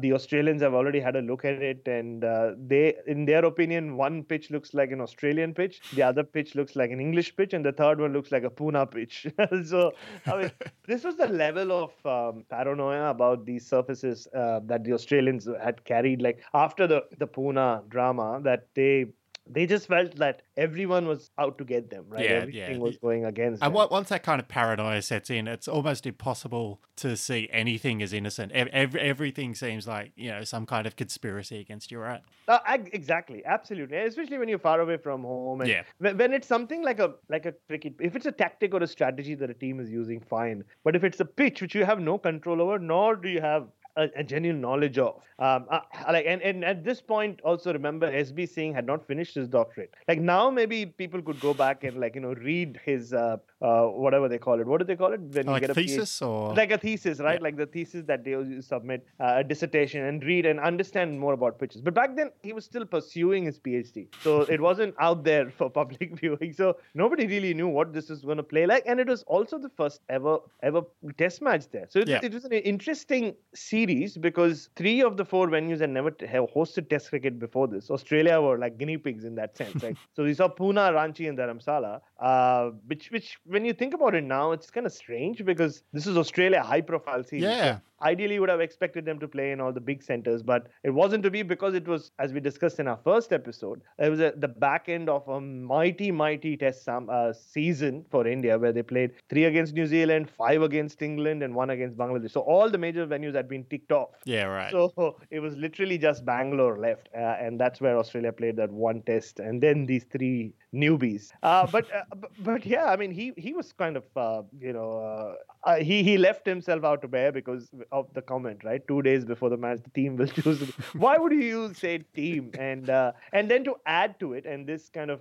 the 0.00 0.12
Australians 0.12 0.62
have 0.62 0.74
already 0.74 1.00
had 1.00 1.16
a 1.16 1.22
look 1.22 1.44
at 1.44 1.62
it, 1.62 1.86
and 1.86 2.22
they, 2.68 2.94
in 3.06 3.24
their 3.24 3.44
opinion, 3.44 3.96
one 3.96 4.22
pitch 4.22 4.50
looks 4.50 4.74
like 4.74 4.90
an 4.90 5.00
Australian 5.00 5.54
pitch, 5.54 5.80
the 5.94 6.02
other 6.02 6.22
pitch 6.22 6.54
looks 6.54 6.76
like 6.76 6.90
an 6.90 7.00
English 7.00 7.34
pitch, 7.36 7.54
and 7.54 7.64
the 7.64 7.72
third 7.72 8.00
one 8.00 8.12
looks 8.12 8.32
like 8.32 8.44
a 8.44 8.50
Pune 8.50 8.84
pitch. 8.90 9.26
so 9.66 9.92
I 10.26 10.36
mean, 10.36 10.52
this 10.86 11.04
was 11.04 11.16
the 11.16 11.28
level 11.28 11.72
of 11.72 12.06
um, 12.06 12.44
paranoia 12.48 13.10
about 13.10 13.44
these 13.44 13.66
surfaces 13.66 14.28
that 14.32 14.84
the 14.84 14.92
Australians 14.92 15.48
had 15.62 15.84
carried, 15.84 16.22
like 16.22 16.42
after 16.64 16.86
the 16.86 17.04
the 17.18 17.26
Pune 17.26 17.88
drama 17.88 18.40
that 18.42 18.68
they 18.74 19.06
they 19.46 19.66
just 19.66 19.88
felt 19.88 20.16
that 20.16 20.42
everyone 20.56 21.06
was 21.06 21.30
out 21.38 21.58
to 21.58 21.64
get 21.64 21.90
them, 21.90 22.06
right? 22.08 22.24
Yeah, 22.24 22.36
Everything 22.36 22.76
yeah. 22.76 22.78
was 22.78 22.96
going 22.96 23.26
against 23.26 23.62
and 23.62 23.74
them. 23.74 23.88
once 23.90 24.08
that 24.08 24.22
kind 24.22 24.40
of 24.40 24.48
paranoia 24.48 25.02
sets 25.02 25.28
in, 25.28 25.46
it's 25.46 25.68
almost 25.68 26.06
impossible 26.06 26.80
to 26.96 27.14
see 27.16 27.48
anything 27.52 28.02
as 28.02 28.12
innocent. 28.14 28.52
Every, 28.52 29.00
everything 29.00 29.54
seems 29.54 29.86
like, 29.86 30.12
you 30.16 30.30
know, 30.30 30.44
some 30.44 30.64
kind 30.64 30.86
of 30.86 30.96
conspiracy 30.96 31.60
against 31.60 31.92
you, 31.92 31.98
right? 31.98 32.22
Uh, 32.48 32.58
exactly, 32.92 33.44
absolutely. 33.44 33.98
Especially 33.98 34.38
when 34.38 34.48
you're 34.48 34.58
far 34.58 34.80
away 34.80 34.96
from 34.96 35.22
home. 35.22 35.60
And 35.60 35.68
yeah. 35.68 35.82
When, 35.98 36.16
when 36.16 36.32
it's 36.32 36.48
something 36.48 36.82
like 36.82 36.98
a 36.98 37.14
like 37.28 37.44
a 37.44 37.54
cricket, 37.68 37.96
if 38.00 38.16
it's 38.16 38.26
a 38.26 38.32
tactic 38.32 38.72
or 38.72 38.82
a 38.82 38.86
strategy 38.86 39.34
that 39.34 39.50
a 39.50 39.54
team 39.54 39.78
is 39.78 39.90
using, 39.90 40.20
fine. 40.20 40.64
But 40.84 40.96
if 40.96 41.04
it's 41.04 41.20
a 41.20 41.24
pitch 41.26 41.60
which 41.60 41.74
you 41.74 41.84
have 41.84 42.00
no 42.00 42.16
control 42.16 42.62
over, 42.62 42.78
nor 42.78 43.16
do 43.16 43.28
you 43.28 43.42
have 43.42 43.68
a, 43.96 44.08
a 44.16 44.24
genuine 44.24 44.60
knowledge 44.60 44.98
of. 44.98 45.22
Um, 45.38 45.66
uh, 45.70 45.80
like 46.12 46.26
and, 46.26 46.42
and 46.42 46.64
at 46.64 46.84
this 46.84 47.00
point, 47.00 47.40
also 47.42 47.72
remember 47.72 48.10
SB 48.10 48.48
Singh 48.48 48.74
had 48.74 48.86
not 48.86 49.06
finished 49.06 49.34
his 49.34 49.48
doctorate. 49.48 49.94
Like 50.08 50.20
now, 50.20 50.50
maybe 50.50 50.86
people 50.86 51.22
could 51.22 51.40
go 51.40 51.54
back 51.54 51.84
and 51.84 51.98
like 52.00 52.14
you 52.14 52.20
know 52.20 52.34
read 52.34 52.80
his 52.84 53.12
uh, 53.12 53.36
uh, 53.62 53.84
whatever 53.86 54.28
they 54.28 54.38
call 54.38 54.60
it. 54.60 54.66
What 54.66 54.78
do 54.78 54.84
they 54.84 54.96
call 54.96 55.12
it? 55.12 55.20
When 55.20 55.46
like 55.46 55.62
you 55.62 55.68
get 55.68 55.70
a 55.70 55.74
thesis 55.74 56.20
PhD? 56.20 56.26
or 56.28 56.54
like 56.54 56.70
a 56.70 56.78
thesis, 56.78 57.18
right? 57.20 57.38
Yeah. 57.38 57.42
Like 57.44 57.56
the 57.56 57.66
thesis 57.66 58.04
that 58.06 58.24
they 58.24 58.60
submit 58.60 59.06
uh, 59.20 59.34
a 59.36 59.44
dissertation 59.44 60.04
and 60.04 60.22
read 60.24 60.46
and 60.46 60.60
understand 60.60 61.18
more 61.18 61.32
about 61.32 61.58
pitches. 61.58 61.80
But 61.80 61.94
back 61.94 62.16
then, 62.16 62.30
he 62.42 62.52
was 62.52 62.64
still 62.64 62.84
pursuing 62.84 63.44
his 63.44 63.58
PhD, 63.58 64.08
so 64.22 64.42
it 64.56 64.60
wasn't 64.60 64.94
out 64.98 65.24
there 65.24 65.50
for 65.50 65.70
public 65.70 66.18
viewing. 66.20 66.52
So 66.52 66.76
nobody 66.94 67.26
really 67.26 67.54
knew 67.54 67.68
what 67.68 67.92
this 67.92 68.08
was 68.10 68.22
going 68.22 68.36
to 68.38 68.42
play 68.42 68.66
like, 68.66 68.84
and 68.86 69.00
it 69.00 69.08
was 69.08 69.22
also 69.24 69.58
the 69.58 69.70
first 69.70 70.00
ever 70.08 70.38
ever 70.62 70.82
test 71.18 71.42
match 71.42 71.68
there. 71.70 71.86
So 71.88 72.00
it, 72.00 72.08
Yeah. 72.08 72.20
it 72.22 72.32
was 72.32 72.44
an 72.44 72.52
interesting 72.52 73.34
series 73.54 74.16
because 74.16 74.68
three 74.76 75.00
of 75.02 75.16
the 75.16 75.24
four 75.24 75.48
venues 75.48 75.80
had 75.80 75.90
never 75.90 76.10
t- 76.10 76.26
have 76.26 76.44
hosted 76.54 76.88
Test 76.88 77.08
cricket 77.10 77.38
before 77.38 77.66
this. 77.66 77.90
Australia 77.90 78.40
were 78.40 78.58
like 78.58 78.78
guinea 78.78 78.98
pigs 78.98 79.24
in 79.24 79.34
that 79.36 79.56
sense. 79.56 79.82
Like 79.82 79.96
so, 80.16 80.22
we 80.24 80.34
saw 80.34 80.48
Pune, 80.48 80.74
Ranchi, 80.98 81.28
and 81.28 81.38
Dharamsala, 81.38 82.00
uh, 82.20 82.70
which 82.86 83.10
which 83.10 83.38
when 83.54 83.64
you 83.64 83.72
think 83.72 83.94
about 83.94 84.14
it 84.14 84.24
now, 84.24 84.52
it's 84.52 84.70
kind 84.70 84.86
of 84.86 84.92
strange 84.92 85.44
because 85.44 85.82
this 85.92 86.06
is 86.06 86.18
Australia 86.18 86.62
high 86.62 86.80
profile 86.82 87.22
series. 87.24 87.44
Yeah. 87.44 87.78
Ideally, 88.02 88.34
you 88.34 88.40
would 88.40 88.50
have 88.50 88.60
expected 88.60 89.06
them 89.06 89.18
to 89.20 89.28
play 89.28 89.52
in 89.52 89.60
all 89.62 89.72
the 89.72 89.80
big 89.80 90.02
centers, 90.02 90.42
but 90.42 90.66
it 90.82 90.90
wasn't 90.90 91.22
to 91.22 91.30
be 91.30 91.42
because 91.42 91.74
it 91.74 91.86
was, 91.88 92.10
as 92.18 92.34
we 92.34 92.40
discussed 92.40 92.78
in 92.80 92.88
our 92.88 92.98
first 93.02 93.32
episode, 93.32 93.80
it 93.98 94.10
was 94.10 94.20
at 94.20 94.40
the 94.42 94.48
back 94.48 94.88
end 94.88 95.08
of 95.08 95.26
a 95.28 95.40
mighty, 95.40 96.10
mighty 96.10 96.56
test 96.56 96.84
sam- 96.84 97.08
uh, 97.10 97.32
season 97.32 98.04
for 98.10 98.26
India, 98.26 98.58
where 98.58 98.72
they 98.72 98.82
played 98.82 99.12
three 99.30 99.44
against 99.44 99.72
New 99.72 99.86
Zealand, 99.86 100.28
five 100.36 100.60
against 100.60 101.00
England, 101.00 101.42
and 101.42 101.54
one 101.54 101.70
against 101.70 101.96
Bangladesh. 101.96 102.32
So 102.32 102.40
all 102.40 102.68
the 102.68 102.76
major 102.76 103.06
venues 103.06 103.34
had 103.34 103.48
been 103.48 103.64
ticked 103.70 103.92
off. 103.92 104.10
yeah, 104.24 104.44
right. 104.44 104.70
So 104.72 105.16
it 105.30 105.40
was 105.40 105.56
literally 105.56 105.96
just 105.96 106.26
Bangalore 106.26 106.78
left, 106.78 107.08
uh, 107.16 107.20
and 107.40 107.58
that's 107.58 107.80
where 107.80 107.96
Australia 107.96 108.32
played 108.32 108.56
that 108.56 108.70
one 108.70 109.00
test, 109.02 109.38
and 109.38 109.62
then 109.62 109.86
these 109.86 110.04
three 110.12 110.52
newbies. 110.74 111.30
Uh, 111.42 111.66
but, 111.66 111.86
uh, 111.94 112.02
but 112.16 112.30
but 112.40 112.66
yeah, 112.66 112.86
I 112.86 112.96
mean 112.96 113.10
he 113.10 113.32
he 113.36 113.52
was 113.54 113.72
kind 113.72 113.96
of 113.96 114.04
uh, 114.16 114.42
you 114.58 114.72
know 114.72 114.98
uh, 114.98 115.70
uh, 115.70 115.76
he 115.76 116.02
he 116.02 116.18
left 116.18 116.46
himself 116.46 116.84
out 116.84 117.02
to 117.02 117.08
bear 117.08 117.32
because 117.32 117.70
of 117.92 118.12
the 118.14 118.22
comment 118.22 118.64
right 118.64 118.86
two 118.88 119.02
days 119.02 119.24
before 119.24 119.50
the 119.50 119.56
match 119.56 119.80
the 119.82 119.90
team 119.90 120.16
will 120.16 120.26
choose. 120.38 120.60
Why 120.94 121.16
would 121.16 121.32
you 121.32 121.72
say 121.74 121.98
team 122.14 122.50
and 122.58 122.90
uh, 122.90 123.12
and 123.32 123.50
then 123.50 123.64
to 123.64 123.76
add 123.86 124.18
to 124.20 124.32
it, 124.32 124.46
and 124.46 124.66
this 124.66 124.88
kind 124.88 125.10
of 125.10 125.20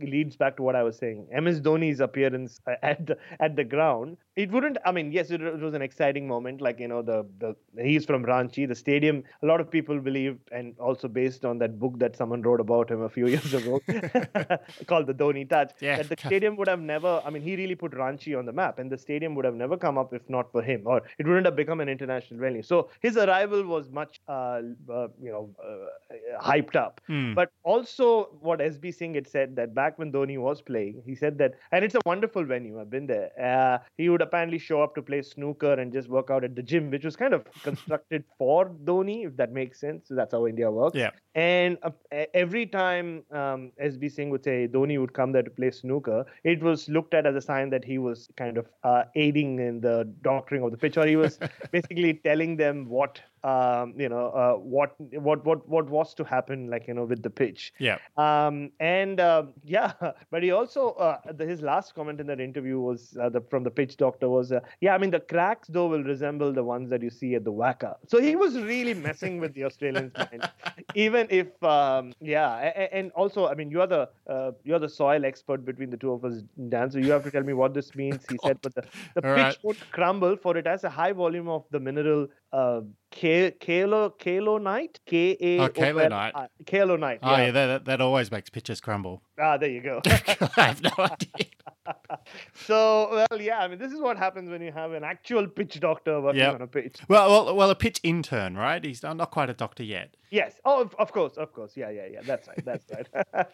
leads 0.00 0.36
back 0.36 0.56
to 0.56 0.62
what 0.62 0.76
I 0.76 0.82
was 0.82 0.96
saying, 0.96 1.26
MS 1.32 1.60
Dhoni's 1.60 2.00
appearance 2.00 2.60
at 2.82 3.06
the, 3.06 3.18
at 3.40 3.56
the 3.56 3.64
ground. 3.64 4.16
It 4.36 4.50
wouldn't. 4.50 4.76
I 4.84 4.92
mean, 4.92 5.12
yes, 5.12 5.30
it, 5.30 5.40
it 5.40 5.60
was 5.60 5.72
an 5.72 5.80
exciting 5.80 6.28
moment. 6.28 6.60
Like 6.60 6.78
you 6.78 6.88
know, 6.88 7.00
the 7.00 7.26
the 7.38 7.56
he's 7.82 8.04
from 8.04 8.22
Ranchi. 8.22 8.68
The 8.68 8.74
stadium. 8.74 9.24
A 9.42 9.46
lot 9.46 9.62
of 9.62 9.70
people 9.70 9.98
believe, 9.98 10.38
and 10.52 10.74
also 10.78 11.08
based 11.08 11.46
on 11.46 11.58
that 11.60 11.78
book 11.78 11.98
that 12.00 12.16
someone 12.16 12.42
wrote 12.42 12.60
about 12.60 12.90
him 12.90 13.00
a 13.00 13.08
few 13.08 13.26
years 13.34 13.54
ago, 13.54 13.80
called 14.86 15.06
the 15.06 15.14
Dhoni 15.14 15.48
Touch. 15.48 15.72
Yeah. 15.80 15.96
That 16.02 16.08
the 16.10 16.28
stadium 16.28 16.56
would 16.56 16.68
have 16.68 16.80
never. 16.80 17.22
I 17.24 17.30
mean, 17.30 17.42
he 17.42 17.56
really 17.56 17.74
put 17.74 17.92
Ranchi 17.92 18.38
on 18.38 18.44
the 18.44 18.52
map, 18.52 18.78
and 18.78 18.92
the 18.92 18.98
stadium 18.98 19.34
would 19.36 19.46
have 19.46 19.54
never 19.54 19.78
come 19.78 19.96
up 19.96 20.12
if 20.12 20.28
not 20.28 20.52
for 20.52 20.60
him, 20.60 20.82
or 20.84 21.00
it 21.18 21.26
wouldn't 21.26 21.46
have 21.46 21.56
become 21.56 21.80
an 21.80 21.88
international 21.88 22.38
venue. 22.38 22.62
So 22.62 22.90
his 23.00 23.16
arrival 23.16 23.64
was 23.64 23.88
much, 23.88 24.20
uh, 24.28 24.60
uh, 24.92 25.08
you 25.22 25.32
know, 25.32 25.48
uh, 25.64 26.42
hyped 26.42 26.76
up. 26.76 27.00
Hmm. 27.06 27.32
But 27.32 27.50
also, 27.62 28.36
what 28.40 28.58
SB 28.58 28.94
Singh 28.94 29.14
had 29.14 29.26
said 29.26 29.56
that 29.56 29.74
back 29.74 29.98
when 29.98 30.12
Dhoni 30.12 30.38
was 30.38 30.60
playing, 30.60 31.02
he 31.06 31.14
said 31.14 31.38
that, 31.38 31.54
and 31.72 31.82
it's 31.86 31.94
a 31.94 32.00
wonderful 32.04 32.44
venue. 32.44 32.78
I've 32.78 32.90
been 32.90 33.06
there. 33.06 33.30
Uh, 33.42 33.78
he 33.96 34.10
would 34.10 34.25
apparently 34.26 34.58
show 34.58 34.82
up 34.82 34.94
to 34.96 35.02
play 35.02 35.22
snooker 35.22 35.74
and 35.74 35.92
just 35.92 36.08
work 36.08 36.30
out 36.30 36.44
at 36.44 36.54
the 36.54 36.62
gym, 36.62 36.90
which 36.90 37.04
was 37.04 37.16
kind 37.16 37.34
of 37.34 37.44
constructed 37.62 38.24
for 38.38 38.70
Dhoni, 38.84 39.26
if 39.26 39.36
that 39.36 39.52
makes 39.52 39.80
sense. 39.80 40.08
So 40.08 40.14
that's 40.14 40.32
how 40.32 40.46
India 40.46 40.70
works. 40.70 40.96
Yeah. 40.96 41.10
And 41.34 41.76
uh, 41.82 41.90
every 42.32 42.64
time 42.64 43.22
um, 43.30 43.70
SB 43.82 44.10
Singh 44.10 44.30
would 44.30 44.42
say 44.42 44.66
Dhoni 44.66 44.98
would 44.98 45.12
come 45.12 45.32
there 45.32 45.42
to 45.42 45.50
play 45.50 45.70
snooker, 45.70 46.24
it 46.44 46.62
was 46.62 46.88
looked 46.88 47.12
at 47.12 47.26
as 47.26 47.36
a 47.36 47.42
sign 47.42 47.68
that 47.70 47.84
he 47.84 47.98
was 47.98 48.28
kind 48.36 48.56
of 48.56 48.66
uh, 48.84 49.04
aiding 49.14 49.58
in 49.58 49.80
the 49.80 50.10
doctoring 50.22 50.62
of 50.62 50.70
the 50.70 50.78
pitch, 50.78 50.96
or 50.96 51.06
he 51.06 51.16
was 51.16 51.38
basically 51.72 52.14
telling 52.14 52.56
them 52.56 52.88
what 52.88 53.20
um, 53.44 53.94
you 53.96 54.08
know 54.08 54.28
uh, 54.28 54.54
what 54.54 54.94
what 54.98 55.44
what 55.44 55.68
what 55.68 55.88
was 55.88 56.14
to 56.14 56.24
happen, 56.24 56.68
like 56.68 56.88
you 56.88 56.94
know, 56.94 57.04
with 57.04 57.22
the 57.22 57.30
pitch. 57.30 57.72
yeah. 57.78 57.98
Um, 58.16 58.70
and 58.80 59.20
um 59.20 59.52
yeah, 59.64 59.92
but 60.30 60.42
he 60.42 60.50
also 60.50 60.92
uh, 60.92 61.18
the, 61.32 61.44
his 61.44 61.60
last 61.60 61.94
comment 61.94 62.20
in 62.20 62.26
that 62.28 62.40
interview 62.40 62.80
was 62.80 63.16
uh, 63.20 63.28
the, 63.28 63.40
from 63.42 63.62
the 63.62 63.70
pitch 63.70 63.96
was, 64.22 64.52
uh, 64.52 64.60
yeah, 64.80 64.94
I 64.94 64.98
mean 64.98 65.10
the 65.10 65.20
cracks 65.20 65.68
though 65.68 65.88
will 65.88 66.02
resemble 66.02 66.52
the 66.52 66.64
ones 66.64 66.90
that 66.90 67.02
you 67.02 67.10
see 67.10 67.34
at 67.34 67.44
the 67.44 67.52
WACA. 67.52 67.96
So 68.06 68.20
he 68.20 68.36
was 68.36 68.58
really 68.58 68.94
messing 68.94 69.40
with 69.40 69.54
the 69.54 69.64
Australians' 69.64 70.12
mind, 70.18 70.48
even 70.94 71.26
if 71.30 71.62
um, 71.62 72.12
yeah, 72.20 72.56
and 72.92 73.10
also 73.12 73.48
I 73.48 73.54
mean 73.54 73.70
you're 73.70 73.86
the 73.86 74.08
uh, 74.28 74.52
you're 74.64 74.78
the 74.78 74.88
soil 74.88 75.24
expert 75.24 75.64
between 75.64 75.90
the 75.90 75.96
two 75.96 76.12
of 76.12 76.24
us, 76.24 76.42
Dan. 76.68 76.90
So 76.90 76.98
you 76.98 77.10
have 77.12 77.24
to 77.24 77.30
tell 77.30 77.42
me 77.42 77.52
what 77.52 77.74
this 77.74 77.94
means. 77.94 78.24
He 78.30 78.38
said, 78.42 78.58
but 78.62 78.74
the, 78.74 78.82
the 79.14 79.22
pitch 79.22 79.30
right. 79.30 79.58
won't 79.62 79.90
crumble 79.92 80.36
for 80.36 80.56
it 80.56 80.66
has 80.66 80.84
a 80.84 80.90
high 80.90 81.12
volume 81.12 81.48
of 81.48 81.64
the 81.70 81.80
mineral 81.80 82.28
uh, 82.52 82.80
K- 83.10 83.52
Kalo 83.52 84.58
Knight, 84.58 85.00
K 85.06 85.36
A 85.40 85.58
Oh, 85.60 85.68
kaolinite. 85.68 86.32
uh, 86.34 86.46
Kalonite. 86.64 87.18
Oh 87.22 87.36
yeah, 87.36 87.50
that, 87.50 87.84
that 87.86 88.00
always 88.00 88.30
makes 88.30 88.50
pitches 88.50 88.80
crumble. 88.80 89.22
Ah, 89.40 89.56
there 89.56 89.70
you 89.70 89.80
go. 89.80 90.00
I 90.06 90.62
have 90.62 90.82
no 90.82 90.90
idea. 90.98 91.46
so, 92.54 93.08
well, 93.30 93.40
yeah, 93.40 93.58
I 93.60 93.68
mean, 93.68 93.78
this 93.78 93.92
is 93.92 94.00
what 94.00 94.16
happens 94.16 94.50
when 94.50 94.60
you 94.62 94.72
have 94.72 94.92
an 94.92 95.04
actual 95.04 95.46
pitch 95.46 95.78
doctor 95.80 96.20
working 96.20 96.40
Yep. 96.40 96.54
on 96.54 96.62
a 96.62 96.66
pitch. 96.66 96.96
Well, 97.08 97.28
well, 97.44 97.54
well, 97.56 97.70
a 97.70 97.74
pitch 97.74 98.00
intern, 98.02 98.56
right? 98.56 98.82
He's 98.82 99.02
not, 99.02 99.16
not 99.16 99.30
quite 99.30 99.50
a 99.50 99.54
doctor 99.54 99.82
yet. 99.82 100.16
Yes. 100.30 100.54
Oh, 100.64 100.80
of, 100.82 100.94
of 100.98 101.12
course, 101.12 101.34
of 101.36 101.52
course. 101.52 101.76
Yeah, 101.76 101.90
yeah, 101.90 102.06
yeah. 102.10 102.20
That's 102.24 102.48
right. 102.48 102.64
That's 102.64 102.84
right. 102.90 103.06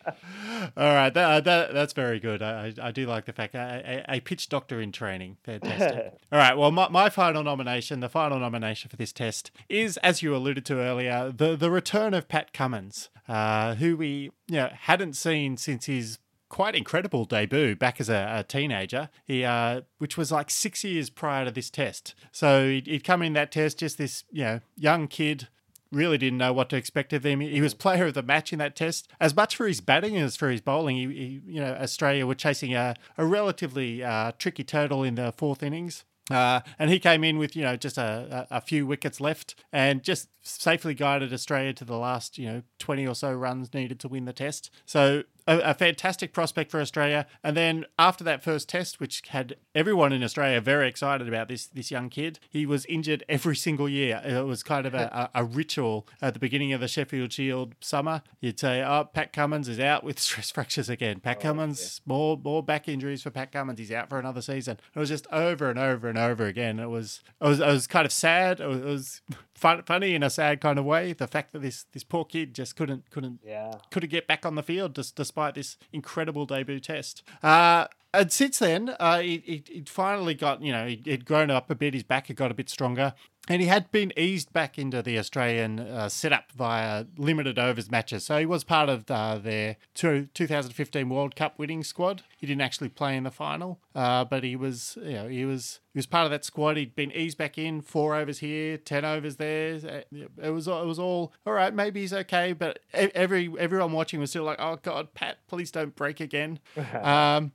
All 0.76 0.94
right, 0.94 1.12
that, 1.12 1.44
that 1.44 1.74
that's 1.74 1.92
very 1.92 2.18
good. 2.18 2.40
I, 2.42 2.72
I 2.80 2.88
I 2.88 2.90
do 2.92 3.06
like 3.06 3.26
the 3.26 3.32
fact 3.34 3.54
a, 3.54 4.04
a, 4.08 4.16
a 4.16 4.20
pitch 4.20 4.48
doctor 4.48 4.80
in 4.80 4.90
training. 4.92 5.36
Fantastic. 5.44 6.14
All 6.32 6.38
right, 6.38 6.56
well, 6.56 6.70
my, 6.70 6.88
my 6.88 7.10
final 7.10 7.42
nomination, 7.42 8.00
the 8.00 8.08
final 8.08 8.38
nomination 8.38 8.88
for 8.88 8.96
this 8.96 9.12
test 9.12 9.41
is, 9.68 9.96
as 9.98 10.22
you 10.22 10.34
alluded 10.34 10.64
to 10.66 10.76
earlier, 10.76 11.32
the 11.34 11.56
the 11.56 11.70
return 11.70 12.14
of 12.14 12.28
Pat 12.28 12.52
Cummins, 12.52 13.08
uh, 13.28 13.74
who 13.76 13.96
we 13.96 14.30
you 14.48 14.56
know 14.56 14.70
hadn't 14.72 15.14
seen 15.14 15.56
since 15.56 15.86
his 15.86 16.18
quite 16.48 16.74
incredible 16.74 17.24
debut 17.24 17.74
back 17.74 17.98
as 17.98 18.10
a, 18.10 18.30
a 18.38 18.44
teenager. 18.44 19.08
He, 19.24 19.42
uh, 19.42 19.82
which 19.98 20.18
was 20.18 20.30
like 20.30 20.50
six 20.50 20.84
years 20.84 21.08
prior 21.08 21.46
to 21.46 21.50
this 21.50 21.70
test. 21.70 22.14
So 22.30 22.68
he'd, 22.68 22.86
he'd 22.86 23.04
come 23.04 23.22
in 23.22 23.32
that 23.32 23.50
test 23.50 23.78
just 23.78 23.98
this 23.98 24.24
you 24.30 24.44
know 24.44 24.60
young 24.76 25.08
kid 25.08 25.48
really 25.92 26.18
didn't 26.18 26.38
know 26.38 26.52
what 26.52 26.70
to 26.70 26.76
expect 26.76 27.12
of 27.12 27.24
him. 27.24 27.40
He 27.40 27.60
was 27.60 27.74
player 27.74 28.06
of 28.06 28.14
the 28.14 28.22
match 28.22 28.52
in 28.52 28.58
that 28.58 28.74
test. 28.74 29.08
As 29.20 29.36
much 29.36 29.54
for 29.54 29.66
his 29.66 29.80
batting 29.80 30.16
as 30.16 30.36
for 30.36 30.50
his 30.50 30.60
bowling, 30.60 30.96
he, 30.96 31.06
he 31.06 31.40
you 31.46 31.60
know, 31.60 31.74
Australia 31.74 32.26
were 32.26 32.34
chasing 32.34 32.74
a, 32.74 32.96
a 33.18 33.26
relatively 33.26 34.02
uh, 34.02 34.32
tricky 34.38 34.64
total 34.64 35.02
in 35.02 35.14
the 35.16 35.32
fourth 35.32 35.62
innings. 35.62 36.04
Uh, 36.30 36.60
and 36.78 36.88
he 36.90 36.98
came 37.00 37.24
in 37.24 37.36
with 37.36 37.56
you 37.56 37.62
know 37.62 37.76
just 37.76 37.98
a, 37.98 38.46
a, 38.50 38.60
few 38.60 38.86
wickets 38.86 39.20
left 39.20 39.56
and 39.72 40.04
just 40.04 40.28
safely 40.40 40.94
guided 40.94 41.32
Australia 41.32 41.72
to 41.72 41.84
the 41.84 41.96
last 41.96 42.38
you 42.38 42.46
know 42.46 42.62
20 42.78 43.06
or 43.06 43.14
so 43.14 43.32
runs 43.32 43.74
needed 43.74 43.98
to 44.00 44.08
win 44.08 44.24
the 44.24 44.32
test. 44.32 44.70
So 44.86 45.24
a, 45.46 45.58
a 45.58 45.74
fantastic 45.74 46.32
prospect 46.32 46.70
for 46.70 46.80
Australia. 46.80 47.26
And 47.42 47.56
then 47.56 47.86
after 47.98 48.24
that 48.24 48.42
first 48.42 48.68
test, 48.68 49.00
which 49.00 49.22
had 49.28 49.56
everyone 49.74 50.12
in 50.12 50.22
Australia 50.22 50.60
very 50.60 50.88
excited 50.88 51.28
about 51.28 51.48
this 51.48 51.66
this 51.66 51.90
young 51.90 52.08
kid, 52.08 52.38
he 52.48 52.66
was 52.66 52.86
injured 52.86 53.24
every 53.28 53.56
single 53.56 53.88
year. 53.88 54.20
It 54.24 54.44
was 54.44 54.62
kind 54.62 54.86
of 54.86 54.94
a, 54.94 55.30
a, 55.34 55.42
a 55.42 55.44
ritual 55.44 56.06
at 56.20 56.34
the 56.34 56.40
beginning 56.40 56.72
of 56.72 56.80
the 56.80 56.88
Sheffield 56.88 57.32
Shield 57.32 57.74
summer. 57.80 58.22
You'd 58.40 58.60
say, 58.60 58.82
"Oh, 58.82 59.08
Pat 59.12 59.32
Cummins 59.32 59.68
is 59.68 59.80
out 59.80 60.04
with 60.04 60.18
stress 60.20 60.50
fractures 60.50 60.88
again. 60.88 61.20
Pat 61.20 61.38
oh, 61.38 61.42
Cummins, 61.42 62.00
more 62.06 62.38
more 62.42 62.62
back 62.62 62.88
injuries 62.88 63.22
for 63.22 63.30
Pat 63.30 63.52
Cummins. 63.52 63.78
He's 63.78 63.92
out 63.92 64.08
for 64.08 64.18
another 64.18 64.42
season." 64.42 64.78
It 64.94 64.98
was 64.98 65.08
just 65.08 65.26
over 65.32 65.70
and 65.70 65.78
over 65.78 66.08
and 66.08 66.18
over 66.18 66.46
again. 66.46 66.78
It 66.78 66.90
was 66.90 67.22
it 67.40 67.46
was, 67.46 67.60
it 67.60 67.66
was 67.66 67.86
kind 67.86 68.06
of 68.06 68.12
sad. 68.12 68.60
It 68.60 68.66
was, 68.66 68.78
it 68.78 68.84
was 68.84 69.20
fun, 69.62 69.82
funny 69.86 70.14
in 70.14 70.22
a 70.22 70.28
sad 70.28 70.60
kind 70.60 70.78
of 70.78 70.84
way. 70.84 71.14
The 71.14 71.26
fact 71.26 71.52
that 71.52 71.60
this 71.62 71.86
this 71.92 72.04
poor 72.04 72.24
kid 72.26 72.54
just 72.54 72.76
couldn't 72.76 73.08
couldn't 73.10 73.40
Yeah. 73.42 73.72
couldn't 73.90 74.10
get 74.10 74.26
back 74.26 74.44
on 74.44 74.56
the 74.56 74.62
field 74.62 74.92
dis- 74.94 75.10
despite 75.12 75.54
this 75.54 75.78
incredible 75.92 76.44
debut 76.44 76.80
test. 76.80 77.22
Uh, 77.42 77.86
and 78.14 78.30
since 78.30 78.58
then, 78.58 78.94
uh, 79.00 79.20
he, 79.20 79.38
he, 79.46 79.64
he'd 79.72 79.88
finally 79.88 80.34
got, 80.34 80.60
you 80.62 80.70
know, 80.70 80.86
he'd, 80.86 81.06
he'd 81.06 81.24
grown 81.24 81.50
up 81.50 81.70
a 81.70 81.74
bit, 81.74 81.94
his 81.94 82.02
back 82.02 82.26
had 82.26 82.36
got 82.36 82.50
a 82.50 82.54
bit 82.54 82.68
stronger, 82.68 83.14
and 83.48 83.60
he 83.60 83.66
had 83.66 83.90
been 83.90 84.12
eased 84.16 84.52
back 84.52 84.78
into 84.78 85.02
the 85.02 85.18
Australian 85.18 85.80
uh, 85.80 86.08
setup 86.08 86.52
via 86.52 87.06
limited 87.16 87.58
overs 87.58 87.90
matches. 87.90 88.24
So 88.24 88.38
he 88.38 88.46
was 88.46 88.62
part 88.62 88.88
of 88.88 89.10
uh, 89.10 89.38
their 89.38 89.76
two, 89.94 90.28
2015 90.32 91.08
World 91.08 91.34
Cup 91.34 91.58
winning 91.58 91.82
squad. 91.82 92.22
He 92.38 92.46
didn't 92.46 92.60
actually 92.60 92.88
play 92.88 93.16
in 93.16 93.24
the 93.24 93.32
final, 93.32 93.80
uh, 93.96 94.24
but 94.24 94.44
he 94.44 94.54
was, 94.54 94.96
you 95.02 95.12
know, 95.14 95.28
he 95.28 95.44
was 95.44 95.80
he 95.92 95.98
was 95.98 96.06
part 96.06 96.24
of 96.24 96.30
that 96.30 96.44
squad. 96.44 96.76
He'd 96.76 96.94
been 96.94 97.10
eased 97.12 97.36
back 97.36 97.58
in, 97.58 97.80
four 97.80 98.14
overs 98.14 98.38
here, 98.38 98.78
ten 98.78 99.04
overs 99.04 99.36
there. 99.36 99.74
Uh, 99.74 100.18
It 100.42 100.50
was 100.50 100.68
it 100.68 100.86
was 100.86 100.98
all 101.00 101.32
all 101.44 101.52
right. 101.52 101.74
Maybe 101.74 102.00
he's 102.02 102.12
okay, 102.14 102.52
but 102.52 102.78
every 102.92 103.52
everyone 103.58 103.92
watching 103.92 104.20
was 104.20 104.30
still 104.30 104.44
like, 104.44 104.60
"Oh 104.60 104.78
God, 104.82 105.14
Pat, 105.14 105.38
please 105.48 105.70
don't 105.72 105.96
break 105.96 106.20
again." 106.20 106.60
um, 107.02 107.52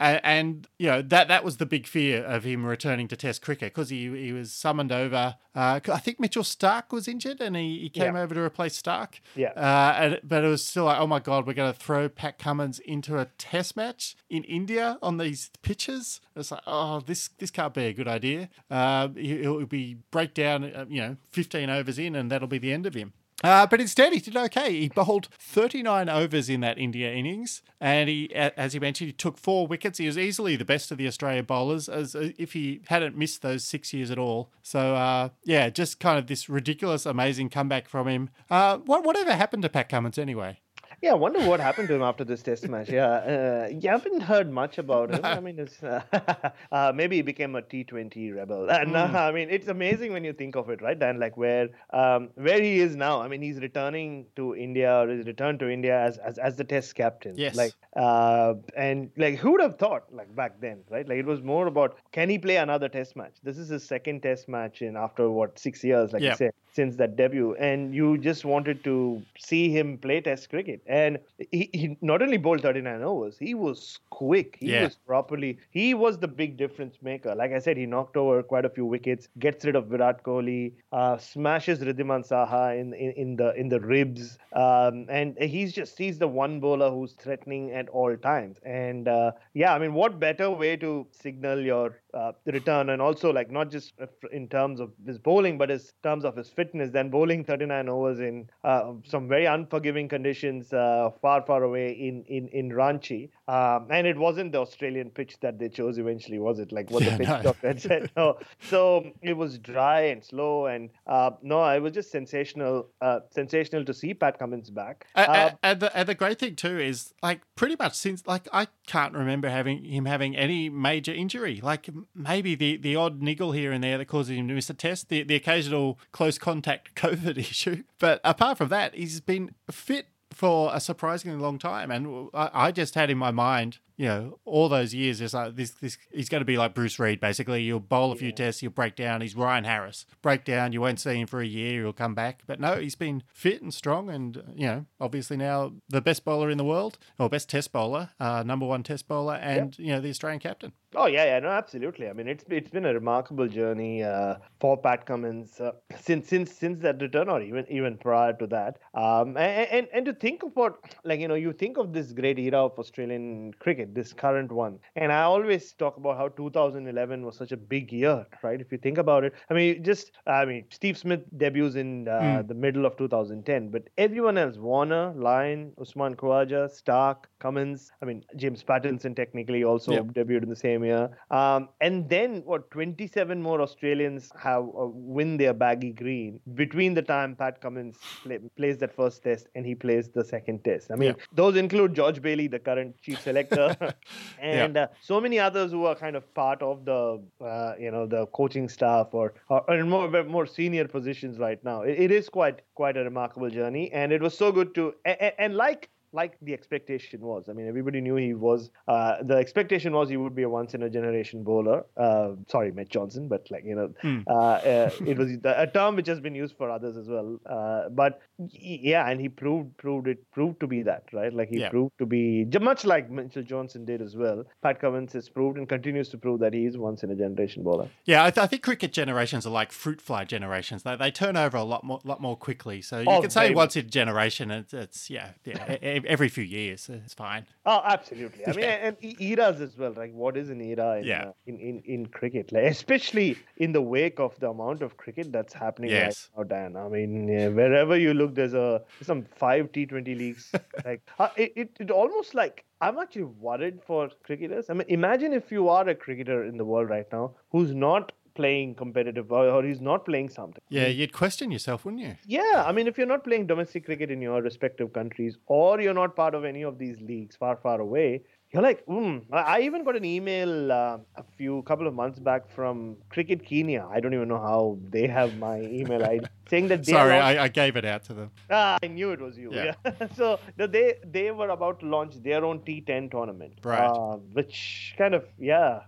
and 0.00 0.66
you 0.78 0.88
know 0.88 1.02
that 1.02 1.28
that 1.28 1.44
was 1.44 1.58
the 1.58 1.66
big 1.66 1.86
fear 1.86 2.24
of 2.24 2.44
him 2.44 2.66
returning 2.66 3.08
to 3.08 3.16
Test 3.16 3.42
cricket 3.42 3.72
because 3.72 3.88
he 3.88 4.08
he 4.08 4.32
was 4.32 4.52
summoned 4.52 4.92
over. 4.92 5.36
Uh, 5.54 5.80
I 5.92 5.98
think 5.98 6.20
Mitchell 6.20 6.42
Starc 6.42 6.92
was 6.92 7.08
injured, 7.08 7.40
and 7.40 7.56
he, 7.56 7.80
he 7.80 7.88
came 7.88 8.14
yeah. 8.14 8.22
over 8.22 8.34
to 8.34 8.40
replace 8.40 8.80
Starc. 8.80 9.20
Yeah. 9.34 9.50
Uh, 9.50 9.94
and, 9.98 10.20
but 10.22 10.44
it 10.44 10.48
was 10.48 10.64
still 10.64 10.84
like, 10.84 11.00
oh 11.00 11.08
my 11.08 11.18
god, 11.18 11.44
we're 11.44 11.54
going 11.54 11.72
to 11.72 11.78
throw 11.78 12.08
Pat 12.08 12.38
Cummins 12.38 12.78
into 12.78 13.18
a 13.18 13.26
Test 13.36 13.76
match 13.76 14.16
in 14.28 14.44
India 14.44 14.96
on 15.02 15.18
these 15.18 15.50
pitches. 15.62 16.20
It's 16.36 16.52
like, 16.52 16.62
oh, 16.66 17.00
this 17.00 17.30
this 17.38 17.50
can't 17.50 17.74
be 17.74 17.86
a 17.86 17.92
good 17.92 18.08
idea. 18.08 18.48
Uh, 18.70 19.08
he'll 19.08 19.66
be 19.66 19.98
breakdown, 20.10 20.86
you 20.88 21.00
know, 21.00 21.16
fifteen 21.30 21.70
overs 21.70 21.98
in, 21.98 22.14
and 22.14 22.30
that'll 22.30 22.48
be 22.48 22.58
the 22.58 22.72
end 22.72 22.86
of 22.86 22.94
him. 22.94 23.12
Uh, 23.42 23.66
but 23.66 23.80
instead, 23.80 24.12
he 24.12 24.20
did 24.20 24.36
okay. 24.36 24.80
He 24.80 24.88
bowled 24.88 25.28
39 25.38 26.08
overs 26.08 26.48
in 26.48 26.60
that 26.60 26.78
India 26.78 27.12
innings, 27.12 27.62
and 27.80 28.08
he, 28.08 28.32
as 28.34 28.74
you 28.74 28.80
mentioned, 28.80 29.08
he 29.08 29.12
took 29.12 29.38
four 29.38 29.66
wickets. 29.66 29.98
He 29.98 30.06
was 30.06 30.18
easily 30.18 30.56
the 30.56 30.64
best 30.64 30.90
of 30.90 30.98
the 30.98 31.06
Australia 31.06 31.42
bowlers, 31.42 31.88
as 31.88 32.14
uh, 32.14 32.30
if 32.38 32.52
he 32.52 32.82
hadn't 32.88 33.16
missed 33.16 33.42
those 33.42 33.64
six 33.64 33.92
years 33.92 34.10
at 34.10 34.18
all. 34.18 34.50
So, 34.62 34.94
uh, 34.94 35.30
yeah, 35.44 35.70
just 35.70 36.00
kind 36.00 36.18
of 36.18 36.26
this 36.26 36.48
ridiculous, 36.48 37.06
amazing 37.06 37.50
comeback 37.50 37.88
from 37.88 38.08
him. 38.08 38.30
Uh, 38.50 38.78
what 38.78 39.04
whatever 39.04 39.32
happened 39.32 39.62
to 39.62 39.68
Pat 39.68 39.88
Cummins 39.88 40.18
anyway? 40.18 40.58
Yeah, 41.02 41.12
I 41.12 41.14
wonder 41.14 41.40
what 41.46 41.60
happened 41.60 41.88
to 41.88 41.94
him 41.94 42.02
after 42.02 42.24
this 42.24 42.42
test 42.42 42.68
match. 42.68 42.90
Yeah, 42.90 43.06
uh, 43.08 43.68
you 43.70 43.88
haven't 43.88 44.20
heard 44.20 44.52
much 44.52 44.76
about 44.76 45.14
him. 45.14 45.24
I 45.24 45.40
mean, 45.40 45.58
it's, 45.58 45.82
uh, 45.82 46.02
uh, 46.72 46.92
maybe 46.94 47.16
he 47.16 47.22
became 47.22 47.56
a 47.56 47.62
T20 47.62 48.34
rebel. 48.36 48.68
And 48.70 48.92
mm. 48.92 49.14
I 49.14 49.32
mean, 49.32 49.48
it's 49.48 49.68
amazing 49.68 50.12
when 50.12 50.24
you 50.24 50.34
think 50.34 50.56
of 50.56 50.68
it, 50.68 50.82
right, 50.82 50.98
Dan? 50.98 51.18
Like 51.18 51.38
where 51.38 51.70
um, 51.90 52.28
where 52.34 52.60
he 52.60 52.80
is 52.80 52.96
now. 52.96 53.22
I 53.22 53.28
mean, 53.28 53.40
he's 53.40 53.60
returning 53.60 54.26
to 54.36 54.54
India 54.54 54.94
or 54.94 55.08
he's 55.08 55.26
returned 55.26 55.58
to 55.60 55.70
India 55.70 55.98
as, 55.98 56.18
as, 56.18 56.36
as 56.36 56.56
the 56.56 56.64
test 56.64 56.94
captain. 56.94 57.34
Yes. 57.36 57.56
Like, 57.56 57.72
uh, 57.96 58.54
and 58.76 59.10
like, 59.16 59.38
who 59.38 59.52
would 59.52 59.62
have 59.62 59.78
thought, 59.78 60.12
like 60.12 60.34
back 60.36 60.60
then, 60.60 60.80
right? 60.90 61.08
Like, 61.08 61.18
it 61.18 61.26
was 61.26 61.40
more 61.40 61.66
about 61.66 61.96
can 62.12 62.28
he 62.28 62.38
play 62.38 62.56
another 62.56 62.90
test 62.90 63.16
match? 63.16 63.36
This 63.42 63.56
is 63.56 63.70
his 63.70 63.84
second 63.84 64.22
test 64.22 64.48
match 64.48 64.82
in 64.82 64.96
after 64.96 65.30
what, 65.30 65.58
six 65.58 65.82
years, 65.82 66.12
like 66.12 66.22
yep. 66.22 66.32
you 66.32 66.36
said 66.36 66.52
since 66.72 66.96
that 66.96 67.16
debut, 67.16 67.54
and 67.56 67.94
you 67.94 68.18
just 68.18 68.44
wanted 68.44 68.82
to 68.84 69.22
see 69.38 69.70
him 69.70 69.98
play 69.98 70.20
Test 70.20 70.50
cricket. 70.50 70.82
And 70.86 71.18
he, 71.50 71.70
he 71.72 71.98
not 72.00 72.22
only 72.22 72.36
bowled 72.36 72.62
39 72.62 73.02
overs, 73.02 73.36
he 73.38 73.54
was 73.54 73.98
quick. 74.10 74.56
He 74.60 74.72
yeah. 74.72 74.84
was 74.84 74.96
properly. 74.96 75.58
He 75.70 75.94
was 75.94 76.18
the 76.18 76.28
big 76.28 76.56
difference 76.56 76.96
maker. 77.02 77.34
Like 77.34 77.52
I 77.52 77.58
said, 77.58 77.76
he 77.76 77.86
knocked 77.86 78.16
over 78.16 78.42
quite 78.42 78.64
a 78.64 78.70
few 78.70 78.84
wickets, 78.84 79.28
gets 79.38 79.64
rid 79.64 79.76
of 79.76 79.86
Virat 79.86 80.22
Kohli, 80.22 80.72
uh, 80.92 81.18
smashes 81.18 81.80
Wriddhiman 81.80 82.28
Saha 82.28 82.78
in, 82.78 82.94
in, 82.94 83.12
in 83.12 83.36
the 83.36 83.54
in 83.54 83.68
the 83.68 83.80
ribs, 83.80 84.38
um, 84.54 85.06
and 85.08 85.36
he's 85.38 85.72
just 85.72 85.98
he's 85.98 86.18
the 86.18 86.28
one 86.28 86.60
bowler 86.60 86.90
who's 86.90 87.12
threatening 87.12 87.72
at 87.72 87.88
all 87.88 88.16
times. 88.16 88.58
And 88.64 89.08
uh, 89.08 89.32
yeah, 89.54 89.74
I 89.74 89.78
mean, 89.78 89.94
what 89.94 90.18
better 90.20 90.50
way 90.50 90.76
to 90.76 91.06
signal 91.10 91.60
your 91.60 91.98
uh, 92.14 92.32
return 92.46 92.90
and 92.90 93.00
also 93.00 93.32
like 93.32 93.50
not 93.50 93.70
just 93.70 93.94
in 94.32 94.48
terms 94.48 94.80
of 94.80 94.92
his 95.06 95.18
bowling, 95.18 95.58
but 95.58 95.70
in 95.70 95.80
terms 96.02 96.24
of 96.24 96.36
his 96.36 96.48
fitness. 96.48 96.90
Then 96.90 97.10
bowling 97.10 97.44
39 97.44 97.88
overs 97.88 98.20
in 98.20 98.48
uh, 98.64 98.92
some 99.06 99.28
very 99.28 99.46
unforgiving 99.46 100.08
conditions, 100.08 100.72
uh, 100.72 101.10
far 101.20 101.42
far 101.42 101.62
away 101.62 101.92
in 101.92 102.24
in 102.24 102.48
in 102.48 102.70
Ranchi, 102.70 103.30
um, 103.48 103.86
and 103.90 104.06
it 104.06 104.16
wasn't 104.16 104.52
the 104.52 104.58
Australian 104.58 105.10
pitch 105.10 105.38
that 105.40 105.58
they 105.58 105.68
chose 105.68 105.98
eventually, 105.98 106.38
was 106.38 106.58
it? 106.58 106.72
Like 106.72 106.90
what 106.90 107.02
yeah, 107.02 107.10
the 107.10 107.18
pitch 107.18 107.28
no. 107.28 107.42
doctor 107.42 107.68
had 107.68 107.80
said. 107.80 108.10
No, 108.16 108.38
so 108.68 109.10
it 109.22 109.36
was 109.36 109.58
dry 109.58 110.02
and 110.02 110.24
slow, 110.24 110.66
and 110.66 110.90
uh, 111.06 111.30
no, 111.42 111.64
it 111.68 111.80
was 111.80 111.92
just 111.92 112.10
sensational, 112.10 112.88
uh, 113.00 113.20
sensational 113.30 113.84
to 113.84 113.94
see 113.94 114.14
Pat 114.14 114.38
Cummins 114.38 114.70
back. 114.70 115.06
and, 115.14 115.56
and, 115.62 115.80
the, 115.80 115.96
and 115.96 116.08
the 116.08 116.14
great 116.14 116.38
thing 116.38 116.56
too 116.56 116.78
is 116.78 117.14
like 117.22 117.40
pretty 117.56 117.76
much 117.78 117.94
since 117.94 118.26
like 118.26 118.48
I 118.52 118.68
can't 118.86 119.14
remember 119.14 119.48
having 119.48 119.84
him 119.84 120.04
having 120.04 120.36
any 120.36 120.68
major 120.68 121.12
injury, 121.12 121.60
like 121.62 121.88
maybe 122.14 122.54
the, 122.54 122.76
the 122.76 122.96
odd 122.96 123.22
niggle 123.22 123.52
here 123.52 123.72
and 123.72 123.82
there 123.82 123.98
that 123.98 124.06
causes 124.06 124.36
him 124.36 124.48
to 124.48 124.54
miss 124.54 124.70
a 124.70 124.74
test, 124.74 125.08
the, 125.08 125.22
the 125.22 125.34
occasional 125.34 125.98
close 126.12 126.38
contact 126.38 126.94
COVID 126.96 127.38
issue. 127.38 127.84
But 127.98 128.20
apart 128.24 128.58
from 128.58 128.68
that, 128.68 128.94
he's 128.94 129.20
been 129.20 129.54
fit 129.70 130.06
for 130.32 130.70
a 130.72 130.80
surprisingly 130.80 131.38
long 131.38 131.58
time. 131.58 131.90
And 131.90 132.28
I, 132.32 132.50
I 132.52 132.72
just 132.72 132.94
had 132.94 133.10
in 133.10 133.18
my 133.18 133.30
mind 133.30 133.78
you 134.00 134.06
know, 134.06 134.38
all 134.46 134.70
those 134.70 134.94
years, 134.94 135.20
it's 135.20 135.34
like 135.34 135.56
this, 135.56 135.72
this, 135.72 135.98
he's 136.10 136.30
going 136.30 136.40
to 136.40 136.46
be 136.46 136.56
like 136.56 136.72
Bruce 136.72 136.98
Reid, 136.98 137.20
basically. 137.20 137.62
You'll 137.62 137.80
bowl 137.80 138.12
a 138.12 138.16
few 138.16 138.30
yeah. 138.30 138.34
tests, 138.34 138.62
you'll 138.62 138.72
break 138.72 138.96
down. 138.96 139.20
He's 139.20 139.36
Ryan 139.36 139.64
Harris. 139.64 140.06
Break 140.22 140.46
down, 140.46 140.72
you 140.72 140.80
won't 140.80 140.98
see 140.98 141.20
him 141.20 141.26
for 141.26 141.42
a 141.42 141.46
year, 141.46 141.82
he'll 141.82 141.92
come 141.92 142.14
back. 142.14 142.40
But 142.46 142.60
no, 142.60 142.76
he's 142.76 142.94
been 142.94 143.24
fit 143.30 143.60
and 143.60 143.74
strong, 143.74 144.08
and, 144.08 144.42
you 144.56 144.66
know, 144.66 144.86
obviously 145.02 145.36
now 145.36 145.74
the 145.90 146.00
best 146.00 146.24
bowler 146.24 146.48
in 146.48 146.56
the 146.56 146.64
world, 146.64 146.96
or 147.18 147.28
best 147.28 147.50
test 147.50 147.72
bowler, 147.72 148.08
uh, 148.18 148.42
number 148.42 148.64
one 148.64 148.82
test 148.82 149.06
bowler, 149.06 149.34
and, 149.34 149.78
you 149.78 149.88
know, 149.88 150.00
the 150.00 150.08
Australian 150.08 150.40
captain. 150.40 150.72
Oh 150.96 151.06
yeah, 151.06 151.24
yeah, 151.24 151.38
no, 151.38 151.50
absolutely. 151.50 152.08
I 152.08 152.12
mean, 152.12 152.26
it's 152.26 152.42
it's 152.48 152.68
been 152.68 152.84
a 152.84 152.92
remarkable 152.92 153.46
journey 153.46 154.02
uh, 154.02 154.34
for 154.58 154.76
Pat 154.76 155.06
Cummins 155.06 155.60
uh, 155.60 155.70
since 156.00 156.28
since 156.28 156.52
since 156.52 156.82
that 156.82 157.00
return, 157.00 157.28
or 157.28 157.40
even 157.40 157.64
even 157.70 157.96
prior 157.96 158.32
to 158.32 158.46
that. 158.48 158.80
Um, 158.92 159.36
and, 159.36 159.68
and 159.70 159.88
and 159.92 160.06
to 160.06 160.12
think 160.12 160.42
about 160.42 160.80
like 161.04 161.20
you 161.20 161.28
know, 161.28 161.36
you 161.36 161.52
think 161.52 161.78
of 161.78 161.92
this 161.92 162.10
great 162.12 162.40
era 162.40 162.64
of 162.64 162.76
Australian 162.76 163.54
cricket, 163.60 163.89
this 163.94 164.12
current 164.12 164.50
one. 164.52 164.78
And 164.96 165.12
I 165.12 165.22
always 165.22 165.72
talk 165.72 165.96
about 165.96 166.16
how 166.16 166.28
2011 166.28 167.24
was 167.24 167.36
such 167.36 167.52
a 167.52 167.56
big 167.56 167.92
year, 167.92 168.26
right? 168.42 168.60
If 168.60 168.72
you 168.72 168.78
think 168.78 168.98
about 168.98 169.24
it, 169.24 169.34
I 169.50 169.54
mean, 169.54 169.82
just 169.84 170.12
I 170.26 170.44
mean, 170.44 170.64
Steve 170.70 170.96
Smith 170.96 171.20
debuts 171.36 171.74
in 171.74 172.08
uh, 172.08 172.20
mm. 172.20 172.48
the 172.48 172.54
middle 172.54 172.86
of 172.86 172.96
2010, 172.96 173.68
but 173.68 173.88
everyone 173.98 174.38
else, 174.38 174.56
Warner, 174.56 175.12
Lyon, 175.16 175.72
Usman 175.80 176.16
Khawaja, 176.16 176.70
Starc, 176.70 177.24
Cummins, 177.38 177.90
I 178.02 178.04
mean, 178.04 178.24
James 178.36 178.62
Pattinson 178.62 179.16
technically 179.16 179.64
also 179.64 179.92
yep. 179.92 180.04
debuted 180.06 180.42
in 180.42 180.48
the 180.48 180.56
same 180.56 180.84
year. 180.84 181.10
Um, 181.30 181.68
and 181.80 182.08
then 182.08 182.42
what? 182.44 182.70
27 182.70 183.42
more 183.42 183.60
Australians 183.60 184.30
have 184.38 184.62
uh, 184.62 184.86
win 184.86 185.36
their 185.36 185.54
baggy 185.54 185.92
green 185.92 186.40
between 186.54 186.94
the 186.94 187.02
time 187.02 187.34
Pat 187.34 187.60
Cummins 187.60 187.96
play, 188.22 188.38
plays 188.56 188.78
that 188.78 188.94
first 188.94 189.22
test 189.22 189.48
and 189.54 189.66
he 189.66 189.74
plays 189.74 190.08
the 190.08 190.24
second 190.24 190.64
test. 190.64 190.90
I 190.90 190.96
mean, 190.96 191.14
those 191.32 191.56
include 191.56 191.94
George 191.94 192.22
Bailey, 192.22 192.46
the 192.46 192.58
current 192.58 192.96
chief 193.02 193.20
selector, 193.20 193.76
and 193.80 194.70
and 194.70 194.76
uh, 194.76 194.86
so 195.00 195.20
many 195.20 195.38
others 195.38 195.70
who 195.70 195.84
are 195.84 195.94
kind 195.94 196.16
of 196.16 196.32
part 196.34 196.62
of 196.62 196.84
the 196.84 197.22
uh, 197.44 197.74
you 197.78 197.90
know 197.90 198.06
the 198.06 198.26
coaching 198.26 198.68
staff 198.68 199.08
or, 199.12 199.34
or 199.48 199.74
in 199.74 199.88
more 199.88 200.24
more 200.24 200.46
senior 200.46 200.86
positions 200.86 201.38
right 201.38 201.62
now. 201.64 201.82
It, 201.82 201.98
it 201.98 202.10
is 202.10 202.28
quite 202.28 202.62
quite 202.74 202.96
a 202.96 203.04
remarkable 203.04 203.50
journey, 203.50 203.90
and 203.92 204.12
it 204.12 204.20
was 204.20 204.36
so 204.36 204.52
good 204.52 204.74
to 204.74 204.94
and, 205.04 205.32
and 205.38 205.56
like 205.56 205.90
like 206.12 206.36
the 206.42 206.52
expectation 206.52 207.20
was. 207.20 207.48
I 207.48 207.52
mean, 207.52 207.68
everybody 207.68 208.00
knew 208.00 208.16
he 208.16 208.34
was. 208.34 208.70
Uh, 208.88 209.22
the 209.22 209.36
expectation 209.36 209.92
was 209.92 210.08
he 210.08 210.16
would 210.16 210.34
be 210.34 210.42
a 210.42 210.48
once 210.48 210.74
in 210.74 210.82
a 210.82 210.90
generation 210.90 211.42
bowler. 211.42 211.84
Uh, 211.96 212.32
sorry, 212.48 212.72
Matt 212.72 212.88
Johnson, 212.88 213.28
but 213.28 213.46
like 213.50 213.64
you 213.64 213.74
know, 213.74 213.92
mm. 214.02 214.24
uh, 214.26 214.90
it 215.04 215.16
was 215.16 215.30
a 215.44 215.66
term 215.66 215.96
which 215.96 216.06
has 216.06 216.20
been 216.20 216.34
used 216.34 216.56
for 216.56 216.70
others 216.70 216.96
as 216.96 217.08
well. 217.08 217.38
Uh, 217.46 217.88
but 217.90 218.20
yeah, 218.52 219.08
and 219.08 219.20
he 219.20 219.28
proved 219.28 219.76
proved 219.76 220.08
it 220.08 220.30
proved 220.32 220.60
to 220.60 220.66
be 220.66 220.82
that 220.82 221.04
right. 221.12 221.32
Like 221.32 221.48
he 221.50 221.60
yeah. 221.60 221.70
proved 221.70 221.92
to 221.98 222.06
be 222.06 222.46
much 222.60 222.84
like 222.84 223.10
Mitchell 223.10 223.42
Johnson 223.42 223.84
did 223.84 224.02
as 224.02 224.16
well. 224.16 224.44
Pat 224.62 224.80
Cummins 224.80 225.12
has 225.14 225.28
proved 225.28 225.58
and 225.58 225.68
continues 225.68 226.08
to 226.10 226.18
prove 226.18 226.40
that 226.40 226.52
he 226.52 226.66
is 226.66 226.76
once 226.76 227.02
in 227.02 227.10
a 227.10 227.14
generation 227.14 227.62
bowler. 227.62 227.88
Yeah, 228.04 228.24
I, 228.24 228.30
th- 228.30 228.44
I 228.44 228.46
think 228.46 228.62
cricket 228.62 228.92
generations 228.92 229.46
are 229.46 229.50
like 229.50 229.72
fruit 229.72 230.00
fly 230.00 230.24
generations. 230.24 230.82
They, 230.82 230.96
they 230.96 231.10
turn 231.10 231.36
over 231.36 231.56
a 231.56 231.64
lot 231.64 231.84
more 231.84 232.00
lot 232.04 232.20
more 232.20 232.36
quickly. 232.36 232.82
So 232.82 233.00
you 233.00 233.06
oh, 233.08 233.20
can 233.20 233.30
say 233.30 233.54
once 233.54 233.76
in 233.76 233.86
a 233.86 233.88
generation. 233.88 234.50
It's, 234.50 234.74
it's 234.74 235.10
yeah 235.10 235.30
yeah 235.44 235.76
every 236.06 236.28
few 236.28 236.44
years. 236.44 236.88
It's 236.88 237.14
fine. 237.14 237.46
Oh, 237.66 237.80
absolutely. 237.84 238.46
I 238.46 238.52
mean, 238.52 238.64
and 238.64 238.96
eras 239.20 239.60
as 239.60 239.76
well. 239.76 239.92
Like, 239.92 240.12
what 240.12 240.36
is 240.36 240.50
an 240.50 240.60
era 240.60 240.98
in, 240.98 241.04
yeah. 241.04 241.24
uh, 241.26 241.32
in, 241.46 241.58
in, 241.58 241.82
in 241.84 242.06
cricket? 242.06 242.52
Like, 242.52 242.64
especially 242.64 243.38
in 243.56 243.72
the 243.72 243.82
wake 243.82 244.18
of 244.18 244.38
the 244.40 244.50
amount 244.50 244.82
of 244.82 244.96
cricket 244.96 245.32
that's 245.32 245.52
happening 245.52 245.90
yes. 245.90 246.30
right 246.36 246.48
now, 246.48 246.56
Dan. 246.56 246.76
I 246.76 246.88
mean, 246.88 247.28
yeah, 247.28 247.48
wherever 247.48 247.96
you 247.96 248.14
look, 248.14 248.34
there's 248.34 248.54
a 248.54 248.82
some 249.02 249.24
five 249.36 249.72
T20 249.72 250.06
leagues. 250.06 250.52
like, 250.84 251.02
uh, 251.18 251.28
it, 251.36 251.52
it, 251.56 251.76
it 251.80 251.90
almost 251.90 252.34
like 252.34 252.64
I'm 252.80 252.98
actually 252.98 253.24
worried 253.24 253.80
for 253.86 254.08
cricketers. 254.22 254.70
I 254.70 254.72
mean, 254.72 254.86
imagine 254.88 255.34
if 255.34 255.52
you 255.52 255.68
are 255.68 255.86
a 255.88 255.94
cricketer 255.94 256.44
in 256.44 256.56
the 256.56 256.64
world 256.64 256.88
right 256.88 257.06
now 257.12 257.34
who's 257.50 257.74
not 257.74 258.12
playing 258.40 258.74
competitive 258.74 259.30
or, 259.30 259.46
or 259.48 259.62
he's 259.62 259.80
not 259.80 260.04
playing 260.04 260.28
something. 260.28 260.62
Yeah, 260.68 260.86
you'd 260.86 261.12
question 261.12 261.50
yourself, 261.50 261.84
wouldn't 261.84 262.02
you? 262.02 262.16
Yeah, 262.26 262.64
I 262.66 262.72
mean, 262.72 262.86
if 262.86 262.98
you're 262.98 263.12
not 263.14 263.24
playing 263.24 263.46
domestic 263.46 263.84
cricket 263.84 264.10
in 264.10 264.20
your 264.22 264.42
respective 264.42 264.92
countries 264.92 265.36
or 265.46 265.80
you're 265.80 265.98
not 266.02 266.16
part 266.16 266.34
of 266.34 266.44
any 266.44 266.62
of 266.62 266.78
these 266.78 267.00
leagues 267.00 267.36
far, 267.36 267.56
far 267.56 267.80
away, 267.80 268.22
you're 268.52 268.62
like, 268.62 268.84
mm. 268.86 269.22
I 269.32 269.60
even 269.60 269.84
got 269.84 269.96
an 269.96 270.04
email 270.04 270.72
uh, 270.72 270.98
a 271.16 271.24
few 271.36 271.62
couple 271.62 271.86
of 271.86 271.94
months 271.94 272.18
back 272.18 272.50
from 272.50 272.96
Cricket 273.08 273.44
Kenya. 273.44 273.86
I 273.88 274.00
don't 274.00 274.12
even 274.12 274.26
know 274.26 274.40
how 274.40 274.78
they 274.88 275.06
have 275.06 275.36
my 275.38 275.60
email 275.60 276.04
ID 276.04 276.26
saying 276.50 276.66
that. 276.68 276.84
They 276.84 276.92
Sorry, 276.92 277.14
I, 277.14 277.44
I, 277.44 277.48
gave 277.48 277.76
it 277.76 277.84
out 277.84 278.02
to 278.04 278.14
them. 278.14 278.30
Ah, 278.50 278.78
I 278.82 278.88
knew 278.88 279.12
it 279.12 279.20
was 279.20 279.38
you. 279.38 279.50
Yeah. 279.52 279.74
yeah. 279.84 280.08
so 280.16 280.40
they 280.56 280.94
they 281.04 281.30
were 281.30 281.50
about 281.50 281.78
to 281.80 281.86
launch 281.86 282.16
their 282.24 282.44
own 282.44 282.58
T10 282.60 283.12
tournament, 283.12 283.54
right? 283.62 283.86
Uh, 283.86 284.16
which 284.38 284.94
kind 284.98 285.14
of 285.14 285.24
yeah 285.38 285.82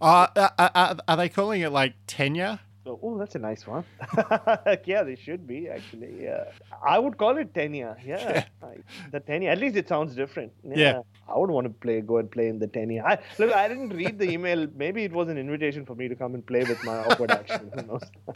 uh, 0.00 0.26
uh, 0.36 0.48
uh, 0.58 0.68
uh, 0.74 0.94
are 1.08 1.16
they 1.16 1.28
calling 1.28 1.62
it 1.62 1.70
like 1.70 1.94
tenure? 2.06 2.60
Oh, 2.86 3.16
that's 3.18 3.34
a 3.34 3.38
nice 3.38 3.66
one. 3.66 3.84
yeah, 4.84 5.02
they 5.04 5.16
should 5.16 5.46
be 5.46 5.68
actually. 5.68 6.22
Yeah, 6.22 6.44
I 6.86 6.98
would 6.98 7.16
call 7.16 7.38
it 7.38 7.54
Tenia. 7.54 7.96
Yeah, 8.04 8.44
the 9.10 9.20
Tenia. 9.20 9.52
At 9.52 9.58
least 9.58 9.76
it 9.76 9.88
sounds 9.88 10.14
different. 10.14 10.52
Yeah. 10.62 10.76
Yeah. 10.76 11.00
I 11.26 11.38
would 11.38 11.50
want 11.50 11.66
to 11.66 11.70
play, 11.70 12.02
go 12.02 12.18
and 12.18 12.30
play 12.30 12.48
in 12.48 12.58
the 12.58 12.68
Tenia. 12.68 13.02
I, 13.02 13.18
look, 13.38 13.54
I 13.54 13.68
didn't 13.68 13.90
read 13.90 14.18
the 14.18 14.30
email. 14.30 14.66
Maybe 14.76 15.04
it 15.04 15.12
was 15.12 15.28
an 15.28 15.38
invitation 15.38 15.86
for 15.86 15.94
me 15.94 16.08
to 16.08 16.14
come 16.14 16.34
and 16.34 16.44
play 16.44 16.64
with 16.64 16.84
my 16.84 16.98
awkward 16.98 17.30
action. 17.30 17.70
Who 17.74 17.82
knows? 17.82 18.02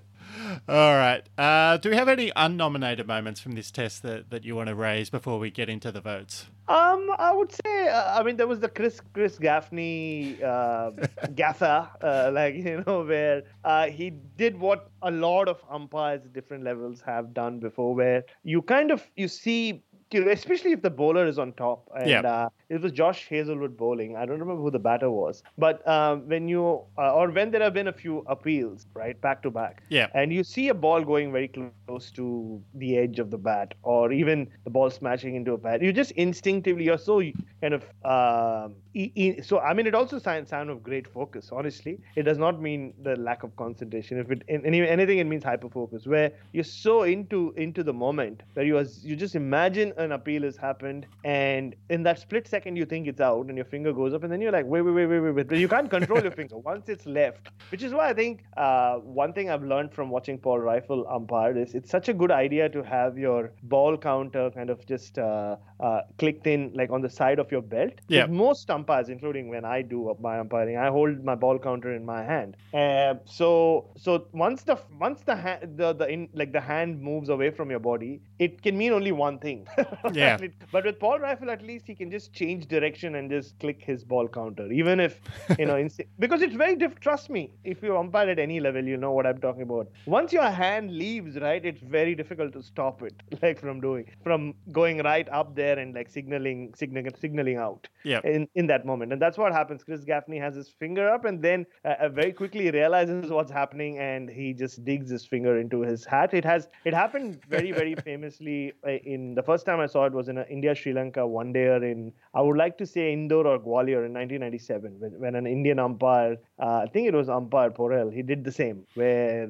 All 0.68 0.96
right. 0.96 1.22
Uh, 1.36 1.76
do 1.78 1.90
we 1.90 1.96
have 1.96 2.08
any 2.08 2.32
unnominated 2.36 3.06
moments 3.06 3.40
from 3.40 3.52
this 3.52 3.70
test 3.70 4.02
that, 4.02 4.30
that 4.30 4.44
you 4.44 4.54
want 4.56 4.68
to 4.68 4.74
raise 4.74 5.10
before 5.10 5.38
we 5.38 5.50
get 5.50 5.68
into 5.68 5.90
the 5.92 6.00
votes? 6.00 6.46
Um, 6.68 7.10
I 7.18 7.32
would 7.32 7.50
say, 7.64 7.88
uh, 7.88 8.20
I 8.20 8.22
mean, 8.22 8.36
there 8.36 8.46
was 8.46 8.60
the 8.60 8.68
Chris 8.68 9.00
Chris 9.14 9.38
Gaffaney 9.38 10.42
uh, 10.42 10.90
Gatha, 11.34 11.90
uh, 12.02 12.30
like 12.32 12.54
you 12.56 12.84
know, 12.86 13.04
where 13.04 13.44
uh, 13.64 13.86
he 13.86 14.10
did 14.36 14.58
what 14.58 14.90
a 15.02 15.10
lot 15.10 15.48
of 15.48 15.62
umpires 15.70 16.22
at 16.24 16.32
different 16.34 16.64
levels 16.64 17.02
have 17.06 17.32
done 17.32 17.58
before, 17.58 17.94
where 17.94 18.24
you 18.44 18.62
kind 18.62 18.90
of 18.90 19.02
you 19.16 19.28
see. 19.28 19.82
Especially 20.10 20.72
if 20.72 20.80
the 20.80 20.88
bowler 20.88 21.26
is 21.26 21.38
on 21.38 21.52
top, 21.52 21.86
and 21.94 22.08
Yeah. 22.08 22.48
It 22.68 22.80
was 22.82 22.92
Josh 22.92 23.28
Hazlewood 23.28 23.76
bowling. 23.76 24.16
I 24.16 24.24
don't 24.26 24.38
remember 24.40 24.62
who 24.62 24.70
the 24.70 24.78
batter 24.78 25.10
was, 25.10 25.42
but 25.56 25.86
um, 25.88 26.28
when 26.28 26.48
you 26.48 26.84
uh, 26.98 27.14
or 27.14 27.30
when 27.30 27.50
there 27.50 27.62
have 27.62 27.74
been 27.74 27.88
a 27.88 27.92
few 27.92 28.18
appeals, 28.26 28.86
right, 28.94 29.20
back 29.20 29.42
to 29.42 29.50
back, 29.50 29.82
Yeah. 29.88 30.08
and 30.14 30.32
you 30.32 30.42
see 30.44 30.68
a 30.68 30.74
ball 30.74 31.02
going 31.04 31.32
very 31.32 31.48
close 31.48 31.86
to 31.86 32.36
the 32.48 32.74
edge 32.74 32.94
of 32.94 33.08
the 33.08 33.12
bat, 33.12 33.48
or 33.58 33.90
even 34.12 34.30
the 34.46 34.50
ball 34.50 34.70
smashing 34.70 35.18
into 35.18 35.38
a 35.38 35.40
bat, 35.40 35.64
you 35.64 35.92
just 35.92 36.10
instinctively 36.12 36.84
you're 36.84 36.96
so 36.98 37.20
kind 37.60 37.74
of 37.74 37.84
um, 38.04 38.74
e- 38.94 39.10
e- 39.14 39.40
so. 39.40 39.58
I 39.58 39.72
mean, 39.72 39.86
it 39.86 39.94
also 39.94 40.18
signs 40.18 40.48
sign 40.50 40.68
of 40.68 40.82
great 40.82 41.06
focus. 41.06 41.50
Honestly, 41.52 42.00
it 42.16 42.22
does 42.22 42.38
not 42.38 42.60
mean 42.60 42.94
the 43.02 43.16
lack 43.16 43.42
of 43.42 43.56
concentration. 43.56 44.18
If 44.18 44.30
it 44.30 44.42
in, 44.48 44.64
any, 44.64 44.86
anything, 44.86 45.18
it 45.18 45.24
means 45.26 45.44
hyper 45.44 45.68
focus, 45.68 46.06
where 46.06 46.32
you're 46.52 46.64
so 46.64 47.02
into 47.02 47.52
into 47.56 47.82
the 47.82 47.92
moment 47.92 48.42
that 48.54 48.66
you 48.66 48.76
are, 48.78 48.84
you 49.02 49.16
just 49.16 49.34
imagine 49.34 49.92
an 49.96 50.12
appeal 50.12 50.42
has 50.42 50.56
happened, 50.56 51.06
and 51.24 51.74
in 51.88 52.02
that 52.02 52.18
split 52.18 52.46
second 52.46 52.57
you 52.66 52.84
think 52.84 53.06
it's 53.06 53.20
out, 53.20 53.46
and 53.46 53.56
your 53.56 53.64
finger 53.64 53.92
goes 53.92 54.14
up, 54.14 54.22
and 54.22 54.32
then 54.32 54.40
you're 54.40 54.52
like, 54.52 54.66
wait, 54.66 54.82
wait, 54.82 54.92
wait, 54.92 55.06
wait, 55.06 55.20
wait, 55.20 55.30
wait. 55.30 55.48
But 55.48 55.58
you 55.58 55.68
can't 55.68 55.90
control 55.90 56.20
your 56.22 56.30
finger 56.30 56.58
once 56.58 56.88
it's 56.88 57.06
left, 57.06 57.48
which 57.70 57.82
is 57.82 57.92
why 57.92 58.08
I 58.08 58.14
think 58.14 58.44
uh, 58.56 58.96
one 58.96 59.32
thing 59.32 59.50
I've 59.50 59.62
learned 59.62 59.92
from 59.92 60.10
watching 60.10 60.38
Paul 60.38 60.58
Reiffel 60.58 61.04
umpire 61.12 61.56
is 61.56 61.74
it's 61.74 61.90
such 61.90 62.08
a 62.08 62.14
good 62.14 62.30
idea 62.30 62.68
to 62.68 62.82
have 62.82 63.18
your 63.18 63.52
ball 63.64 63.96
counter 63.96 64.50
kind 64.50 64.70
of 64.70 64.84
just 64.86 65.18
uh, 65.18 65.56
uh, 65.80 66.00
clicked 66.18 66.46
in 66.46 66.72
like 66.74 66.90
on 66.90 67.00
the 67.00 67.10
side 67.10 67.38
of 67.38 67.50
your 67.50 67.62
belt. 67.62 67.92
Yeah. 68.08 68.26
Most 68.26 68.70
umpires, 68.70 69.08
including 69.08 69.48
when 69.48 69.64
I 69.64 69.82
do 69.82 70.14
my 70.20 70.38
umpiring, 70.38 70.76
I 70.76 70.88
hold 70.88 71.24
my 71.24 71.34
ball 71.34 71.58
counter 71.58 71.94
in 71.94 72.04
my 72.04 72.22
hand. 72.24 72.56
Uh, 72.72 73.14
so 73.24 73.90
so 73.96 74.26
once 74.32 74.62
the 74.62 74.78
once 74.98 75.20
the 75.22 75.36
hand 75.36 75.76
the 75.76 75.92
the 75.92 76.08
in, 76.08 76.28
like 76.32 76.52
the 76.52 76.60
hand 76.60 77.00
moves 77.00 77.28
away 77.28 77.50
from 77.50 77.70
your 77.70 77.80
body, 77.80 78.20
it 78.38 78.62
can 78.62 78.76
mean 78.76 78.92
only 78.92 79.12
one 79.12 79.38
thing. 79.38 79.66
Yeah. 80.12 80.38
But 80.72 80.84
with 80.84 80.98
Paul 80.98 81.18
Reiffel, 81.18 81.48
at 81.52 81.62
least 81.62 81.86
he 81.86 81.94
can 81.94 82.10
just 82.10 82.32
change 82.32 82.47
direction 82.56 83.14
and 83.14 83.30
just 83.30 83.58
click 83.58 83.82
his 83.82 84.04
ball 84.04 84.26
counter, 84.26 84.70
even 84.72 85.00
if 85.00 85.20
you 85.58 85.66
know, 85.66 85.76
inst- 85.84 86.00
because 86.18 86.40
it's 86.40 86.54
very 86.54 86.74
diff. 86.76 86.98
Trust 87.00 87.28
me, 87.30 87.52
if 87.64 87.82
you 87.82 87.96
umpire 87.96 88.28
at 88.30 88.38
any 88.38 88.60
level, 88.60 88.84
you 88.84 88.96
know 88.96 89.12
what 89.12 89.26
I'm 89.26 89.38
talking 89.40 89.62
about. 89.62 89.88
Once 90.06 90.32
your 90.32 90.48
hand 90.48 90.90
leaves, 90.96 91.36
right, 91.38 91.64
it's 91.64 91.80
very 91.80 92.14
difficult 92.14 92.52
to 92.54 92.62
stop 92.62 93.02
it, 93.02 93.14
like 93.42 93.60
from 93.60 93.80
doing, 93.80 94.04
from 94.22 94.54
going 94.72 94.98
right 95.02 95.28
up 95.30 95.54
there 95.54 95.78
and 95.78 95.94
like 95.94 96.08
signaling, 96.08 96.72
signaling, 96.74 97.10
signaling 97.20 97.56
out 97.56 97.88
Yep. 98.04 98.24
in 98.24 98.48
in 98.54 98.66
that 98.68 98.86
moment, 98.86 99.12
and 99.12 99.20
that's 99.20 99.36
what 99.38 99.52
happens. 99.52 99.82
Chris 99.84 100.04
Gaffaney 100.04 100.40
has 100.40 100.54
his 100.54 100.68
finger 100.68 101.08
up, 101.08 101.24
and 101.24 101.42
then 101.42 101.66
uh, 101.84 101.94
uh, 102.00 102.08
very 102.08 102.32
quickly 102.32 102.70
realizes 102.70 103.30
what's 103.30 103.50
happening, 103.50 103.98
and 103.98 104.28
he 104.30 104.52
just 104.52 104.84
digs 104.84 105.10
his 105.10 105.26
finger 105.26 105.58
into 105.58 105.80
his 105.80 106.04
hat. 106.04 106.32
It 106.32 106.44
has 106.44 106.68
it 106.84 106.94
happened 106.94 107.40
very 107.48 107.72
very 107.72 107.94
famously 108.08 108.72
uh, 108.86 108.90
in 109.14 109.34
the 109.34 109.42
first 109.42 109.66
time 109.66 109.80
I 109.80 109.86
saw 109.86 110.06
it 110.06 110.12
was 110.12 110.28
in 110.28 110.38
a 110.38 110.44
India 110.44 110.74
Sri 110.74 110.92
Lanka 110.92 111.26
one 111.26 111.52
dayer 111.52 111.82
in 111.82 112.12
I 112.38 112.40
would 112.40 112.56
like 112.56 112.78
to 112.78 112.86
say 112.86 113.12
Indore 113.12 113.48
or 113.48 113.58
Gwalior 113.58 114.06
in 114.06 114.12
1997 114.14 115.00
when, 115.00 115.12
when 115.22 115.34
an 115.34 115.46
Indian 115.46 115.80
umpire 115.80 116.36
uh, 116.62 116.82
I 116.84 116.86
think 116.86 117.08
it 117.08 117.14
was 117.14 117.28
umpire 117.28 117.70
Porel 117.70 118.12
he 118.14 118.22
did 118.22 118.44
the 118.44 118.52
same 118.52 118.86
where 118.94 119.48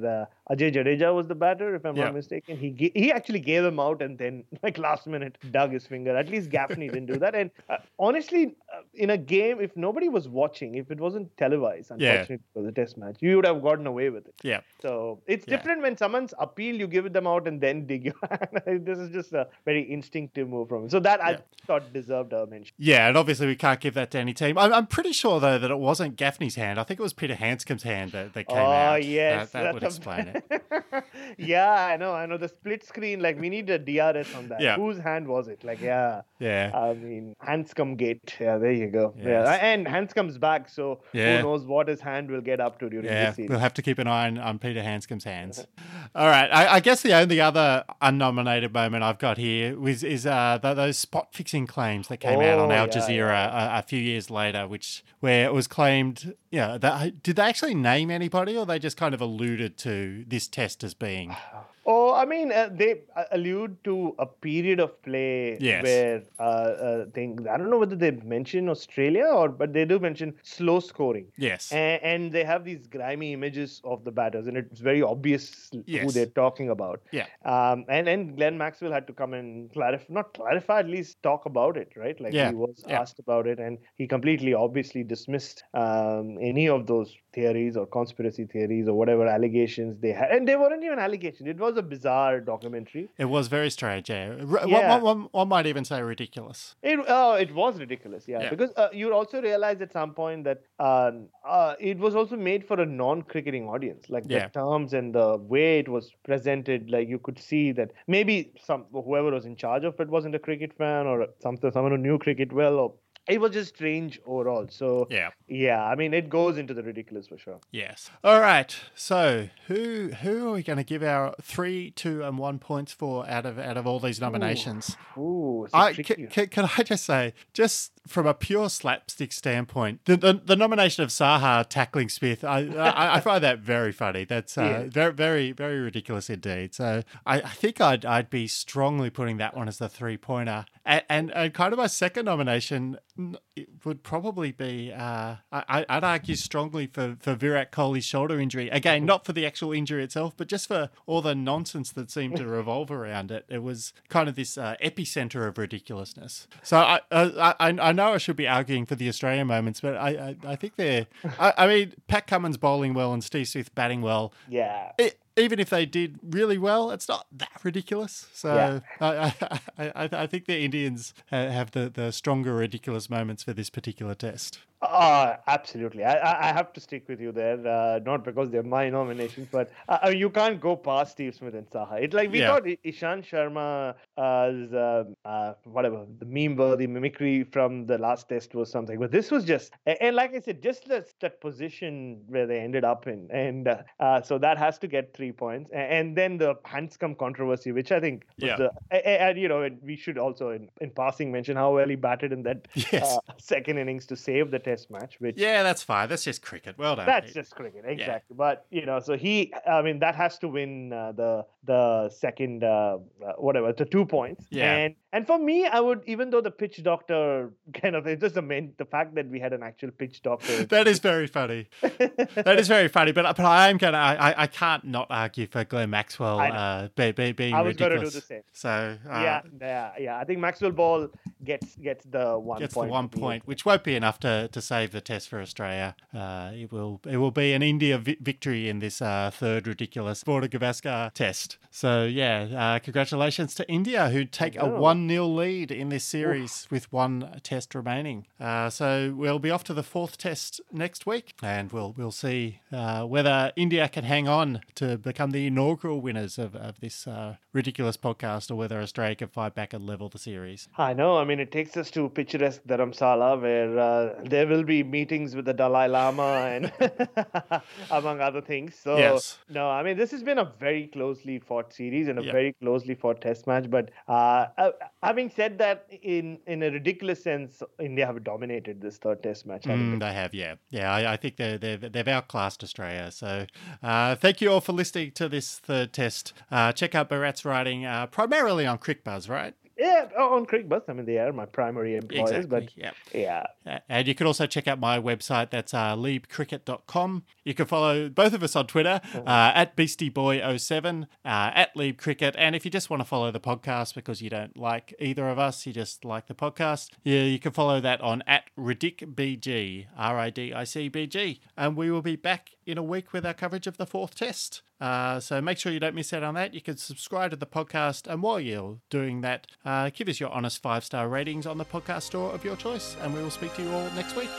Ajay 0.51 0.73
Jadeja 0.73 1.13
was 1.13 1.27
the 1.27 1.35
batter 1.35 1.75
if 1.75 1.85
I'm 1.85 1.95
Yeah. 1.95 2.05
not 2.05 2.15
mistaken 2.15 2.57
he 2.57 2.69
ga- 2.71 2.91
he 2.95 3.11
actually 3.11 3.39
gave 3.39 3.63
him 3.63 3.79
out 3.79 4.01
and 4.01 4.17
then 4.17 4.43
like 4.63 4.77
last 4.77 5.05
minute 5.07 5.37
dug 5.51 5.71
his 5.71 5.85
finger 5.85 6.15
at 6.17 6.29
least 6.29 6.49
Gaffaney 6.49 6.91
didn't 6.91 7.05
do 7.07 7.17
that 7.19 7.35
and 7.35 7.51
uh, 7.69 7.77
honestly 7.99 8.55
uh, 8.75 8.81
in 8.93 9.11
a 9.11 9.17
game 9.17 9.59
if 9.61 9.75
nobody 9.75 10.09
was 10.09 10.27
watching 10.27 10.75
if 10.75 10.89
it 10.91 10.99
wasn't 10.99 11.35
televised 11.37 11.91
Yeah. 11.97 12.11
unfortunately 12.11 12.45
for 12.53 12.63
the 12.63 12.71
test 12.71 12.97
match 12.97 13.17
you 13.21 13.35
would 13.35 13.45
have 13.45 13.61
gotten 13.61 13.85
away 13.87 14.09
with 14.09 14.25
it 14.27 14.33
Yeah. 14.43 14.61
so 14.81 15.21
it's 15.27 15.45
Yeah. 15.47 15.55
different 15.57 15.81
when 15.83 15.97
someone's 15.97 16.33
appeal, 16.39 16.75
you 16.75 16.87
give 16.87 17.11
them 17.13 17.27
out 17.27 17.47
and 17.47 17.61
then 17.61 17.85
dig 17.85 18.05
your 18.05 18.15
hand. 18.29 18.85
this 18.85 18.97
is 18.97 19.09
just 19.11 19.33
a 19.33 19.47
very 19.65 19.91
instinctive 19.91 20.47
move 20.49 20.67
from 20.69 20.83
him. 20.83 20.89
So 20.89 20.99
that 21.01 21.19
Yeah. 21.19 21.27
I 21.27 21.37
thought 21.67 21.91
deserved 21.93 22.33
a 22.33 22.45
mention. 22.47 22.73
Yeah, 22.77 23.07
and 23.07 23.17
obviously 23.17 23.47
we 23.47 23.55
can't 23.55 23.79
give 23.79 23.93
that 23.93 24.11
to 24.11 24.19
any 24.19 24.33
team. 24.33 24.57
I'm, 24.57 24.73
I'm 24.73 24.87
pretty 24.87 25.11
sure 25.11 25.39
though 25.39 25.57
that 25.59 25.69
it 25.71 25.79
wasn't 25.79 26.15
Gaffaney's 26.17 26.55
hand. 26.55 26.79
I 26.79 26.83
think 26.83 26.99
it 26.99 27.03
was 27.03 27.13
Peter 27.13 27.35
Handscomb's 27.35 27.83
hand 27.83 28.11
that, 28.13 28.33
that 28.33 28.47
came 28.47 28.57
oh 28.57 28.61
out. 28.61 28.93
Oh 28.93 28.95
yes, 28.97 29.51
that, 29.51 29.63
that 29.63 29.73
would 29.73 29.83
explain 29.83 30.27
it. 30.29 30.38
yeah, 31.37 31.71
I 31.85 31.97
know, 31.97 32.13
I 32.13 32.25
know. 32.25 32.37
The 32.37 32.47
split 32.47 32.85
screen, 32.85 33.21
like 33.21 33.39
we 33.39 33.49
need 33.49 33.69
a 33.69 33.77
DRS 33.79 34.33
on 34.35 34.49
that. 34.49 34.61
Yeah. 34.61 34.75
Whose 34.75 34.99
hand 34.99 35.27
was 35.27 35.47
it? 35.47 35.63
Like, 35.63 35.81
yeah. 35.81 36.21
Yeah, 36.39 36.71
I 36.73 36.93
mean, 36.93 37.35
Handscomb 37.39 37.97
gate. 37.97 38.35
Yeah, 38.39 38.57
there 38.57 38.71
you 38.71 38.87
go. 38.87 39.13
Yes. 39.17 39.25
Yeah, 39.25 39.51
and 39.53 39.87
Handscomb's 39.87 40.37
back, 40.37 40.69
so 40.69 41.01
Yeah. 41.13 41.37
who 41.37 41.43
knows 41.43 41.65
what 41.65 41.87
his 41.87 41.99
hand 42.01 42.29
will 42.31 42.41
get 42.41 42.59
up 42.61 42.79
to 42.79 42.89
during 42.89 43.05
yeah. 43.05 43.25
this 43.27 43.35
season. 43.35 43.49
We'll 43.49 43.59
have 43.59 43.73
to 43.75 43.81
keep 43.81 43.99
an 43.99 44.07
eye 44.07 44.27
on, 44.27 44.37
on 44.37 44.59
Peter 44.59 44.81
Handscomb's 44.81 45.25
hands. 45.25 45.65
All 46.15 46.27
right, 46.27 46.49
I, 46.51 46.75
I 46.75 46.79
guess 46.79 47.01
the 47.01 47.13
only 47.13 47.41
other 47.41 47.83
unnominated 48.01 48.73
moment 48.73 49.03
I've 49.03 49.19
got 49.19 49.37
here 49.37 49.77
was 49.77 50.03
is 50.03 50.25
uh, 50.25 50.59
th- 50.61 50.75
those 50.75 50.97
spot 50.97 51.29
fixing 51.33 51.67
claims 51.67 52.07
that 52.07 52.17
came 52.17 52.39
out 52.39 52.59
on 52.59 52.71
Oh, 52.71 52.75
Al 52.75 52.87
yeah, 52.87 52.93
Jazeera 52.93 53.47
A, 53.47 53.79
a 53.79 53.81
few 53.83 53.99
years 53.99 54.29
later, 54.29 54.67
which 54.67 55.03
where 55.19 55.45
it 55.45 55.53
was 55.53 55.67
claimed, 55.67 56.33
yeah, 56.51 56.77
that, 56.77 57.21
did 57.23 57.35
they 57.35 57.43
actually 57.43 57.75
name 57.75 58.09
anybody, 58.09 58.57
or 58.57 58.65
they 58.65 58.79
just 58.79 58.97
kind 58.97 59.13
of 59.13 59.21
alluded 59.21 59.77
to 59.79 60.25
this 60.27 60.47
test 60.47 60.83
as 60.83 60.93
being? 60.93 61.35
Oh, 61.53 61.65
Oh, 62.09 62.15
I 62.15 62.25
mean, 62.25 62.51
uh, 62.51 62.69
they 62.71 63.01
uh, 63.15 63.23
allude 63.31 63.83
to 63.83 64.15
a 64.19 64.25
period 64.25 64.79
of 64.79 65.01
play 65.03 65.57
Yes. 65.59 65.83
where 65.83 66.23
uh, 66.39 66.43
uh, 66.43 67.05
things. 67.13 67.45
I 67.45 67.57
don't 67.57 67.69
know 67.69 67.77
whether 67.77 67.95
they 67.95 68.11
mention 68.11 68.69
Australia 68.69 69.25
or, 69.25 69.49
but 69.49 69.73
they 69.73 69.85
do 69.85 69.99
mention 69.99 70.33
slow 70.43 70.79
scoring. 70.79 71.27
Yes. 71.37 71.71
And, 71.71 72.03
and 72.03 72.31
they 72.31 72.43
have 72.43 72.63
these 72.65 72.87
grimy 72.87 73.33
images 73.33 73.81
of 73.83 74.03
the 74.03 74.11
batters, 74.11 74.47
and 74.47 74.57
it's 74.57 74.79
very 74.79 75.01
obvious 75.01 75.69
who 75.71 76.11
they're 76.11 76.25
talking 76.43 76.69
about. 76.69 77.01
Yeah. 77.11 77.27
Um, 77.45 77.85
and 77.89 78.07
and 78.07 78.35
Glenn 78.37 78.57
Maxwell 78.57 78.91
had 78.91 79.07
to 79.07 79.13
come 79.13 79.33
and 79.33 79.71
clarify, 79.71 80.05
not 80.09 80.33
clarify, 80.33 80.79
at 80.79 80.87
least 80.87 81.21
talk 81.21 81.45
about 81.45 81.77
it, 81.77 81.91
right? 81.95 82.19
Like 82.19 82.33
Yeah, 82.33 82.49
he 82.49 82.55
was 82.55 82.83
yeah. 82.87 82.99
asked 83.01 83.19
about 83.19 83.47
it, 83.47 83.59
and 83.59 83.77
he 83.95 84.07
completely, 84.07 84.53
obviously, 84.53 85.03
dismissed 85.03 85.63
um, 85.73 86.37
any 86.41 86.67
of 86.69 86.87
those 86.87 87.15
theories 87.33 87.77
or 87.77 87.85
conspiracy 87.85 88.45
theories 88.45 88.87
or 88.87 88.93
whatever 88.93 89.27
allegations 89.27 89.99
they 90.01 90.11
had. 90.11 90.31
And 90.31 90.47
they 90.47 90.55
weren't 90.55 90.83
even 90.83 90.99
allegations; 90.99 91.47
it 91.47 91.57
was 91.57 91.77
a 91.77 91.81
bizarre 91.81 92.39
documentary. 92.39 93.09
It 93.17 93.25
was 93.25 93.47
very 93.47 93.69
strange, 93.69 94.09
yeah. 94.09 94.35
R- 94.49 94.67
Yeah. 94.67 94.93
One, 94.95 95.01
one, 95.03 95.29
one 95.31 95.47
might 95.49 95.65
even 95.67 95.85
say 95.85 96.01
ridiculous. 96.01 96.75
It 96.81 96.99
oh, 97.07 97.33
it 97.33 97.53
was 97.53 97.79
ridiculous, 97.79 98.27
yeah. 98.27 98.41
Yeah. 98.43 98.49
Because 98.49 98.71
uh, 98.77 98.89
you 98.93 99.13
also 99.13 99.41
realize 99.41 99.81
at 99.81 99.91
some 99.93 100.13
point 100.13 100.43
that 100.45 100.61
um, 100.79 101.27
uh, 101.47 101.75
it 101.79 101.97
was 101.97 102.15
also 102.15 102.35
made 102.35 102.67
for 102.67 102.79
a 102.79 102.85
non-cricketing 102.85 103.67
audience. 103.67 104.09
Like 104.09 104.23
Yeah. 104.27 104.47
the 104.47 104.59
terms 104.59 104.93
and 104.93 105.13
the 105.13 105.37
way 105.37 105.79
it 105.79 105.89
was 105.89 106.11
presented, 106.23 106.89
like 106.89 107.07
you 107.07 107.19
could 107.19 107.39
see 107.39 107.71
that 107.73 107.91
maybe 108.07 108.51
some 108.63 108.85
whoever 108.91 109.31
was 109.31 109.45
in 109.45 109.55
charge 109.55 109.83
of 109.83 109.99
it 109.99 110.09
wasn't 110.09 110.35
a 110.35 110.39
cricket 110.39 110.73
fan 110.77 111.05
or 111.07 111.27
some 111.41 111.57
someone 111.57 111.91
who 111.91 111.97
knew 111.97 112.17
cricket 112.17 112.51
well, 112.53 112.75
or 112.79 112.93
it 113.29 113.39
was 113.39 113.51
just 113.51 113.75
strange 113.75 114.19
overall. 114.25 114.67
So 114.69 115.07
Yeah. 115.09 115.29
yeah, 115.47 115.83
I 115.83 115.95
mean, 115.95 116.13
it 116.13 116.29
goes 116.29 116.57
into 116.57 116.73
the 116.73 116.83
ridiculous 116.83 117.27
for 117.27 117.37
sure. 117.37 117.59
Yes. 117.71 118.09
All 118.23 118.41
right. 118.41 118.75
So 118.95 119.49
who 119.67 120.09
who 120.21 120.49
are 120.49 120.51
we 120.53 120.63
going 120.63 120.77
to 120.77 120.83
give 120.83 121.03
our 121.03 121.35
three, 121.41 121.91
two, 121.91 122.23
and 122.23 122.37
one 122.37 122.59
points 122.59 122.91
for 122.91 123.27
out 123.29 123.45
of 123.45 123.57
out 123.59 123.77
of 123.77 123.85
all 123.87 123.99
these 123.99 124.19
nominations? 124.19 124.97
Ooh, 125.17 125.65
it's 125.65 125.73
a 125.73 125.77
I, 125.77 125.93
can, 125.93 126.27
can, 126.27 126.47
can 126.47 126.69
I 126.77 126.83
just 126.83 127.05
say, 127.05 127.33
just 127.53 127.91
from 128.07 128.25
a 128.25 128.33
pure 128.33 128.69
slapstick 128.69 129.31
standpoint, 129.31 130.05
the 130.05 130.17
the, 130.17 130.33
the 130.43 130.55
nomination 130.55 131.03
of 131.03 131.09
Saha 131.09 131.67
tackling 131.67 132.09
Smith, 132.09 132.43
I 132.43 132.59
I, 132.75 133.15
I 133.17 133.19
find 133.29 133.43
that 133.43 133.59
very 133.59 133.91
funny. 133.91 134.25
That's 134.25 134.57
uh, 134.57 134.61
Yeah. 134.63 134.89
very 134.89 135.13
very 135.13 135.51
very 135.51 135.79
ridiculous 135.79 136.29
indeed. 136.29 136.73
So 136.73 137.03
I, 137.25 137.41
I 137.41 137.49
think 137.49 137.79
I'd 137.79 138.05
I'd 138.05 138.29
be 138.29 138.47
strongly 138.47 139.09
putting 139.09 139.37
that 139.37 139.55
one 139.55 139.67
as 139.67 139.77
the 139.77 139.89
three 139.89 140.17
pointer, 140.17 140.65
and, 140.85 141.03
and 141.09 141.31
and 141.33 141.53
kind 141.53 141.73
of 141.73 141.77
my 141.79 141.87
second 141.87 142.25
nomination. 142.25 142.97
N- 143.19 143.37
would 143.83 144.03
probably 144.03 144.51
be, 144.51 144.91
uh, 144.91 145.35
I, 145.51 145.85
would 145.89 146.03
argue 146.03 146.35
strongly 146.35 146.87
for, 146.87 147.17
for 147.19 147.35
Virat 147.35 147.71
Kohli's 147.71 148.05
shoulder 148.05 148.39
injury. 148.39 148.69
Again, 148.69 149.05
not 149.05 149.25
for 149.25 149.33
the 149.33 149.45
actual 149.45 149.71
injury 149.71 150.03
itself, 150.03 150.33
but 150.37 150.47
just 150.47 150.67
for 150.67 150.89
all 151.05 151.21
the 151.21 151.35
nonsense 151.35 151.91
that 151.91 152.11
seemed 152.11 152.37
to 152.37 152.45
revolve 152.47 152.91
around 152.91 153.31
it. 153.31 153.45
It 153.49 153.63
was 153.63 153.93
kind 154.09 154.29
of 154.29 154.35
this 154.35 154.57
uh, 154.57 154.75
epicenter 154.83 155.47
of 155.47 155.57
ridiculousness. 155.57 156.47
So 156.63 156.77
I, 156.77 157.01
uh, 157.11 157.53
I, 157.59 157.69
I 157.69 157.91
know 157.91 158.13
I 158.13 158.17
should 158.17 158.35
be 158.35 158.47
arguing 158.47 158.85
for 158.85 158.95
the 158.95 159.07
Australian 159.07 159.47
moments, 159.47 159.81
but 159.81 159.95
I, 159.95 160.09
I, 160.09 160.35
I 160.51 160.55
think 160.55 160.75
they're, 160.75 161.07
I, 161.39 161.53
I, 161.57 161.67
mean, 161.67 161.93
Pat 162.07 162.27
Cummins 162.27 162.57
bowling 162.57 162.93
well 162.93 163.13
and 163.13 163.23
Steve 163.23 163.47
Smith 163.47 163.73
batting 163.75 164.01
well. 164.01 164.33
Yeah. 164.47 164.91
It, 164.97 165.19
even 165.39 165.59
if 165.59 165.69
they 165.69 165.85
did 165.85 166.19
really 166.21 166.57
well, 166.57 166.91
it's 166.91 167.07
not 167.07 167.25
that 167.31 167.51
ridiculous. 167.63 168.27
So 168.33 168.53
yeah. 168.53 168.79
I, 168.99 169.33
I, 169.79 169.91
I, 169.95 170.09
I, 170.11 170.27
think 170.27 170.45
the 170.45 170.59
Indians 170.59 171.13
have 171.27 171.71
the, 171.71 171.89
the 171.89 172.11
stronger 172.11 172.53
ridiculous 172.55 173.09
moments 173.09 173.43
for 173.49 173.55
this 173.55 173.71
particular 173.71 174.13
test. 174.13 174.59
Uh, 174.81 175.35
absolutely. 175.47 176.05
I, 176.05 176.49
I 176.49 176.53
have 176.53 176.71
to 176.73 176.79
stick 176.79 177.09
with 177.09 177.19
you 177.19 177.33
there, 177.33 177.67
uh, 177.67 177.99
not 178.05 178.23
because 178.23 178.49
they're 178.49 178.63
my 178.63 178.89
nominations, 178.89 179.49
but 179.51 179.71
uh, 179.89 180.09
you 180.09 180.29
can't 180.29 180.61
go 180.61 180.77
past 180.77 181.11
Steve 181.11 181.35
Smith 181.35 181.53
and 181.53 181.69
Saha. 181.69 182.01
It's 182.01 182.13
like 182.13 182.31
we 182.31 182.39
yeah. 182.39 182.47
got 182.47 182.63
Ishant 182.63 183.27
Sharma 183.29 183.95
as 184.17 184.73
uh, 184.73 185.03
uh, 185.25 185.53
whatever 185.65 186.05
the 186.19 186.25
meme 186.25 186.55
the 186.77 186.87
mimicry 186.87 187.43
from 187.43 187.87
the 187.87 187.97
last 187.97 188.29
test 188.29 188.55
was 188.55 188.71
something, 188.71 188.99
but 188.99 189.11
this 189.11 189.31
was 189.31 189.43
just 189.43 189.73
and 189.85 190.15
like 190.15 190.33
I 190.33 190.39
said, 190.39 190.63
just 190.63 190.87
that, 190.87 191.09
that 191.19 191.41
position 191.41 192.21
where 192.27 192.47
they 192.47 192.59
ended 192.59 192.85
up 192.85 193.07
in, 193.07 193.29
and 193.31 193.67
uh, 193.99 194.21
so 194.21 194.37
that 194.37 194.57
has 194.57 194.77
to 194.79 194.87
get 194.87 195.13
three 195.13 195.31
points, 195.33 195.69
and, 195.71 196.15
then 196.15 196.37
the 196.37 196.55
Handscomb 196.65 197.15
controversy, 197.15 197.71
which 197.71 197.91
I 197.91 197.99
think 197.99 198.25
yeah. 198.37 198.57
The, 198.57 198.71
and, 199.05 199.37
you 199.37 199.47
know 199.47 199.69
we 199.83 199.95
should 199.95 200.17
also 200.17 200.49
in, 200.49 200.69
in 200.81 200.89
passing 200.89 201.31
mention 201.31 201.55
how 201.55 201.75
well 201.75 201.87
he 201.87 201.95
batted 201.95 202.31
in 202.31 202.43
that 202.43 202.67
yes. 202.73 203.17
second 203.37 203.77
innings 203.77 204.05
to 204.07 204.15
save 204.15 204.51
the 204.51 204.59
test 204.69 204.91
match. 204.91 205.15
Which 205.19 205.37
yeah, 205.37 205.63
that's 205.63 205.83
fine. 205.83 206.09
That's 206.09 206.23
just 206.23 206.41
cricket. 206.41 206.77
Well 206.77 206.95
done. 206.95 207.05
That's 207.05 207.33
just 207.33 207.55
cricket, 207.55 207.83
exactly. 207.85 208.35
Yeah. 208.35 208.37
But 208.37 208.65
you 208.69 208.85
know, 208.85 208.99
so 208.99 209.17
he, 209.17 209.53
I 209.67 209.81
mean, 209.81 209.99
that 209.99 210.15
has 210.15 210.37
to 210.39 210.47
win 210.47 210.93
uh, 210.93 211.11
the 211.13 211.45
the 211.63 212.09
second 212.09 212.63
uh, 212.63 212.97
uh, 213.25 213.33
whatever 213.37 213.73
the 213.73 213.85
two 213.85 214.05
points. 214.05 214.45
Yeah. 214.49 214.75
And 214.75 214.95
and 215.11 215.25
for 215.25 215.39
me, 215.39 215.65
I 215.65 215.79
would 215.79 216.03
even 216.05 216.29
though 216.29 216.41
the 216.41 216.51
pitch 216.51 216.81
doctor 216.83 217.51
kind 217.73 217.95
of 217.95 218.07
it's 218.07 218.21
just 218.21 218.35
the 218.35 218.41
main 218.41 218.73
the 218.77 218.85
fact 218.85 219.15
that 219.15 219.27
we 219.27 219.39
had 219.39 219.53
an 219.53 219.63
actual 219.63 219.91
pitch 219.91 220.21
doctor. 220.21 220.63
that 220.75 220.87
is 220.87 220.99
very 220.99 221.27
funny. 221.27 221.67
that 221.81 222.55
is 222.59 222.67
very 222.67 222.87
funny. 222.87 223.11
But 223.11 223.35
but 223.35 223.45
I 223.45 223.69
am 223.69 223.77
gonna 223.77 223.97
I, 223.97 224.43
I 224.43 224.47
can't 224.47 224.83
not 224.85 225.07
argue 225.09 225.47
for 225.47 225.63
Glenn 225.63 225.89
Maxwell 225.89 226.39
uh, 226.39 226.89
be, 226.95 227.11
be, 227.11 227.31
being 227.31 227.53
I 227.53 227.61
was 227.61 227.73
ridiculous. 227.73 227.99
gonna 227.99 228.09
do 228.09 228.19
the 228.19 228.25
same. 228.25 228.41
So 228.53 228.69
uh, 228.69 229.19
yeah, 229.21 229.41
yeah, 229.59 229.91
yeah. 229.99 230.17
I 230.17 230.23
think 230.23 230.39
Maxwell 230.39 230.71
Ball 230.71 231.09
gets 231.43 231.75
gets 231.75 232.05
the 232.05 232.37
one 232.37 232.59
gets 232.59 232.73
point 232.73 232.89
the 232.89 232.91
one 232.91 233.09
point, 233.09 233.43
which 233.45 233.65
won't 233.65 233.83
be 233.83 233.95
enough 233.95 234.19
to, 234.19 234.49
to 234.51 234.61
save 234.61 234.91
the 234.91 235.01
test 235.01 235.29
for 235.29 235.39
Australia. 235.39 235.95
Uh, 236.13 236.51
it 236.53 236.71
will 236.71 237.01
it 237.07 237.17
will 237.17 237.31
be 237.31 237.53
an 237.53 237.61
India 237.61 237.97
vi- 237.97 238.17
victory 238.19 238.69
in 238.69 238.79
this 238.79 239.01
uh, 239.01 239.31
third 239.33 239.67
ridiculous 239.67 240.23
Border 240.23 240.47
Gavaskar 240.47 241.13
test. 241.13 241.57
So 241.71 242.05
yeah, 242.05 242.75
uh, 242.75 242.79
congratulations 242.79 243.53
to 243.55 243.69
India 243.69 244.09
who 244.09 244.25
take 244.25 244.55
a 244.57 244.67
one 244.67 245.07
0 245.07 245.27
lead 245.27 245.71
in 245.71 245.89
this 245.89 246.03
series 246.03 246.65
Oof. 246.65 246.71
with 246.71 246.91
one 246.91 247.39
test 247.43 247.75
remaining. 247.75 248.25
Uh, 248.39 248.69
so 248.69 249.13
we'll 249.15 249.39
be 249.39 249.51
off 249.51 249.63
to 249.65 249.73
the 249.73 249.83
fourth 249.83 250.17
test 250.17 250.61
next 250.71 251.05
week, 251.05 251.33
and 251.41 251.71
we'll 251.71 251.93
we'll 251.97 252.11
see 252.11 252.59
uh, 252.71 253.03
whether 253.03 253.51
India 253.55 253.87
can 253.87 254.03
hang 254.03 254.27
on 254.27 254.61
to 254.75 254.97
become 254.97 255.31
the 255.31 255.47
inaugural 255.47 256.01
winners 256.01 256.37
of, 256.37 256.55
of 256.55 256.79
this 256.79 257.07
uh, 257.07 257.35
ridiculous 257.53 257.97
podcast, 257.97 258.51
or 258.51 258.55
whether 258.55 258.79
Australia 258.79 259.15
can 259.15 259.27
fight 259.27 259.53
back 259.55 259.73
and 259.73 259.85
level 259.85 260.09
the 260.09 260.19
series. 260.19 260.67
I 260.77 260.93
know. 260.93 261.17
I 261.17 261.25
mean, 261.29 261.39
it 261.39 261.51
takes 261.51 261.77
us 261.77 261.91
to 261.91 262.09
picturesque 262.09 262.63
Dharamsala, 262.67 263.41
where 263.41 263.79
uh, 263.79 264.21
there 264.23 264.47
will 264.47 264.63
be 264.63 264.83
meetings 264.83 265.35
with 265.35 265.45
the 265.45 265.53
Dalai 265.53 265.87
Lama 265.87 266.29
and 266.55 266.71
among 267.91 268.19
other 268.19 268.41
things. 268.41 268.75
So 268.75 268.97
yes. 268.97 269.37
no, 269.47 269.69
I 269.69 269.83
mean, 269.83 269.95
this 269.95 270.11
has 270.11 270.23
been 270.23 270.39
a 270.39 270.51
very 270.59 270.87
closely 270.87 271.39
fought 271.39 271.73
series 271.73 272.07
and 272.07 272.19
a 272.19 272.23
yep. 272.23 272.33
very 272.33 272.53
closely 272.53 272.95
fought 272.95 273.21
test 273.21 273.47
match. 273.47 273.69
But 273.69 273.91
uh, 274.07 274.47
uh, 274.57 274.71
having 275.03 275.29
said 275.29 275.57
that, 275.59 275.85
in 276.01 276.39
in 276.47 276.63
a 276.63 276.71
ridiculous 276.71 277.23
sense, 277.23 277.61
India 277.79 278.05
have 278.05 278.23
dominated 278.23 278.81
this 278.81 278.97
third 278.97 279.21
test 279.21 279.45
match. 279.45 279.63
Mm, 279.63 279.99
they 279.99 280.13
have, 280.13 280.33
yeah, 280.33 280.55
yeah. 280.69 280.91
I, 280.91 281.13
I 281.13 281.17
think 281.17 281.37
they 281.37 281.57
they've, 281.57 281.91
they've 281.91 282.07
outclassed 282.07 282.63
Australia. 282.63 283.11
So 283.11 283.45
uh, 283.83 284.15
thank 284.15 284.41
you 284.41 284.51
all 284.51 284.61
for 284.61 284.73
listening 284.73 285.11
to 285.11 285.29
this 285.29 285.59
third 285.59 285.93
test. 285.93 286.33
Uh, 286.51 286.71
check 286.71 286.95
out 286.95 287.09
Bharat's 287.09 287.45
writing 287.45 287.85
uh, 287.85 288.07
primarily 288.07 288.65
on 288.65 288.79
CricBuzz, 288.79 289.29
right? 289.29 289.53
Yeah, 289.79 290.09
on 290.17 290.45
CricBuzz. 290.45 290.83
I 290.89 290.93
mean, 290.93 291.05
they 291.05 291.19
are 291.19 291.31
my 291.31 291.45
primary 291.45 291.95
employers. 291.95 292.31
Exactly, 292.31 292.49
but 292.49 292.77
yeah. 293.13 293.43
yeah. 293.65 293.79
And 293.87 294.07
you 294.07 294.13
can 294.13 294.27
also 294.27 294.45
check 294.45 294.67
out 294.67 294.77
my 294.77 294.99
website. 294.99 295.51
That's 295.51 295.73
uh, 295.73 295.95
liebcricket.com. 295.95 297.23
You 297.45 297.53
can 297.53 297.65
follow 297.65 298.09
both 298.09 298.33
of 298.33 298.43
us 298.43 298.57
on 298.57 298.67
Twitter 298.67 298.99
uh, 299.15 299.51
at 299.55 299.77
BeastieBoy07, 299.77 301.03
uh, 301.03 301.05
at 301.23 301.73
LiebCricket. 301.75 302.35
And 302.37 302.57
if 302.57 302.65
you 302.65 302.71
just 302.71 302.89
want 302.89 302.99
to 302.99 303.05
follow 303.05 303.31
the 303.31 303.39
podcast 303.39 303.95
because 303.95 304.21
you 304.21 304.29
don't 304.29 304.57
like 304.57 304.93
either 304.99 305.29
of 305.29 305.39
us, 305.39 305.65
you 305.65 305.71
just 305.71 306.03
like 306.03 306.27
the 306.27 306.35
podcast, 306.35 306.89
yeah, 307.03 307.21
you 307.21 307.39
can 307.39 307.53
follow 307.53 307.79
that 307.79 308.01
on 308.01 308.21
at 308.27 308.43
RidicBG, 308.57 309.87
R 309.97 310.19
I 310.19 310.29
D 310.29 310.53
I 310.53 310.65
C 310.65 310.89
B 310.89 311.07
G. 311.07 311.39
And 311.55 311.77
we 311.77 311.89
will 311.89 312.01
be 312.01 312.17
back 312.17 312.49
in 312.65 312.77
a 312.77 312.83
week 312.83 313.13
with 313.13 313.25
our 313.25 313.33
coverage 313.33 313.65
of 313.65 313.77
the 313.77 313.85
fourth 313.85 314.15
test. 314.15 314.61
Uh, 314.79 315.19
so 315.19 315.41
make 315.41 315.57
sure 315.57 315.71
you 315.71 315.79
don't 315.79 315.95
miss 315.95 316.13
out 316.13 316.23
on 316.23 316.35
that. 316.35 316.53
You 316.53 316.61
can 316.61 316.77
subscribe 316.77 317.31
to 317.31 317.37
the 317.37 317.45
podcast, 317.45 318.07
and 318.07 318.23
while 318.23 318.39
you're 318.39 318.77
doing 318.89 319.21
that, 319.21 319.47
uh, 319.65 319.89
give 319.93 320.07
us 320.07 320.19
your 320.19 320.29
honest 320.29 320.61
five 320.61 320.83
star 320.83 321.09
ratings 321.09 321.45
on 321.45 321.57
the 321.57 321.65
podcast 321.65 322.03
store 322.03 322.31
of 322.31 322.45
your 322.45 322.55
choice, 322.55 322.95
and 323.01 323.13
we 323.13 323.21
will 323.21 323.29
speak 323.29 323.53
to 323.55 323.63
you 323.63 323.71
all 323.71 323.89
next 323.91 324.15
week. 324.15 324.29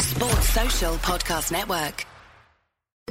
Sports 0.00 0.48
Social 0.48 0.94
Podcast 0.96 1.52
Network. 1.52 2.06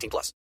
18 0.00 0.10
plus. 0.10 0.32